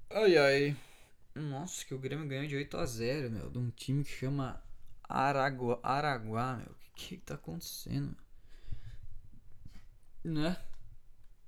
Ai 0.09 0.38
ai. 0.38 0.77
Nossa, 1.36 1.86
que 1.86 1.93
o 1.93 1.99
Grêmio 1.99 2.27
ganhou 2.27 2.47
de 2.47 2.55
8 2.55 2.77
a 2.77 2.86
0 2.86 3.29
meu. 3.29 3.49
De 3.49 3.57
um 3.57 3.69
time 3.69 4.03
que 4.05 4.11
chama 4.11 4.63
Araguá, 5.03 5.77
Araguá 5.83 6.55
meu. 6.55 6.67
O 6.67 6.95
que, 6.95 7.17
que 7.17 7.25
tá 7.25 7.36
acontecendo? 7.36 8.15
Né? 10.23 10.57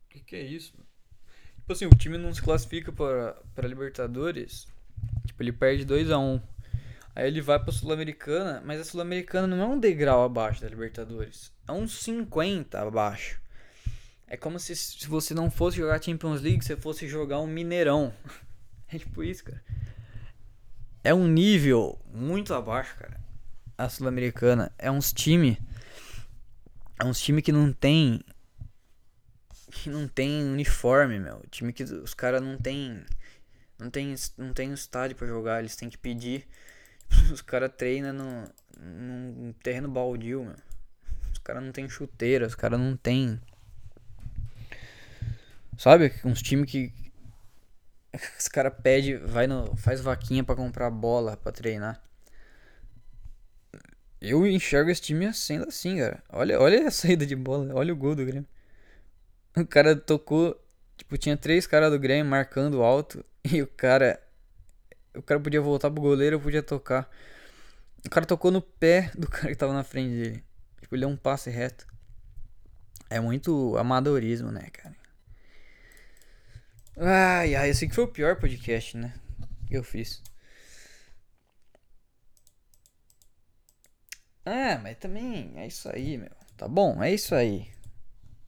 O 0.05 0.09
que, 0.09 0.19
que 0.19 0.35
é 0.35 0.41
isso, 0.41 0.73
meu? 0.75 0.85
Tipo 1.55 1.73
assim, 1.73 1.85
o 1.85 1.97
time 1.97 2.17
não 2.17 2.33
se 2.33 2.41
classifica 2.41 2.91
para, 2.91 3.33
para 3.55 3.67
Libertadores. 3.67 4.67
Tipo, 5.25 5.41
ele 5.41 5.53
perde 5.53 5.85
2 5.85 6.11
a 6.11 6.17
1 6.17 6.33
um. 6.33 6.41
Aí 7.15 7.27
ele 7.27 7.41
vai 7.41 7.57
pra 7.57 7.71
Sul-Americana, 7.71 8.61
mas 8.65 8.79
a 8.79 8.83
Sul-Americana 8.83 9.47
não 9.47 9.63
é 9.63 9.67
um 9.67 9.79
degrau 9.79 10.23
abaixo 10.23 10.61
da 10.61 10.69
Libertadores. 10.69 11.51
É 11.67 11.71
uns 11.71 12.03
50 12.03 12.79
abaixo. 12.79 13.41
É 14.27 14.37
como 14.37 14.59
se, 14.59 14.75
se 14.75 15.07
você 15.07 15.33
não 15.33 15.49
fosse 15.49 15.77
jogar 15.77 16.03
Champions 16.03 16.41
League, 16.41 16.63
você 16.63 16.75
fosse 16.75 17.07
jogar 17.07 17.39
um 17.39 17.47
Mineirão. 17.47 18.13
É 18.89 18.97
tipo 18.97 19.23
isso, 19.23 19.43
cara. 19.43 19.61
É 21.03 21.13
um 21.13 21.27
nível 21.27 21.99
muito 22.13 22.53
abaixo, 22.53 22.95
cara. 22.97 23.19
A 23.77 23.87
Sul-Americana. 23.89 24.71
É 24.77 24.89
uns 24.89 25.13
time. 25.13 25.59
É 26.99 27.05
uns 27.05 27.19
time 27.19 27.41
que 27.41 27.51
não 27.51 27.71
tem. 27.71 28.21
Que 29.71 29.89
não 29.89 30.07
tem 30.07 30.43
uniforme, 30.43 31.19
meu. 31.19 31.43
Time 31.49 31.71
que 31.71 31.83
os 31.83 32.13
caras 32.13 32.41
não 32.41 32.57
tem. 32.57 33.05
Não 33.79 33.89
tem, 33.89 34.15
não 34.37 34.53
tem 34.53 34.73
estádio 34.73 35.15
para 35.15 35.27
jogar, 35.27 35.59
eles 35.59 35.75
têm 35.75 35.89
que 35.89 35.97
pedir. 35.97 36.47
Os 37.31 37.43
caras 37.43 37.71
treinam 37.77 38.11
no, 38.11 38.51
num 38.79 39.53
terreno 39.61 39.87
baldio, 39.87 40.43
meu. 40.43 40.55
Os 41.31 41.37
caras 41.37 41.63
não 41.63 41.71
tem 41.71 41.87
chuteira, 41.87 42.47
os 42.47 42.55
caras 42.55 42.79
não 42.79 42.97
tem. 42.97 43.39
Sabe? 45.77 46.11
Uns 46.25 46.41
times 46.41 46.71
que 46.71 46.91
os 48.39 48.47
cara 48.47 48.71
pede, 48.71 49.15
vai 49.17 49.47
no, 49.47 49.75
faz 49.77 50.01
vaquinha 50.01 50.43
para 50.43 50.55
comprar 50.55 50.89
bola 50.89 51.37
para 51.37 51.51
treinar. 51.51 52.01
Eu 54.19 54.47
enxergo 54.47 54.89
esse 54.89 55.01
time 55.01 55.31
sendo 55.33 55.67
assim, 55.67 55.97
cara. 55.97 56.23
Olha, 56.29 56.59
olha 56.59 56.87
a 56.87 56.91
saída 56.91 57.25
de 57.25 57.35
bola, 57.35 57.73
olha 57.73 57.93
o 57.93 57.95
gol 57.95 58.15
do 58.15 58.25
Grêmio. 58.25 58.47
O 59.55 59.65
cara 59.65 59.95
tocou, 59.95 60.59
tipo, 60.95 61.17
tinha 61.17 61.35
três 61.37 61.65
caras 61.67 61.91
do 61.91 61.99
Grêmio 61.99 62.25
marcando 62.25 62.83
alto 62.83 63.23
e 63.43 63.61
o 63.61 63.67
cara 63.67 64.21
o 65.15 65.21
cara 65.21 65.39
podia 65.39 65.61
voltar 65.61 65.89
pro 65.89 66.01
goleiro, 66.01 66.39
podia 66.39 66.61
tocar. 66.61 67.09
O 68.05 68.09
cara 68.09 68.25
tocou 68.25 68.51
no 68.51 68.61
pé 68.61 69.11
do 69.17 69.27
cara 69.27 69.47
que 69.47 69.55
tava 69.55 69.73
na 69.73 69.83
frente 69.83 70.11
dele. 70.11 70.43
Tipo, 70.81 70.95
ele 70.95 71.01
deu 71.01 71.09
um 71.09 71.17
passe 71.17 71.49
reto. 71.49 71.87
É 73.09 73.19
muito 73.19 73.75
amadorismo, 73.77 74.51
né, 74.51 74.69
cara? 74.71 74.95
Ai, 76.99 77.53
ai, 77.55 77.69
esse 77.69 77.85
aqui 77.85 77.93
foi 77.93 78.05
o 78.05 78.07
pior 78.07 78.39
podcast, 78.39 78.97
né? 78.97 79.13
Que 79.67 79.77
eu 79.77 79.83
fiz. 79.83 80.21
Ah, 84.45 84.79
mas 84.81 84.97
também 84.97 85.53
é 85.57 85.67
isso 85.67 85.87
aí, 85.89 86.17
meu. 86.17 86.31
Tá 86.57 86.67
bom? 86.67 87.03
É 87.03 87.13
isso 87.13 87.35
aí. 87.35 87.69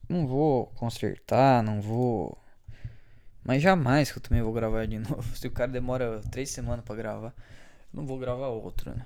Não 0.08 0.26
vou 0.28 0.68
consertar, 0.68 1.62
não 1.62 1.80
vou. 1.80 2.38
Mas 3.44 3.62
jamais 3.62 4.12
que 4.12 4.18
eu 4.18 4.22
também 4.24 4.42
vou 4.42 4.54
gravar 4.54 4.88
de 4.88 4.98
novo. 5.00 5.36
Se 5.36 5.48
o 5.48 5.52
cara 5.52 5.72
demora 5.72 6.22
três 6.32 6.50
semanas 6.50 6.84
para 6.84 6.96
gravar, 6.96 7.36
não 7.94 8.06
vou 8.08 8.18
gravar 8.18 8.48
outro, 8.48 8.96
né? 8.96 9.06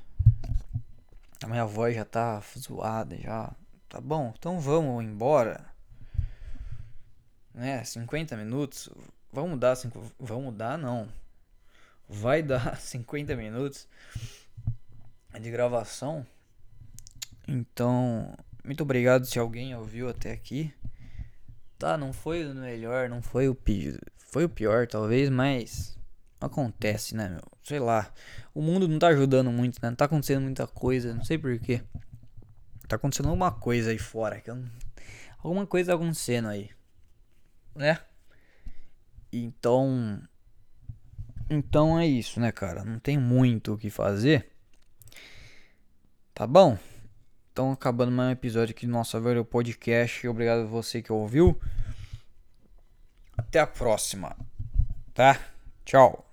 A 1.43 1.47
minha 1.47 1.65
voz 1.65 1.95
já 1.95 2.05
tá 2.05 2.41
zoada, 2.57 3.17
já. 3.17 3.53
Tá 3.89 3.99
bom, 3.99 4.33
então 4.37 4.59
vamos 4.59 5.03
embora. 5.03 5.65
Né, 7.53 7.83
50 7.83 8.37
minutos. 8.37 8.89
Vamos 9.33 9.59
dar, 9.59 9.75
cinco, 9.75 9.99
vamos 10.19 10.53
dar 10.53 10.77
não. 10.77 11.09
Vai 12.07 12.43
dar 12.43 12.77
50 12.79 13.35
minutos 13.35 13.87
de 15.41 15.49
gravação. 15.49 16.23
Então, 17.47 18.37
muito 18.63 18.83
obrigado 18.83 19.25
se 19.25 19.39
alguém 19.39 19.75
ouviu 19.75 20.07
até 20.07 20.31
aqui. 20.31 20.71
Tá, 21.79 21.97
não 21.97 22.13
foi 22.13 22.45
o 22.45 22.53
melhor, 22.53 23.09
não 23.09 23.23
foi 23.23 23.49
o 23.49 23.55
pior, 23.55 23.97
foi 24.17 24.45
o 24.45 24.49
pior 24.49 24.85
talvez, 24.85 25.31
mas 25.31 25.97
acontece, 26.39 27.15
né, 27.15 27.27
meu? 27.27 27.41
Sei 27.63 27.79
lá. 27.79 28.13
O 28.53 28.61
mundo 28.61 28.87
não 28.87 28.99
tá 28.99 29.07
ajudando 29.07 29.51
muito, 29.51 29.79
né? 29.81 29.89
Não 29.89 29.95
tá 29.95 30.05
acontecendo 30.05 30.43
muita 30.43 30.67
coisa, 30.67 31.11
não 31.11 31.25
sei 31.25 31.39
porquê. 31.39 31.81
Tá 32.87 32.97
acontecendo 32.97 33.29
alguma 33.29 33.51
coisa 33.51 33.89
aí 33.89 33.97
fora, 33.97 34.39
que 34.39 34.51
eu 34.51 34.63
alguma 35.39 35.65
coisa 35.65 35.95
acontecendo 35.95 36.49
aí, 36.49 36.69
né? 37.75 37.99
Então. 39.33 40.21
Então 41.49 41.99
é 41.99 42.05
isso, 42.05 42.39
né, 42.39 42.51
cara? 42.51 42.85
Não 42.85 42.99
tem 42.99 43.17
muito 43.17 43.73
o 43.73 43.77
que 43.77 43.89
fazer. 43.89 44.49
Tá 46.33 46.47
bom? 46.47 46.77
Então, 47.51 47.71
acabando 47.71 48.11
mais 48.11 48.29
um 48.29 48.31
episódio 48.31 48.73
aqui 48.73 48.85
do 48.85 48.91
nosso 48.91 49.19
velho 49.21 49.43
podcast. 49.43 50.27
Obrigado 50.27 50.61
a 50.61 50.65
você 50.65 51.01
que 51.01 51.11
ouviu. 51.11 51.59
Até 53.37 53.59
a 53.59 53.67
próxima. 53.67 54.35
Tá? 55.13 55.39
Tchau. 55.85 56.32